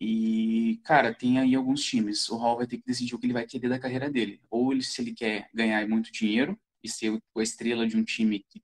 E, 0.00 0.80
cara, 0.84 1.12
tem 1.12 1.38
aí 1.38 1.54
alguns 1.54 1.82
times. 1.82 2.28
O 2.28 2.36
Hall 2.36 2.58
vai 2.58 2.66
ter 2.66 2.78
que 2.78 2.86
decidir 2.86 3.14
o 3.14 3.18
que 3.18 3.26
ele 3.26 3.32
vai 3.32 3.46
querer 3.46 3.68
da 3.68 3.78
carreira 3.78 4.10
dele. 4.10 4.40
Ou 4.50 4.72
ele, 4.72 4.82
se 4.82 5.00
ele 5.02 5.12
quer 5.12 5.48
ganhar 5.52 5.86
muito 5.88 6.12
dinheiro 6.12 6.58
e 6.82 6.88
ser 6.88 7.18
a 7.36 7.42
estrela 7.42 7.86
de 7.86 7.96
um 7.96 8.04
time 8.04 8.44
que 8.48 8.62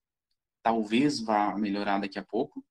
talvez 0.64 1.20
vá 1.20 1.54
melhorar 1.56 2.00
daqui 2.00 2.18
a 2.18 2.24
pouco. 2.24 2.64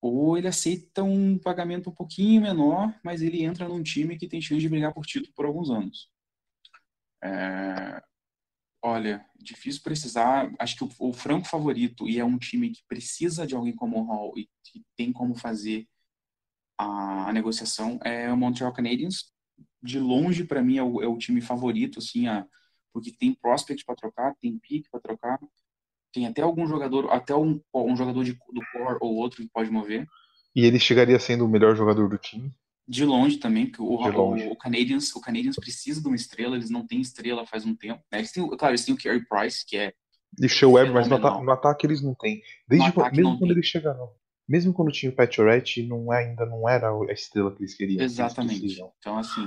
Ou 0.00 0.38
ele 0.38 0.48
aceita 0.48 1.02
um 1.02 1.38
pagamento 1.38 1.90
um 1.90 1.94
pouquinho 1.94 2.42
menor, 2.42 2.94
mas 3.04 3.20
ele 3.20 3.42
entra 3.44 3.68
num 3.68 3.82
time 3.82 4.16
que 4.16 4.28
tem 4.28 4.40
chance 4.40 4.60
de 4.60 4.68
brigar 4.68 4.94
por 4.94 5.04
título 5.04 5.32
por 5.34 5.44
alguns 5.44 5.70
anos. 5.70 6.08
É, 7.22 8.02
olha, 8.82 9.24
difícil 9.36 9.82
precisar. 9.82 10.52
Acho 10.58 10.76
que 10.76 10.94
o, 10.98 11.12
franco 11.12 11.48
favorito, 11.48 12.08
e 12.08 12.18
é 12.18 12.24
um 12.24 12.38
time 12.38 12.70
que 12.70 12.82
precisa 12.88 13.46
de 13.46 13.54
alguém 13.54 13.74
como 13.74 13.98
o 13.98 14.04
Hall 14.04 14.32
e 14.38 14.48
que 14.64 14.84
tem 14.96 15.12
como 15.12 15.34
fazer 15.34 15.88
a, 16.78 17.28
a 17.30 17.32
negociação, 17.32 17.98
é 18.04 18.32
o 18.32 18.36
Montreal 18.36 18.72
Canadiens. 18.72 19.32
De 19.82 19.98
longe, 19.98 20.44
para 20.44 20.62
mim, 20.62 20.78
é 20.78 20.82
o, 20.82 21.02
é 21.02 21.06
o, 21.08 21.18
time 21.18 21.40
favorito, 21.40 21.98
assim, 21.98 22.28
a, 22.28 22.46
porque 22.92 23.12
tem 23.12 23.34
prospect 23.34 23.84
para 23.84 23.96
trocar, 23.96 24.34
tem 24.40 24.58
pick 24.58 24.88
para 24.90 25.00
trocar, 25.00 25.40
tem 26.12 26.26
até 26.26 26.42
algum 26.42 26.66
jogador, 26.66 27.10
até 27.10 27.34
um, 27.34 27.60
um 27.74 27.96
jogador 27.96 28.24
de, 28.24 28.32
do 28.32 28.62
core 28.72 28.98
ou 29.00 29.16
outro 29.16 29.42
que 29.42 29.48
pode 29.48 29.70
mover. 29.70 30.06
E 30.54 30.64
ele 30.64 30.78
chegaria 30.78 31.18
sendo 31.18 31.44
o 31.44 31.48
melhor 31.48 31.74
jogador 31.74 32.08
do 32.08 32.18
time? 32.18 32.52
de 32.86 33.04
longe 33.04 33.38
também, 33.38 33.66
porque 33.66 33.82
o, 33.82 33.96
longe. 34.10 34.46
o, 34.46 34.52
o, 34.52 34.56
Canadiens, 34.56 35.14
o 35.14 35.20
Canadiens 35.20 35.56
precisa 35.56 36.00
de 36.00 36.06
uma 36.06 36.16
estrela, 36.16 36.56
eles 36.56 36.70
não 36.70 36.86
têm 36.86 37.00
estrela 37.00 37.46
faz 37.46 37.64
um 37.64 37.74
tempo. 37.74 38.02
Né? 38.10 38.18
Eles 38.18 38.32
têm, 38.32 38.46
claro, 38.48 38.72
eles 38.72 38.84
têm 38.84 38.94
o 38.94 38.98
Carey 38.98 39.24
Price, 39.26 39.64
que 39.66 39.76
é. 39.76 39.92
Deixa 40.38 40.66
o 40.66 40.72
Web, 40.72 40.90
mas 40.90 41.08
no, 41.08 41.16
ata 41.16 41.42
no, 41.42 41.50
ataque 41.50 41.86
eles 41.86 42.02
não 42.02 42.14
têm. 42.14 42.42
Desde 42.66 42.90
quando, 42.92 43.14
mesmo 43.14 43.38
quando 43.38 43.40
tem. 43.40 43.50
ele 43.50 43.62
chegaram. 43.62 44.10
Mesmo 44.48 44.72
quando 44.72 44.90
tinha 44.90 45.10
o 45.10 45.14
Pacioretty, 45.14 45.86
não 45.86 46.12
é, 46.12 46.24
ainda 46.24 46.44
não 46.44 46.68
era 46.68 46.90
a 46.90 47.12
estrela 47.12 47.54
que 47.54 47.62
eles 47.62 47.74
queriam. 47.74 48.02
Exatamente. 48.02 48.64
Eles 48.64 48.78
então, 48.98 49.16
assim, 49.16 49.46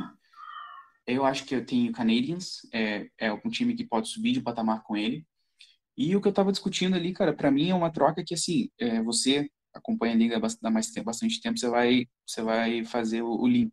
eu 1.05 1.25
acho 1.25 1.43
que 1.45 1.55
eu 1.55 1.65
tenho 1.65 1.91
o 1.91 1.93
Canadiens, 1.93 2.61
é, 2.73 3.07
é 3.19 3.33
um 3.33 3.49
time 3.49 3.75
que 3.75 3.83
pode 3.83 4.07
subir 4.07 4.31
de 4.31 4.41
patamar 4.41 4.83
com 4.83 4.95
ele. 4.95 5.25
E 5.97 6.15
o 6.15 6.21
que 6.21 6.27
eu 6.27 6.33
tava 6.33 6.51
discutindo 6.51 6.95
ali, 6.95 7.13
cara, 7.13 7.33
para 7.33 7.51
mim 7.51 7.69
é 7.69 7.75
uma 7.75 7.91
troca 7.91 8.23
que, 8.23 8.33
assim, 8.33 8.69
é, 8.79 9.01
você 9.01 9.49
acompanha 9.73 10.13
a 10.13 10.17
liga 10.17 10.41
há 10.63 10.71
mais 10.71 10.91
bastante 11.03 11.41
tempo, 11.41 11.57
você 11.57 11.69
vai, 11.69 12.07
você 12.25 12.41
vai 12.41 12.85
fazer 12.85 13.21
o, 13.21 13.41
o 13.41 13.47
link. 13.47 13.71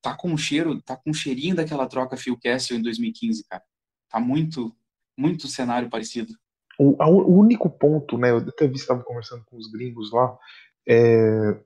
Tá 0.00 0.16
com 0.16 0.30
um 0.30 0.36
cheiro, 0.36 0.80
tá 0.82 0.96
com 0.96 1.10
um 1.10 1.14
cheirinho 1.14 1.54
daquela 1.54 1.86
troca 1.86 2.16
Phil 2.16 2.38
Castle 2.38 2.78
em 2.78 2.82
2015, 2.82 3.44
cara. 3.48 3.62
Tá 4.08 4.18
muito, 4.20 4.74
muito 5.16 5.48
cenário 5.48 5.90
parecido. 5.90 6.32
O, 6.78 6.96
o 7.02 7.38
único 7.38 7.68
ponto, 7.68 8.16
né, 8.16 8.30
eu 8.30 8.38
até 8.38 8.66
vi 8.66 8.76
estava 8.76 9.02
conversando 9.02 9.44
com 9.44 9.56
os 9.56 9.70
gringos 9.70 10.12
lá, 10.12 10.38
é, 10.88 11.60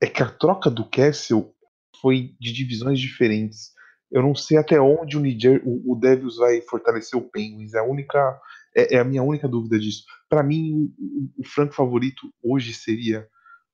é 0.00 0.06
que 0.06 0.22
a 0.22 0.30
troca 0.30 0.70
do 0.70 0.88
Castle 0.88 1.54
foi 2.00 2.36
de 2.38 2.52
divisões 2.52 3.00
diferentes. 3.00 3.73
Eu 4.14 4.22
não 4.22 4.32
sei 4.32 4.56
até 4.56 4.80
onde 4.80 5.16
o, 5.16 5.20
Niger, 5.20 5.60
o, 5.66 5.92
o 5.92 5.96
Devils 5.96 6.36
vai 6.36 6.60
fortalecer 6.60 7.18
o 7.18 7.28
Penguins. 7.28 7.74
É 7.74 7.80
a 7.80 7.82
única, 7.82 8.40
é, 8.72 8.94
é 8.94 9.00
a 9.00 9.04
minha 9.04 9.24
única 9.24 9.48
dúvida 9.48 9.76
disso. 9.76 10.04
Para 10.28 10.40
mim, 10.40 10.94
o, 10.96 11.40
o, 11.40 11.44
franco 11.44 11.74
favorito 11.74 12.32
hoje 12.40 12.72
seria 12.72 13.26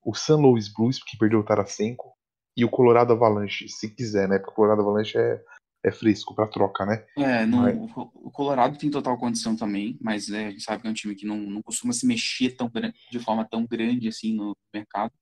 o 0.03 0.15
San 0.15 0.37
Louis 0.37 0.73
Blues, 0.73 0.99
que 0.99 1.19
perdeu 1.19 1.41
o 1.41 1.45
Tarasenko, 1.45 2.15
e 2.57 2.65
o 2.65 2.71
Colorado 2.71 3.13
Avalanche, 3.13 3.69
se 3.69 3.95
quiser, 3.95 4.27
né? 4.27 4.39
Porque 4.39 4.53
o 4.53 4.55
Colorado 4.55 4.81
Avalanche 4.81 5.19
é, 5.19 5.43
é 5.85 5.93
fresco 5.93 6.35
para 6.35 6.49
troca, 6.49 6.87
né? 6.87 7.05
É, 7.19 7.45
não, 7.45 7.59
mas... 7.59 7.77
o 8.15 8.31
Colorado 8.31 8.79
tem 8.79 8.91
total 8.91 9.19
condição 9.19 9.55
também, 9.55 9.99
mas 10.01 10.31
é, 10.31 10.47
a 10.47 10.51
gente 10.51 10.63
sabe 10.63 10.81
que 10.81 10.89
é 10.89 10.91
um 10.91 10.95
time 10.95 11.15
que 11.15 11.27
não, 11.27 11.37
não 11.37 11.61
costuma 11.61 11.93
se 11.93 12.07
mexer 12.07 12.57
tão, 12.57 12.73
de 13.11 13.19
forma 13.19 13.47
tão 13.47 13.67
grande 13.67 14.09
assim 14.09 14.35
no 14.35 14.57
mercado, 14.73 15.13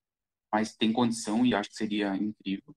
mas 0.53 0.77
tem 0.77 0.93
condição 0.93 1.45
e 1.45 1.57
acho 1.57 1.71
que 1.71 1.77
seria 1.77 2.15
incrível. 2.15 2.73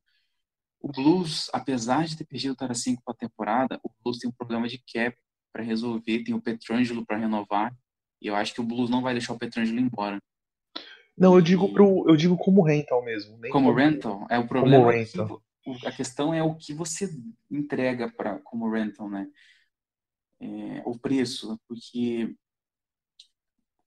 O 0.82 0.92
Blues, 0.92 1.50
apesar 1.54 2.06
de 2.06 2.18
ter 2.18 2.26
perdido 2.26 2.54
o 2.54 2.56
Tarasenko 2.56 3.04
para 3.06 3.14
a 3.14 3.18
temporada, 3.18 3.80
o 3.84 3.92
Blues 4.04 4.18
tem 4.18 4.30
um 4.30 4.34
problema 4.34 4.68
de 4.68 4.80
cap 4.80 5.16
para 5.54 5.64
resolver, 5.64 6.24
tem 6.24 6.34
o 6.34 6.42
Petrangelo 6.42 7.06
para 7.06 7.18
renovar, 7.18 7.76
e 8.20 8.28
eu 8.28 8.36
acho 8.36 8.54
que 8.54 8.62
o 8.62 8.64
Blues 8.64 8.90
não 8.90 9.02
vai 9.02 9.14
deixar 9.14 9.34
o 9.34 9.38
Petrangelo 9.38 9.80
embora. 9.80 10.20
Não, 11.16 11.36
eu 11.36 11.42
digo 11.42 11.72
pro, 11.72 12.06
eu 12.08 12.16
digo 12.16 12.36
como 12.36 12.64
rental 12.64 13.04
mesmo. 13.04 13.38
como, 13.40 13.52
como 13.52 13.74
rental? 13.74 14.26
É 14.30 14.40
o 14.40 14.48
problema. 14.48 14.92
É 14.94 15.06
que, 15.06 15.88
a 15.88 15.92
questão 15.92 16.34
é 16.34 16.42
o 16.42 16.56
que 16.56 16.74
você 16.74 17.10
entrega 17.50 18.10
para 18.10 18.40
como 18.40 18.70
rental, 18.70 19.08
né? 19.08 19.28
É, 20.40 20.82
o 20.84 20.98
preço, 20.98 21.60
porque 21.68 22.36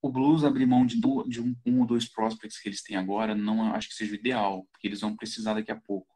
o 0.00 0.08
Blues 0.08 0.44
abrir 0.44 0.66
mão 0.66 0.86
de, 0.86 1.00
do, 1.00 1.24
de 1.24 1.40
um, 1.40 1.56
um, 1.66 1.80
ou 1.80 1.86
dois 1.86 2.06
prospects 2.06 2.60
que 2.60 2.68
eles 2.68 2.82
têm 2.82 2.96
agora 2.96 3.34
não 3.34 3.74
acho 3.74 3.88
que 3.88 3.94
seja 3.94 4.12
o 4.12 4.16
ideal, 4.16 4.64
porque 4.70 4.86
eles 4.86 5.00
vão 5.00 5.16
precisar 5.16 5.54
daqui 5.54 5.72
a 5.72 5.80
pouco. 5.80 6.13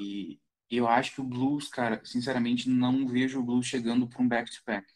E 0.00 0.40
eu 0.70 0.86
acho 0.86 1.14
que 1.14 1.20
o 1.20 1.24
Blues, 1.24 1.68
cara, 1.68 2.00
sinceramente, 2.04 2.68
não 2.68 3.06
vejo 3.06 3.40
o 3.40 3.44
Blues 3.44 3.66
chegando 3.66 4.06
para 4.06 4.22
um 4.22 4.28
back-to-back. 4.28 4.86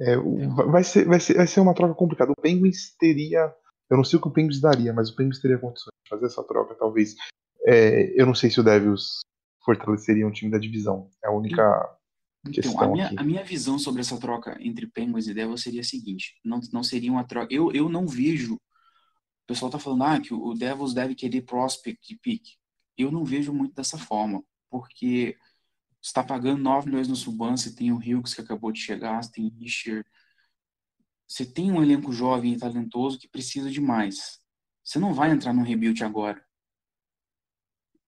É, 0.00 0.16
vai, 0.16 0.82
ser, 0.82 1.04
vai, 1.04 1.20
ser, 1.20 1.34
vai 1.34 1.46
ser 1.46 1.60
uma 1.60 1.74
troca 1.74 1.94
complicada. 1.94 2.32
O 2.32 2.40
Penguins 2.40 2.94
teria. 2.98 3.54
Eu 3.90 3.96
não 3.96 4.04
sei 4.04 4.18
o 4.18 4.22
que 4.22 4.28
o 4.28 4.32
Penguins 4.32 4.60
daria, 4.60 4.92
mas 4.92 5.10
o 5.10 5.16
Penguins 5.16 5.40
teria 5.40 5.58
condições 5.58 5.92
de 6.04 6.08
fazer 6.08 6.26
essa 6.26 6.42
troca, 6.44 6.74
talvez. 6.74 7.14
É, 7.66 8.18
eu 8.18 8.24
não 8.24 8.34
sei 8.34 8.50
se 8.50 8.58
o 8.60 8.62
Devils 8.62 9.20
fortaleceria 9.62 10.26
um 10.26 10.32
time 10.32 10.50
da 10.50 10.58
divisão. 10.58 11.10
É 11.22 11.28
a 11.28 11.32
única 11.32 11.98
então, 12.46 12.52
questão. 12.52 12.82
A 12.82 12.88
minha, 12.88 13.06
aqui. 13.06 13.18
a 13.18 13.22
minha 13.22 13.44
visão 13.44 13.78
sobre 13.78 14.00
essa 14.00 14.18
troca 14.18 14.56
entre 14.60 14.86
Penguins 14.86 15.26
e 15.26 15.34
Devils 15.34 15.62
seria 15.62 15.82
a 15.82 15.84
seguinte: 15.84 16.40
não, 16.42 16.60
não 16.72 16.82
seria 16.82 17.12
uma 17.12 17.24
troca. 17.24 17.52
Eu, 17.52 17.70
eu 17.72 17.88
não 17.88 18.06
vejo. 18.06 18.56
O 19.50 19.52
pessoal 19.52 19.68
tá 19.68 19.80
falando 19.80 20.04
ah, 20.04 20.20
que 20.20 20.32
o 20.32 20.54
Devils 20.54 20.94
deve 20.94 21.12
querer 21.12 21.42
prospect 21.42 22.16
pick. 22.22 22.50
Eu 22.96 23.10
não 23.10 23.24
vejo 23.24 23.52
muito 23.52 23.74
dessa 23.74 23.98
forma, 23.98 24.44
porque 24.70 25.36
está 26.00 26.22
pagando 26.22 26.62
9 26.62 26.86
milhões 26.88 27.08
no 27.08 27.16
Suban, 27.16 27.56
você 27.56 27.74
tem 27.74 27.90
o 27.90 27.96
Hughes 27.96 28.32
que 28.32 28.40
acabou 28.40 28.70
de 28.70 28.78
chegar, 28.78 29.20
você 29.20 29.32
tem 29.32 29.46
o 29.46 29.54
Richard. 29.58 30.08
Você 31.26 31.44
tem 31.44 31.72
um 31.72 31.82
elenco 31.82 32.12
jovem 32.12 32.52
e 32.52 32.58
talentoso 32.58 33.18
que 33.18 33.26
precisa 33.26 33.68
de 33.68 33.80
mais. 33.80 34.38
Você 34.84 35.00
não 35.00 35.12
vai 35.12 35.32
entrar 35.32 35.52
num 35.52 35.64
rebuild 35.64 36.04
agora. 36.04 36.40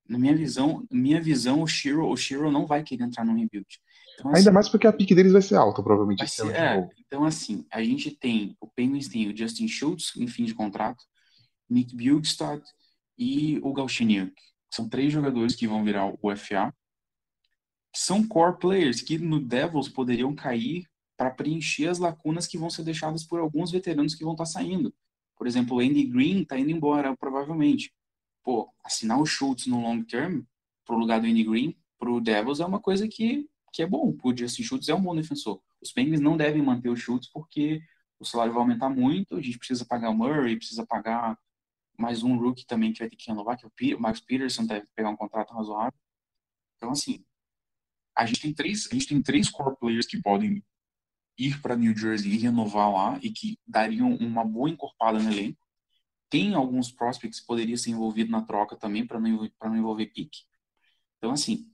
Na 0.08 0.20
minha 0.20 0.36
visão, 0.36 0.86
minha 0.92 1.20
visão, 1.20 1.60
o 1.60 1.66
Shiro, 1.66 2.06
o 2.06 2.16
Shiro 2.16 2.52
não 2.52 2.68
vai 2.68 2.84
querer 2.84 3.02
entrar 3.02 3.24
num 3.24 3.34
rebuild. 3.34 3.66
Então, 4.14 4.28
Ainda 4.28 4.38
assim, 4.38 4.50
mais 4.54 4.68
porque 4.68 4.86
a 4.86 4.92
pique 4.92 5.12
deles 5.12 5.32
vai 5.32 5.42
ser 5.42 5.56
alta, 5.56 5.82
provavelmente. 5.82 6.24
Ser, 6.28 6.54
é, 6.54 6.88
então, 7.00 7.24
assim, 7.24 7.66
a 7.68 7.82
gente 7.82 8.12
tem, 8.12 8.56
o 8.60 8.68
Penguins 8.68 9.08
tem 9.08 9.28
o 9.28 9.36
Justin 9.36 9.66
Schultz 9.66 10.14
em 10.16 10.28
fim 10.28 10.44
de 10.44 10.54
contrato, 10.54 11.04
Nick 11.72 11.96
Bjugstad 11.96 12.62
e 13.18 13.58
o 13.62 13.72
Galchenyuk. 13.72 14.34
São 14.70 14.88
três 14.88 15.12
jogadores 15.12 15.54
que 15.54 15.66
vão 15.66 15.84
virar 15.84 16.06
o 16.06 16.18
UFA 16.22 16.72
são 17.94 18.26
core 18.26 18.58
players 18.58 19.02
que 19.02 19.18
no 19.18 19.38
Devils 19.38 19.88
poderiam 19.88 20.34
cair 20.34 20.86
para 21.16 21.30
preencher 21.30 21.88
as 21.88 21.98
lacunas 21.98 22.46
que 22.46 22.56
vão 22.56 22.70
ser 22.70 22.82
deixadas 22.84 23.22
por 23.22 23.38
alguns 23.38 23.70
veteranos 23.70 24.14
que 24.14 24.24
vão 24.24 24.32
estar 24.32 24.44
tá 24.44 24.50
saindo. 24.50 24.94
Por 25.36 25.46
exemplo, 25.46 25.76
o 25.76 25.80
Andy 25.80 26.04
Green 26.04 26.42
está 26.42 26.58
indo 26.58 26.70
embora, 26.70 27.14
provavelmente. 27.16 27.92
Pô, 28.42 28.72
assinar 28.82 29.20
o 29.20 29.26
Schultz 29.26 29.66
no 29.66 29.80
long 29.80 30.02
term 30.02 30.42
para 30.86 30.96
o 30.96 30.98
lugar 30.98 31.20
do 31.20 31.26
Andy 31.26 31.44
Green 31.44 31.76
para 31.98 32.10
o 32.10 32.20
Devils 32.20 32.60
é 32.60 32.66
uma 32.66 32.80
coisa 32.80 33.06
que, 33.06 33.48
que 33.72 33.82
é 33.82 33.86
bom. 33.86 34.16
O 34.22 34.36
Justin 34.36 34.62
Schultz 34.62 34.88
é 34.88 34.94
um 34.94 35.02
bom 35.02 35.14
defensor. 35.14 35.60
Os 35.80 35.92
Penguins 35.92 36.20
não 36.20 36.36
devem 36.36 36.62
manter 36.62 36.88
o 36.88 36.96
Schultz 36.96 37.28
porque 37.30 37.80
o 38.18 38.24
salário 38.24 38.52
vai 38.52 38.62
aumentar 38.62 38.88
muito, 38.88 39.36
a 39.36 39.42
gente 39.42 39.58
precisa 39.58 39.84
pagar 39.84 40.10
o 40.10 40.14
Murray, 40.14 40.56
precisa 40.56 40.86
pagar 40.86 41.36
mais 42.02 42.24
um 42.24 42.36
rookie 42.36 42.66
também 42.66 42.92
que 42.92 42.98
vai 42.98 43.08
ter 43.08 43.14
que 43.14 43.28
renovar, 43.28 43.56
que 43.56 43.64
é 43.64 43.94
o 43.94 44.00
Marcus 44.00 44.20
Peterson 44.20 44.66
deve 44.66 44.88
pegar 44.96 45.08
um 45.08 45.16
contrato 45.16 45.54
razoável. 45.54 45.98
Então, 46.76 46.90
assim, 46.90 47.24
a 48.16 48.26
gente 48.26 48.40
tem 48.40 48.52
três, 48.52 48.88
a 48.90 48.94
gente 48.94 49.06
tem 49.06 49.22
três 49.22 49.48
core 49.48 49.76
players 49.78 50.06
que 50.06 50.20
podem 50.20 50.64
ir 51.38 51.62
para 51.62 51.76
New 51.76 51.96
Jersey 51.96 52.32
e 52.32 52.38
renovar 52.38 52.92
lá 52.92 53.20
e 53.22 53.30
que 53.30 53.56
dariam 53.64 54.16
uma 54.16 54.44
boa 54.44 54.68
encorpada 54.68 55.20
no 55.20 55.30
elenco. 55.30 55.64
Tem 56.28 56.54
alguns 56.54 56.90
prospects 56.90 57.38
que 57.40 57.46
poderiam 57.46 57.76
ser 57.76 57.90
envolvidos 57.90 58.32
na 58.32 58.42
troca 58.42 58.76
também 58.76 59.06
para 59.06 59.20
não, 59.20 59.48
não 59.62 59.76
envolver 59.76 60.06
pique. 60.06 60.40
Então, 61.18 61.30
assim, 61.30 61.70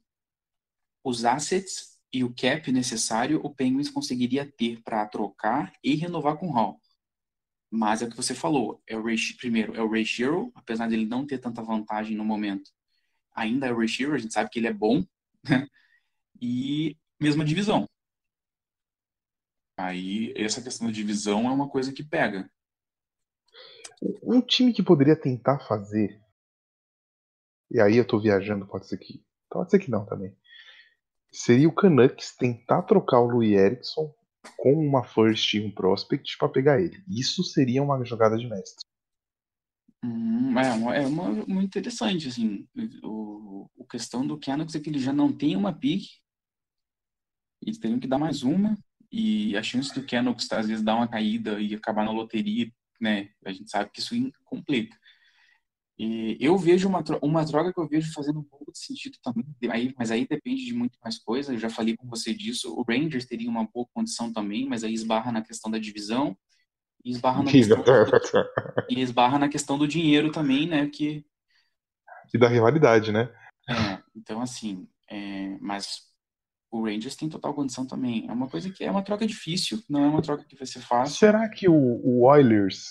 os 1.03 1.25
assets 1.25 1.99
e 2.12 2.23
o 2.23 2.35
cap 2.35 2.71
necessário 2.71 3.41
o 3.43 3.55
Penguins 3.55 3.88
conseguiria 3.88 4.45
ter 4.45 4.83
para 4.83 5.07
trocar 5.07 5.73
e 5.83 5.95
renovar 5.95 6.37
com 6.37 6.49
o 6.49 6.53
Hall. 6.53 6.79
Mas 7.70 8.00
é 8.00 8.07
o 8.07 8.11
que 8.11 8.16
você 8.16 8.35
falou, 8.35 8.83
é 8.87 8.96
o 8.96 9.02
Ray, 9.02 9.16
primeiro, 9.38 9.74
é 9.74 9.83
o 9.83 9.90
Ray 9.90 10.04
Shiro, 10.04 10.50
apesar 10.54 10.88
dele 10.88 11.04
não 11.04 11.26
ter 11.26 11.38
tanta 11.38 11.62
vantagem 11.62 12.16
no 12.16 12.24
momento, 12.24 12.70
ainda 13.35 13.66
é 13.66 13.72
o 13.72 13.76
Ray 13.76 13.88
Shiro, 13.88 14.14
a 14.14 14.18
gente 14.18 14.33
sabe 14.33 14.48
que 14.48 14.59
ele 14.59 14.68
é 14.68 14.72
bom, 14.72 15.04
né? 15.48 15.68
e 16.40 16.96
mesma 17.20 17.44
divisão. 17.44 17.87
Aí, 19.76 20.33
essa 20.37 20.62
questão 20.62 20.87
da 20.87 20.92
divisão 20.92 21.46
é 21.46 21.52
uma 21.52 21.68
coisa 21.68 21.92
que 21.92 22.02
pega. 22.02 22.50
Um 24.22 24.40
time 24.40 24.72
que 24.72 24.83
poderia 24.83 25.14
tentar 25.14 25.59
fazer, 25.61 26.20
e 27.70 27.81
aí 27.81 27.96
eu 27.96 28.07
tô 28.07 28.18
viajando, 28.18 28.66
pode 28.66 28.87
ser 28.87 28.96
que. 28.96 29.22
Pode 29.50 29.70
ser 29.70 29.78
que 29.78 29.90
não 29.90 30.04
também. 30.04 30.37
Seria 31.31 31.68
o 31.68 31.74
Canucks 31.74 32.35
tentar 32.37 32.83
trocar 32.83 33.20
o 33.20 33.28
Louis 33.28 33.52
Erickson 33.52 34.14
com 34.57 34.72
uma 34.74 35.05
first 35.05 35.55
e 35.55 35.61
um 35.61 35.70
prospect 35.70 36.37
para 36.38 36.48
pegar 36.48 36.81
ele. 36.81 37.03
Isso 37.09 37.43
seria 37.43 37.82
uma 37.82 38.05
jogada 38.05 38.36
de 38.36 38.47
mestre. 38.47 38.84
Hum, 40.05 40.59
é, 40.59 40.72
uma, 40.72 40.97
é 40.97 41.07
uma, 41.07 41.30
muito 41.47 41.76
interessante, 41.76 42.28
assim. 42.28 42.66
O, 43.03 43.68
o 43.76 43.84
questão 43.84 44.26
do 44.26 44.39
Canucks 44.39 44.74
é 44.74 44.80
que 44.80 44.89
ele 44.89 44.99
já 44.99 45.12
não 45.12 45.32
tem 45.32 45.57
uma 45.57 45.72
pick 45.72 46.05
eles 47.62 47.78
teriam 47.78 47.99
que 47.99 48.07
dar 48.07 48.18
mais 48.18 48.43
uma, 48.43 48.76
e 49.11 49.57
a 49.57 49.62
chance 49.62 49.93
do 49.95 50.07
Canucks 50.07 50.51
às 50.53 50.68
vezes 50.68 50.84
dar 50.84 50.97
uma 50.97 51.09
caída 51.09 51.61
e 51.61 51.74
acabar 51.74 52.05
na 52.05 52.11
loteria, 52.11 52.70
né? 53.01 53.30
A 53.45 53.53
gente 53.53 53.70
sabe 53.70 53.91
que 53.91 54.01
isso 54.01 54.14
complica. 54.45 54.97
E 55.99 56.36
eu 56.40 56.57
vejo 56.57 56.88
uma, 56.88 57.03
uma 57.20 57.44
troca 57.44 57.72
que 57.72 57.80
eu 57.80 57.88
vejo 57.88 58.12
fazendo 58.12 58.38
um 58.38 58.44
pouco 58.44 58.70
de 58.70 58.78
sentido 58.78 59.18
também, 59.20 59.44
aí, 59.68 59.92
mas 59.99 60.12
aí 60.12 60.28
depende 60.28 60.64
de 60.64 60.72
muito 60.72 60.96
mais 61.03 61.18
coisa. 61.18 61.53
Eu 61.53 61.59
já 61.59 61.68
falei 61.68 61.96
com 61.96 62.07
você 62.07 62.32
disso. 62.32 62.72
O 62.72 62.84
Rangers 62.88 63.26
teria 63.26 63.51
uma 63.51 63.66
boa 63.66 63.86
condição 63.92 64.32
também, 64.32 64.68
mas 64.68 64.84
aí 64.84 64.94
esbarra 64.94 65.32
na 65.32 65.42
questão 65.42 65.68
da 65.68 65.78
divisão 65.78 66.36
e 67.05 67.11
esbarra 67.11 67.42
na, 67.42 67.51
questão, 67.51 67.82
e 68.88 69.01
esbarra 69.01 69.38
na 69.40 69.49
questão 69.49 69.76
do 69.76 69.88
dinheiro 69.88 70.30
também, 70.30 70.68
né? 70.68 70.86
Que, 70.86 71.26
e 72.32 72.38
da 72.38 72.49
rivalidade, 72.49 73.11
né? 73.11 73.32
É, 73.68 74.01
então 74.14 74.40
assim, 74.40 74.88
é, 75.11 75.57
mas 75.61 76.09
o 76.70 76.84
Rangers 76.84 77.16
tem 77.16 77.28
total 77.28 77.55
condição 77.55 77.84
também. 77.84 78.28
É 78.28 78.32
uma 78.32 78.49
coisa 78.49 78.70
que 78.70 78.84
é 78.84 78.90
uma 78.90 79.03
troca 79.03 79.26
difícil, 79.26 79.82
não 79.88 80.05
é 80.05 80.09
uma 80.09 80.22
troca 80.22 80.44
que 80.44 80.57
vai 80.57 80.66
ser 80.66 80.80
fácil. 80.80 81.16
Será 81.16 81.49
que 81.49 81.68
o, 81.68 81.74
o 81.74 82.24
Oilers 82.24 82.90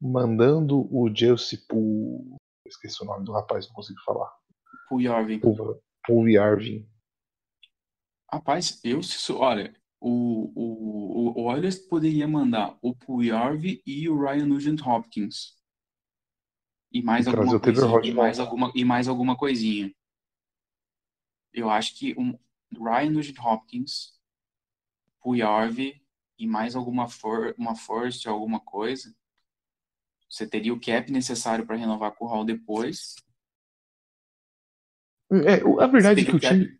mandando 0.00 0.88
o 0.94 1.14
Chelsea 1.14 1.58
pro. 1.66 2.38
Esqueci 2.66 3.02
o 3.02 3.06
nome 3.06 3.24
do 3.24 3.32
rapaz, 3.32 3.66
não 3.66 3.74
consigo 3.74 4.00
falar. 4.04 4.30
Pro 4.88 5.00
Yarvin. 5.00 5.40
Rapaz, 8.30 8.78
eu 8.84 9.02
se 9.02 9.32
olha, 9.32 9.74
o, 10.00 10.52
o, 10.54 11.40
o 11.40 11.44
Oilers 11.44 11.78
poderia 11.78 12.28
mandar 12.28 12.78
o 12.82 12.94
Puyarvi 12.94 13.82
e 13.86 14.08
o 14.08 14.20
Ryan 14.20 14.46
Nugent 14.46 14.80
Hopkins. 14.86 15.56
E 16.92 17.02
mais, 17.02 17.26
e 17.26 17.30
alguma, 17.30 17.58
coisinha, 17.60 18.00
e 18.04 18.14
mais, 18.14 18.38
alguma, 18.38 18.72
e 18.74 18.84
mais 18.84 19.08
alguma 19.08 19.36
coisinha. 19.36 19.94
Eu 21.52 21.68
acho 21.70 21.98
que 21.98 22.14
um, 22.18 22.38
Ryan 22.72 23.10
Nugent 23.10 23.38
Hopkins, 23.38 24.18
Puyarvi 25.20 26.02
e 26.38 26.46
mais 26.46 26.76
alguma 26.76 27.08
for, 27.08 27.54
uma 27.58 27.74
first, 27.74 28.26
alguma 28.26 28.60
coisa, 28.60 29.14
você 30.28 30.46
teria 30.46 30.74
o 30.74 30.80
cap 30.80 31.10
necessário 31.10 31.66
para 31.66 31.76
renovar 31.76 32.12
com 32.12 32.24
o 32.24 32.28
Hall 32.28 32.44
depois. 32.44 33.16
É, 35.30 35.60
a 35.82 35.86
verdade 35.86 36.22
é 36.22 36.24
que 36.24 36.36
o, 36.36 36.40
cap, 36.40 36.54
time. 36.54 36.78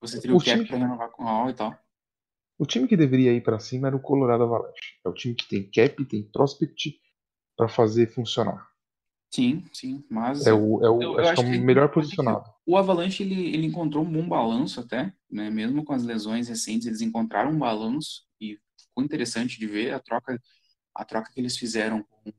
Você 0.00 0.20
teria 0.20 0.34
o, 0.34 0.38
o 0.38 0.44
cap 0.44 0.56
time... 0.56 0.66
para 0.66 0.78
renovar 0.78 1.10
com 1.10 1.22
o 1.22 1.26
Hall 1.26 1.50
e 1.50 1.54
tal. 1.54 1.78
O 2.58 2.66
time 2.66 2.86
que 2.86 2.96
deveria 2.96 3.32
ir 3.32 3.42
para 3.42 3.58
cima 3.58 3.88
era 3.88 3.96
o 3.96 4.00
Colorado 4.00 4.42
Avalanche. 4.42 4.98
É 5.04 5.08
o 5.08 5.14
time 5.14 5.34
que 5.34 5.48
tem 5.48 5.70
cap, 5.70 6.04
tem 6.04 6.22
prospect 6.22 7.00
para 7.56 7.68
fazer 7.68 8.06
funcionar. 8.06 8.68
Sim, 9.32 9.64
sim, 9.72 10.04
mas 10.10 10.44
é 10.44 10.52
o, 10.52 10.84
é 10.84 10.90
o 10.90 11.00
eu, 11.00 11.12
acho, 11.12 11.20
eu 11.20 11.28
acho 11.28 11.42
que 11.44 11.56
é 11.56 11.60
o 11.60 11.64
melhor 11.64 11.88
posicionado. 11.90 12.52
O 12.66 12.76
Avalanche 12.76 13.22
ele, 13.22 13.54
ele 13.54 13.66
encontrou 13.66 14.04
um 14.04 14.12
bom 14.12 14.28
balanço 14.28 14.80
até, 14.80 15.14
né? 15.30 15.48
Mesmo 15.48 15.84
com 15.84 15.92
as 15.92 16.02
lesões 16.02 16.48
recentes, 16.48 16.88
eles 16.88 17.00
encontraram 17.00 17.52
um 17.52 17.58
balanço 17.58 18.24
e 18.40 18.58
ficou 18.76 19.04
interessante 19.04 19.58
de 19.58 19.66
ver 19.66 19.94
a 19.94 20.00
troca 20.00 20.36
a 20.92 21.04
troca 21.04 21.30
que 21.32 21.40
eles 21.40 21.56
fizeram 21.56 22.02
com, 22.02 22.32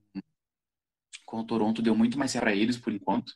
com 1.31 1.39
o 1.39 1.45
Toronto 1.45 1.81
deu 1.81 1.95
muito 1.95 2.19
mais 2.19 2.33
para 2.33 2.53
eles 2.53 2.77
por 2.77 2.91
enquanto 2.91 3.33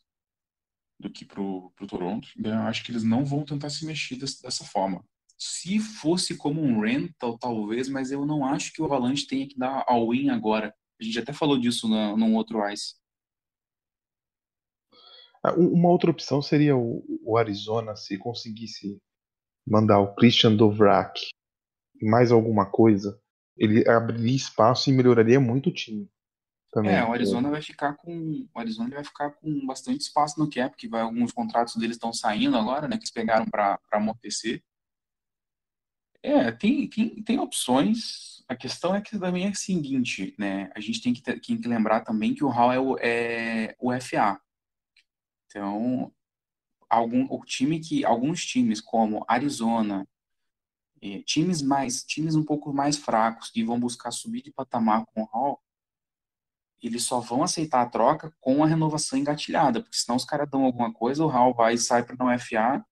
do 0.99 1.09
que 1.09 1.23
pro, 1.23 1.71
pro 1.77 1.87
Toronto. 1.87 2.27
Eu 2.37 2.53
acho 2.59 2.83
que 2.83 2.91
eles 2.91 3.03
não 3.03 3.23
vão 3.23 3.45
tentar 3.45 3.69
se 3.69 3.85
mexer 3.85 4.17
dessa 4.17 4.65
forma. 4.65 5.01
Se 5.37 5.79
fosse 5.79 6.35
como 6.35 6.61
um 6.61 6.81
rental, 6.81 7.37
talvez, 7.37 7.87
mas 7.87 8.11
eu 8.11 8.25
não 8.25 8.45
acho 8.45 8.73
que 8.73 8.81
o 8.81 8.85
Avalanche 8.85 9.25
tenha 9.25 9.47
que 9.47 9.57
dar 9.57 9.85
all-in 9.87 10.29
agora. 10.29 10.75
A 10.99 11.03
gente 11.03 11.19
até 11.19 11.31
falou 11.31 11.57
disso 11.57 11.87
no, 11.87 12.17
num 12.17 12.35
outro 12.35 12.69
Ice. 12.69 12.95
Ah, 15.41 15.53
uma 15.53 15.89
outra 15.89 16.11
opção 16.11 16.41
seria 16.41 16.75
o, 16.75 17.03
o 17.23 17.37
Arizona 17.37 17.95
se 17.95 18.17
conseguisse 18.17 19.01
mandar 19.65 19.99
o 19.99 20.13
Christian 20.15 20.55
Dovrak 20.55 21.19
mais 22.01 22.31
alguma 22.31 22.69
coisa, 22.69 23.17
ele 23.57 23.87
abriria 23.87 24.35
espaço 24.35 24.89
e 24.89 24.93
melhoraria 24.93 25.39
muito 25.39 25.69
o 25.69 25.73
time. 25.73 26.09
Também. 26.75 26.93
É, 26.93 27.05
o 27.05 27.13
Arizona 27.13 27.49
vai 27.49 27.61
ficar 27.61 27.93
com 27.93 28.45
o 28.53 28.59
Arizona 28.59 28.89
vai 28.89 29.03
ficar 29.05 29.31
com 29.31 29.65
bastante 29.65 30.01
espaço 30.01 30.37
no 30.37 30.49
cap, 30.49 30.75
que 30.75 30.89
vai 30.89 30.99
alguns 30.99 31.31
contratos 31.31 31.77
deles 31.77 31.95
estão 31.95 32.11
saindo 32.11 32.57
agora, 32.57 32.85
né, 32.85 32.97
que 32.97 33.03
eles 33.03 33.11
pegaram 33.11 33.45
para 33.45 33.79
amortecer. 33.93 34.61
É, 36.21 36.51
tem, 36.51 36.89
tem, 36.89 37.23
tem 37.23 37.39
opções. 37.39 38.43
A 38.49 38.57
questão 38.57 38.93
é 38.93 38.99
que 38.99 39.17
também 39.17 39.47
é 39.47 39.51
o 39.51 39.55
seguinte, 39.55 40.35
né? 40.37 40.69
A 40.75 40.81
gente 40.81 41.01
tem 41.01 41.13
que, 41.13 41.21
ter, 41.21 41.39
tem 41.39 41.57
que 41.57 41.65
lembrar 41.65 42.01
também 42.01 42.35
que 42.35 42.43
o 42.43 42.49
Hall 42.49 42.73
é 42.73 42.79
o, 42.79 42.97
é 42.99 43.75
o 43.79 43.93
FA. 44.01 44.37
Então, 45.45 46.11
algum, 46.89 47.25
o 47.29 47.45
time 47.45 47.79
que 47.79 48.03
alguns 48.03 48.45
times 48.45 48.81
como 48.81 49.23
Arizona, 49.29 50.05
é, 51.01 51.21
times 51.21 51.61
mais 51.61 52.03
times 52.03 52.35
um 52.35 52.43
pouco 52.43 52.73
mais 52.73 52.97
fracos 52.97 53.49
que 53.49 53.63
vão 53.63 53.79
buscar 53.79 54.11
subir 54.11 54.41
de 54.41 54.51
patamar 54.51 55.05
com 55.05 55.21
o 55.21 55.25
Hall, 55.25 55.61
eles 56.85 57.03
só 57.03 57.19
vão 57.19 57.43
aceitar 57.43 57.81
a 57.81 57.89
troca 57.89 58.31
com 58.39 58.63
a 58.63 58.67
renovação 58.67 59.17
engatilhada, 59.17 59.81
porque 59.81 59.97
senão 59.97 60.15
os 60.15 60.25
caras 60.25 60.49
dão 60.49 60.63
alguma 60.63 60.93
coisa, 60.93 61.23
o 61.23 61.27
Hall 61.27 61.53
vai 61.53 61.73
e 61.73 61.77
sai 61.77 62.03
para 62.03 62.15
não 62.17 62.39
FA 62.39 62.83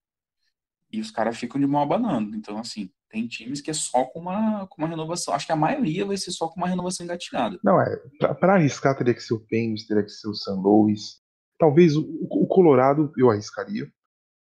e 0.92 1.00
os 1.00 1.10
caras 1.10 1.36
ficam 1.36 1.60
de 1.60 1.66
mal 1.66 1.82
abanando. 1.82 2.36
Então, 2.36 2.58
assim, 2.58 2.90
tem 3.08 3.26
times 3.26 3.60
que 3.60 3.70
é 3.70 3.74
só 3.74 4.04
com 4.04 4.20
uma, 4.20 4.66
com 4.66 4.82
uma 4.82 4.88
renovação. 4.88 5.34
Acho 5.34 5.46
que 5.46 5.52
a 5.52 5.56
maioria 5.56 6.04
vai 6.04 6.16
ser 6.16 6.32
só 6.32 6.48
com 6.48 6.56
uma 6.56 6.68
renovação 6.68 7.04
engatilhada. 7.04 7.58
Não, 7.62 7.80
é. 7.80 7.96
Para 8.40 8.54
arriscar, 8.54 8.96
teria 8.96 9.14
que 9.14 9.22
ser 9.22 9.34
o 9.34 9.40
Penguins, 9.40 9.86
teria 9.86 10.02
que 10.02 10.10
ser 10.10 10.28
o 10.28 10.34
San 10.34 10.54
Luis. 10.54 11.20
Talvez 11.58 11.96
o, 11.96 12.02
o 12.30 12.46
Colorado 12.46 13.12
eu 13.16 13.30
arriscaria, 13.30 13.88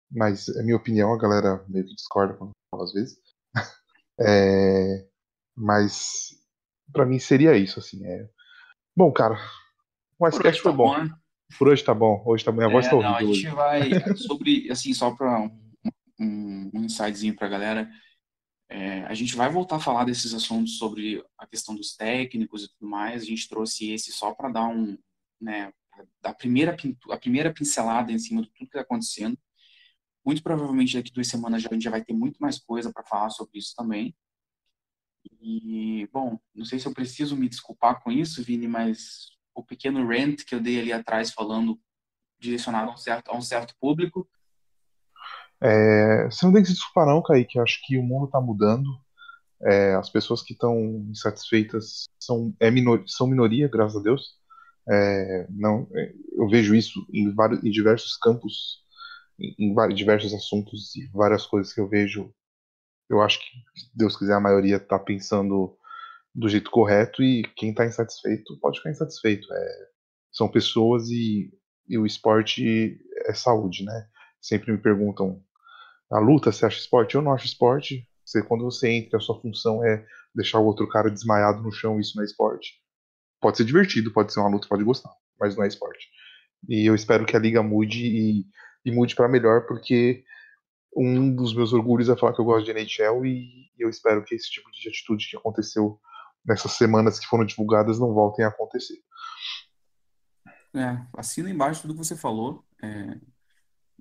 mas 0.09 0.47
é 0.49 0.63
minha 0.63 0.77
opinião, 0.77 1.13
a 1.13 1.17
galera 1.17 1.63
meio 1.67 1.85
que 1.85 1.95
discorda 1.95 2.33
quando 2.35 2.51
falo 2.69 2.83
às 2.83 2.93
vezes. 2.93 3.17
é, 4.19 5.05
mas 5.55 6.35
para 6.91 7.05
mim 7.05 7.19
seria 7.19 7.57
isso, 7.57 7.79
assim. 7.79 8.05
É... 8.05 8.29
Bom, 8.95 9.11
cara, 9.11 9.37
o 10.19 10.27
Icecast 10.27 10.61
foi 10.61 10.71
tá 10.71 10.77
bom. 10.77 10.97
Né? 10.97 11.09
Por 11.57 11.67
hoje 11.67 11.83
tá 11.83 11.93
bom. 11.93 12.21
Hoje 12.25 12.43
tá, 12.43 12.51
minha 12.51 12.67
é, 12.67 12.71
voz 12.71 12.87
tá 12.87 12.95
ouvindo. 12.95 13.15
A 13.15 13.19
gente 13.23 13.47
hoje. 13.47 13.49
vai 13.49 13.89
sobre, 14.17 14.71
assim, 14.71 14.93
só 14.93 15.11
para 15.15 15.41
um, 15.41 15.71
um, 16.19 16.71
um 16.73 16.83
insightzinho 16.85 17.35
pra 17.35 17.47
galera. 17.47 17.89
É, 18.69 19.03
a 19.03 19.13
gente 19.13 19.35
vai 19.35 19.49
voltar 19.49 19.77
a 19.77 19.81
falar 19.81 20.05
desses 20.05 20.33
assuntos 20.33 20.77
sobre 20.77 21.23
a 21.37 21.45
questão 21.45 21.75
dos 21.75 21.95
técnicos 21.95 22.63
e 22.63 22.69
tudo 22.69 22.89
mais. 22.89 23.23
A 23.23 23.25
gente 23.25 23.49
trouxe 23.49 23.91
esse 23.91 24.11
só 24.11 24.33
para 24.33 24.49
dar 24.49 24.67
um, 24.67 24.97
né, 25.41 25.73
a 26.23 26.33
primeira 26.33 26.75
a 27.09 27.17
primeira 27.17 27.53
pincelada 27.53 28.11
em 28.11 28.19
cima 28.19 28.41
de 28.41 28.47
tudo 28.47 28.57
que 28.57 28.63
está 28.65 28.81
acontecendo. 28.81 29.37
Muito 30.25 30.43
provavelmente 30.43 30.95
daqui 30.95 31.11
duas 31.11 31.27
semanas 31.27 31.63
já, 31.63 31.69
a 31.69 31.73
gente 31.73 31.83
já 31.83 31.89
vai 31.89 32.03
ter 32.03 32.13
muito 32.13 32.37
mais 32.39 32.59
coisa 32.59 32.91
para 32.93 33.03
falar 33.03 33.29
sobre 33.29 33.57
isso 33.57 33.73
também. 33.75 34.15
E, 35.41 36.07
bom, 36.13 36.39
não 36.53 36.65
sei 36.65 36.79
se 36.79 36.87
eu 36.87 36.93
preciso 36.93 37.35
me 37.35 37.49
desculpar 37.49 38.01
com 38.01 38.11
isso, 38.11 38.43
Vini, 38.43 38.67
mas 38.67 39.31
o 39.55 39.63
pequeno 39.63 40.07
rant 40.07 40.43
que 40.45 40.53
eu 40.53 40.59
dei 40.59 40.79
ali 40.79 40.93
atrás 40.93 41.31
falando 41.31 41.79
direcionado 42.39 42.91
a 42.91 42.93
um 42.93 42.97
certo, 42.97 43.31
a 43.31 43.37
um 43.37 43.41
certo 43.41 43.75
público 43.79 44.27
é, 45.61 46.25
você 46.25 46.43
não 46.45 46.53
tem 46.53 46.63
que 46.63 46.69
se 46.69 46.73
desculpar 46.73 47.05
não, 47.05 47.21
Kaique. 47.21 47.57
Eu 47.57 47.63
acho 47.63 47.79
que 47.85 47.97
o 47.97 48.03
mundo 48.03 48.25
está 48.25 48.41
mudando. 48.41 48.89
É, 49.63 49.93
as 49.93 50.09
pessoas 50.09 50.41
que 50.41 50.53
estão 50.53 50.75
insatisfeitas 51.09 52.05
são, 52.19 52.53
é 52.59 52.71
minor, 52.71 53.03
são 53.05 53.27
minoria, 53.27 53.69
graças 53.69 53.95
a 53.95 54.01
Deus. 54.01 54.39
É, 54.89 55.47
não, 55.51 55.87
é, 55.93 56.13
eu 56.33 56.49
vejo 56.49 56.73
isso 56.73 57.05
em, 57.13 57.31
vários, 57.31 57.63
em 57.63 57.69
diversos 57.69 58.17
campos, 58.17 58.83
em, 59.39 59.71
em, 59.71 59.93
diversos 59.93 60.33
assuntos 60.33 60.95
e 60.95 61.05
várias 61.13 61.45
coisas 61.45 61.71
que 61.71 61.79
eu 61.79 61.87
vejo. 61.87 62.33
Eu 63.11 63.21
acho 63.21 63.39
que, 63.39 63.45
se 63.79 63.91
Deus 63.93 64.17
quiser, 64.17 64.33
a 64.33 64.39
maioria 64.39 64.77
está 64.77 64.97
pensando 64.97 65.77
do 66.33 66.47
jeito 66.47 66.71
correto 66.71 67.21
e 67.21 67.43
quem 67.57 67.71
está 67.71 67.85
insatisfeito 67.85 68.57
pode 68.61 68.77
ficar 68.77 68.91
insatisfeito. 68.91 69.53
É, 69.53 69.87
são 70.31 70.47
pessoas 70.47 71.09
e, 71.09 71.51
e 71.89 71.97
o 71.97 72.05
esporte 72.05 72.97
é 73.25 73.33
saúde, 73.33 73.83
né? 73.83 74.07
Sempre 74.39 74.71
me 74.71 74.77
perguntam 74.77 75.43
a 76.09 76.19
luta 76.19 76.51
você 76.51 76.65
acha 76.65 76.79
esporte? 76.79 77.15
Eu 77.15 77.21
não 77.21 77.33
acho 77.33 77.45
esporte. 77.45 78.07
Você, 78.23 78.41
quando 78.41 78.63
você 78.63 78.89
entra, 78.89 79.17
a 79.17 79.21
sua 79.21 79.39
função 79.41 79.83
é 79.83 80.05
deixar 80.33 80.59
o 80.59 80.65
outro 80.65 80.87
cara 80.87 81.11
desmaiado 81.11 81.61
no 81.61 81.71
chão, 81.71 81.99
isso 81.99 82.15
não 82.15 82.23
é 82.23 82.25
esporte. 82.25 82.75
Pode 83.41 83.57
ser 83.57 83.65
divertido, 83.65 84.11
pode 84.11 84.31
ser 84.31 84.39
uma 84.39 84.49
luta, 84.49 84.67
pode 84.69 84.83
gostar, 84.83 85.11
mas 85.37 85.55
não 85.55 85.65
é 85.65 85.67
esporte. 85.67 86.07
E 86.69 86.87
eu 86.87 86.95
espero 86.95 87.25
que 87.25 87.35
a 87.35 87.39
liga 87.39 87.61
mude 87.61 88.05
e, 88.05 88.45
e 88.85 88.91
mude 88.91 89.15
para 89.15 89.27
melhor, 89.27 89.65
porque 89.67 90.23
um 90.95 91.33
dos 91.33 91.53
meus 91.55 91.73
orgulhos 91.73 92.09
é 92.09 92.17
falar 92.17 92.33
que 92.33 92.41
eu 92.41 92.45
gosto 92.45 92.65
de 92.65 92.71
NHL 92.71 93.25
e 93.25 93.71
eu 93.79 93.89
espero 93.89 94.23
que 94.23 94.35
esse 94.35 94.49
tipo 94.49 94.69
de 94.71 94.89
atitude 94.89 95.29
que 95.29 95.37
aconteceu 95.37 95.99
nessas 96.45 96.73
semanas 96.73 97.19
que 97.19 97.27
foram 97.27 97.45
divulgadas 97.45 97.99
não 97.99 98.13
voltem 98.13 98.43
a 98.43 98.49
acontecer. 98.49 98.97
É, 100.73 101.01
assina 101.17 101.49
embaixo 101.49 101.81
tudo 101.81 101.93
que 101.93 102.03
você 102.03 102.15
falou. 102.15 102.63
É, 102.81 103.17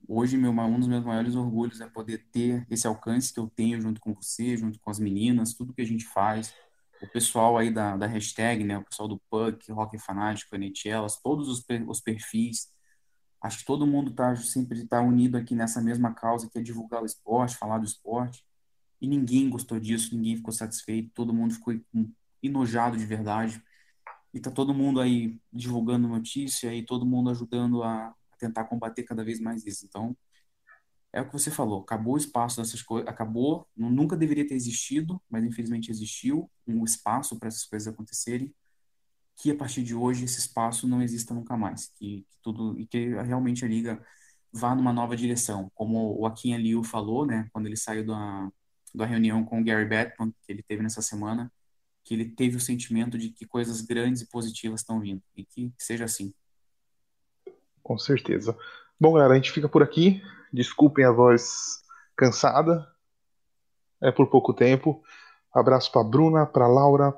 hoje 0.08 0.36
meu, 0.36 0.50
um 0.50 0.78
dos 0.78 0.88
meus 0.88 1.04
maiores 1.04 1.34
orgulhos 1.34 1.80
é 1.80 1.88
poder 1.88 2.26
ter 2.32 2.66
esse 2.70 2.86
alcance 2.86 3.32
que 3.32 3.40
eu 3.40 3.48
tenho 3.48 3.80
junto 3.80 4.00
com 4.00 4.14
você, 4.14 4.56
junto 4.56 4.78
com 4.80 4.90
as 4.90 4.98
meninas, 4.98 5.54
tudo 5.54 5.72
que 5.72 5.82
a 5.82 5.86
gente 5.86 6.06
faz, 6.06 6.54
o 7.02 7.06
pessoal 7.08 7.56
aí 7.56 7.70
da, 7.70 7.96
da 7.96 8.06
hashtag, 8.06 8.62
né, 8.64 8.78
o 8.78 8.84
pessoal 8.84 9.08
do 9.08 9.20
Puck, 9.30 9.70
Rock 9.72 9.98
Fanático, 9.98 10.54
NHL, 10.54 11.06
todos 11.22 11.48
os, 11.48 11.64
os 11.88 12.00
perfis, 12.00 12.68
acho 13.40 13.58
que 13.60 13.64
todo 13.64 13.86
mundo 13.86 14.12
tá 14.12 14.36
sempre 14.36 14.82
está 14.82 15.00
unido 15.00 15.36
aqui 15.36 15.54
nessa 15.54 15.80
mesma 15.80 16.14
causa 16.14 16.48
que 16.48 16.58
é 16.58 16.62
divulgar 16.62 17.02
o 17.02 17.06
esporte, 17.06 17.56
falar 17.56 17.78
do 17.78 17.84
esporte, 17.84 18.44
e 19.00 19.08
ninguém 19.08 19.48
gostou 19.48 19.80
disso, 19.80 20.14
ninguém 20.14 20.36
ficou 20.36 20.52
satisfeito, 20.52 21.10
todo 21.14 21.32
mundo 21.32 21.54
ficou 21.54 21.74
enojado 22.42 22.96
de 22.96 23.06
verdade, 23.06 23.62
e 24.32 24.40
tá 24.40 24.50
todo 24.50 24.74
mundo 24.74 25.00
aí 25.00 25.38
divulgando 25.52 26.06
notícia 26.06 26.72
e 26.74 26.84
todo 26.84 27.06
mundo 27.06 27.30
ajudando 27.30 27.82
a, 27.82 28.14
tentar 28.38 28.64
combater 28.64 29.02
cada 29.02 29.22
vez 29.22 29.38
mais 29.38 29.66
isso. 29.66 29.84
Então, 29.84 30.16
é 31.12 31.20
o 31.20 31.26
que 31.26 31.32
você 31.32 31.50
falou, 31.50 31.82
acabou 31.82 32.14
o 32.14 32.18
espaço 32.18 32.60
dessas 32.60 32.82
coisas, 32.82 33.08
acabou, 33.08 33.68
nunca 33.76 34.16
deveria 34.16 34.46
ter 34.46 34.54
existido, 34.54 35.20
mas 35.28 35.44
infelizmente 35.44 35.90
existiu 35.90 36.50
um 36.66 36.84
espaço 36.84 37.38
para 37.38 37.48
essas 37.48 37.64
coisas 37.64 37.92
acontecerem, 37.92 38.54
que 39.40 39.50
a 39.50 39.56
partir 39.56 39.82
de 39.82 39.94
hoje 39.94 40.24
esse 40.24 40.38
espaço 40.38 40.86
não 40.86 41.02
exista 41.02 41.32
nunca 41.32 41.56
mais, 41.56 41.88
que, 41.96 42.26
que 42.28 42.36
tudo 42.42 42.78
e 42.78 42.86
que 42.86 43.08
realmente 43.22 43.64
a 43.64 43.68
liga 43.68 44.00
vá 44.52 44.74
numa 44.74 44.92
nova 44.92 45.16
direção, 45.16 45.70
como 45.74 46.18
o 46.18 46.26
Akin 46.26 46.56
Liu 46.56 46.82
falou, 46.82 47.24
né, 47.24 47.48
quando 47.52 47.66
ele 47.66 47.76
saiu 47.76 48.04
da, 48.04 48.50
da 48.94 49.06
reunião 49.06 49.44
com 49.44 49.60
o 49.60 49.64
Gary 49.64 49.86
Bettman, 49.86 50.34
que 50.42 50.52
ele 50.52 50.62
teve 50.62 50.82
nessa 50.82 51.00
semana, 51.00 51.50
que 52.04 52.14
ele 52.14 52.24
teve 52.24 52.56
o 52.56 52.60
sentimento 52.60 53.16
de 53.16 53.30
que 53.30 53.46
coisas 53.46 53.80
grandes 53.80 54.22
e 54.22 54.28
positivas 54.28 54.80
estão 54.80 55.00
vindo, 55.00 55.22
e 55.36 55.44
que 55.44 55.72
seja 55.78 56.04
assim. 56.04 56.34
Com 57.82 57.98
certeza. 57.98 58.56
Bom, 58.98 59.14
galera, 59.14 59.32
a 59.32 59.36
gente 59.36 59.52
fica 59.52 59.68
por 59.68 59.82
aqui. 59.82 60.22
Desculpem 60.52 61.04
a 61.04 61.10
voz 61.10 61.82
cansada. 62.16 62.86
É 64.02 64.10
por 64.10 64.28
pouco 64.28 64.52
tempo. 64.52 65.02
Abraço 65.52 65.90
para 65.90 66.04
Bruna, 66.04 66.46
para 66.46 66.68
Laura, 66.68 67.14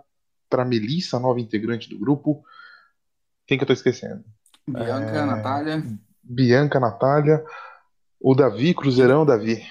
para 0.53 0.67
Melissa, 0.67 1.19
nova 1.19 1.41
integrante 1.41 1.89
do 1.89 1.99
grupo. 1.99 2.45
Quem 3.47 3.57
que 3.57 3.65
eu 3.65 3.67
tô 3.67 3.73
esquecendo? 3.73 4.23
Bianca, 4.69 5.17
é... 5.17 5.25
Natália. 5.25 5.83
Bianca, 6.23 6.79
Natália. 6.79 7.43
O 8.21 8.35
Davi, 8.35 8.75
Cruzeirão, 8.75 9.25
Davi. 9.25 9.63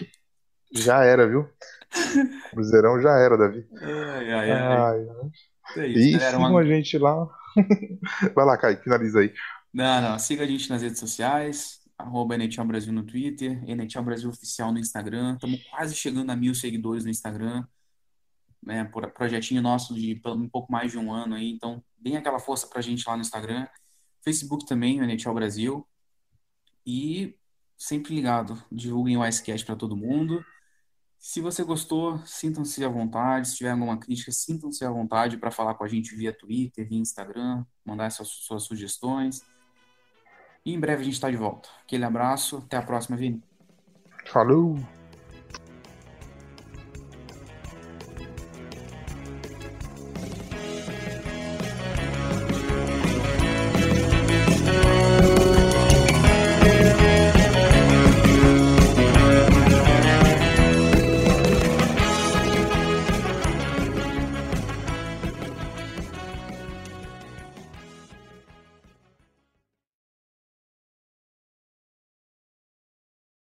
Já 0.73 1.03
era, 1.03 1.27
viu? 1.27 1.47
Cruzeirão 2.49 2.99
já 2.99 3.11
era, 3.19 3.37
Davi. 3.37 3.67
Ai, 3.79 4.33
ai, 4.33 4.51
ai. 4.51 4.71
ai. 4.79 5.07
É 5.77 5.87
isso, 5.87 5.99
e 5.99 6.11
galera, 6.13 6.31
sigam 6.31 6.49
uma... 6.49 6.59
a 6.59 6.65
gente 6.65 6.97
lá. 6.97 7.27
Vai 8.33 8.45
lá, 8.45 8.57
Kai, 8.57 8.77
finaliza 8.77 9.19
aí. 9.19 9.31
Não, 9.71 10.01
não, 10.01 10.19
siga 10.19 10.43
a 10.43 10.47
gente 10.47 10.67
nas 10.67 10.81
redes 10.81 10.99
sociais, 10.99 11.79
arroba 11.95 12.35
NHL 12.35 12.65
Brasil 12.65 12.91
no 12.91 13.03
Twitter, 13.03 13.63
NHL 13.69 14.01
Brasil 14.01 14.29
Oficial 14.29 14.71
no 14.73 14.79
Instagram. 14.79 15.35
Estamos 15.35 15.63
quase 15.69 15.95
chegando 15.95 16.31
a 16.31 16.35
mil 16.35 16.55
seguidores 16.55 17.03
no 17.05 17.11
Instagram. 17.11 17.63
Né, 18.63 18.83
projetinho 19.15 19.61
nosso 19.61 19.95
de 19.95 20.21
um 20.25 20.47
pouco 20.47 20.71
mais 20.71 20.91
de 20.91 20.97
um 20.97 21.11
ano 21.11 21.33
aí, 21.33 21.51
então 21.51 21.83
deem 21.97 22.15
aquela 22.15 22.37
força 22.37 22.67
pra 22.67 22.79
gente 22.79 23.07
lá 23.07 23.15
no 23.15 23.21
Instagram. 23.21 23.67
Facebook 24.23 24.65
também, 24.65 24.99
NHL 24.99 25.33
Brasil. 25.33 25.87
E 26.85 27.35
sempre 27.77 28.13
ligado, 28.13 28.63
divulguem 28.71 29.17
o 29.17 29.25
Icecast 29.25 29.65
para 29.65 29.75
todo 29.75 29.97
mundo. 29.97 30.43
Se 31.17 31.39
você 31.39 31.63
gostou, 31.63 32.19
sintam-se 32.25 32.83
à 32.83 32.89
vontade. 32.89 33.49
Se 33.49 33.57
tiver 33.57 33.71
alguma 33.71 33.97
crítica, 33.97 34.31
sintam-se 34.31 34.83
à 34.83 34.89
vontade 34.89 35.37
para 35.37 35.51
falar 35.51 35.75
com 35.75 35.83
a 35.83 35.87
gente 35.87 36.15
via 36.15 36.33
Twitter, 36.33 36.87
via 36.87 36.97
Instagram, 36.97 37.63
mandar 37.85 38.09
suas, 38.09 38.29
suas 38.29 38.63
sugestões. 38.63 39.43
E 40.65 40.73
em 40.73 40.79
breve 40.79 41.01
a 41.01 41.05
gente 41.05 41.13
está 41.13 41.29
de 41.29 41.37
volta. 41.37 41.69
Aquele 41.83 42.05
abraço, 42.05 42.57
até 42.57 42.77
a 42.77 42.81
próxima, 42.81 43.17
Vini. 43.17 43.41
Falou! 44.25 45.00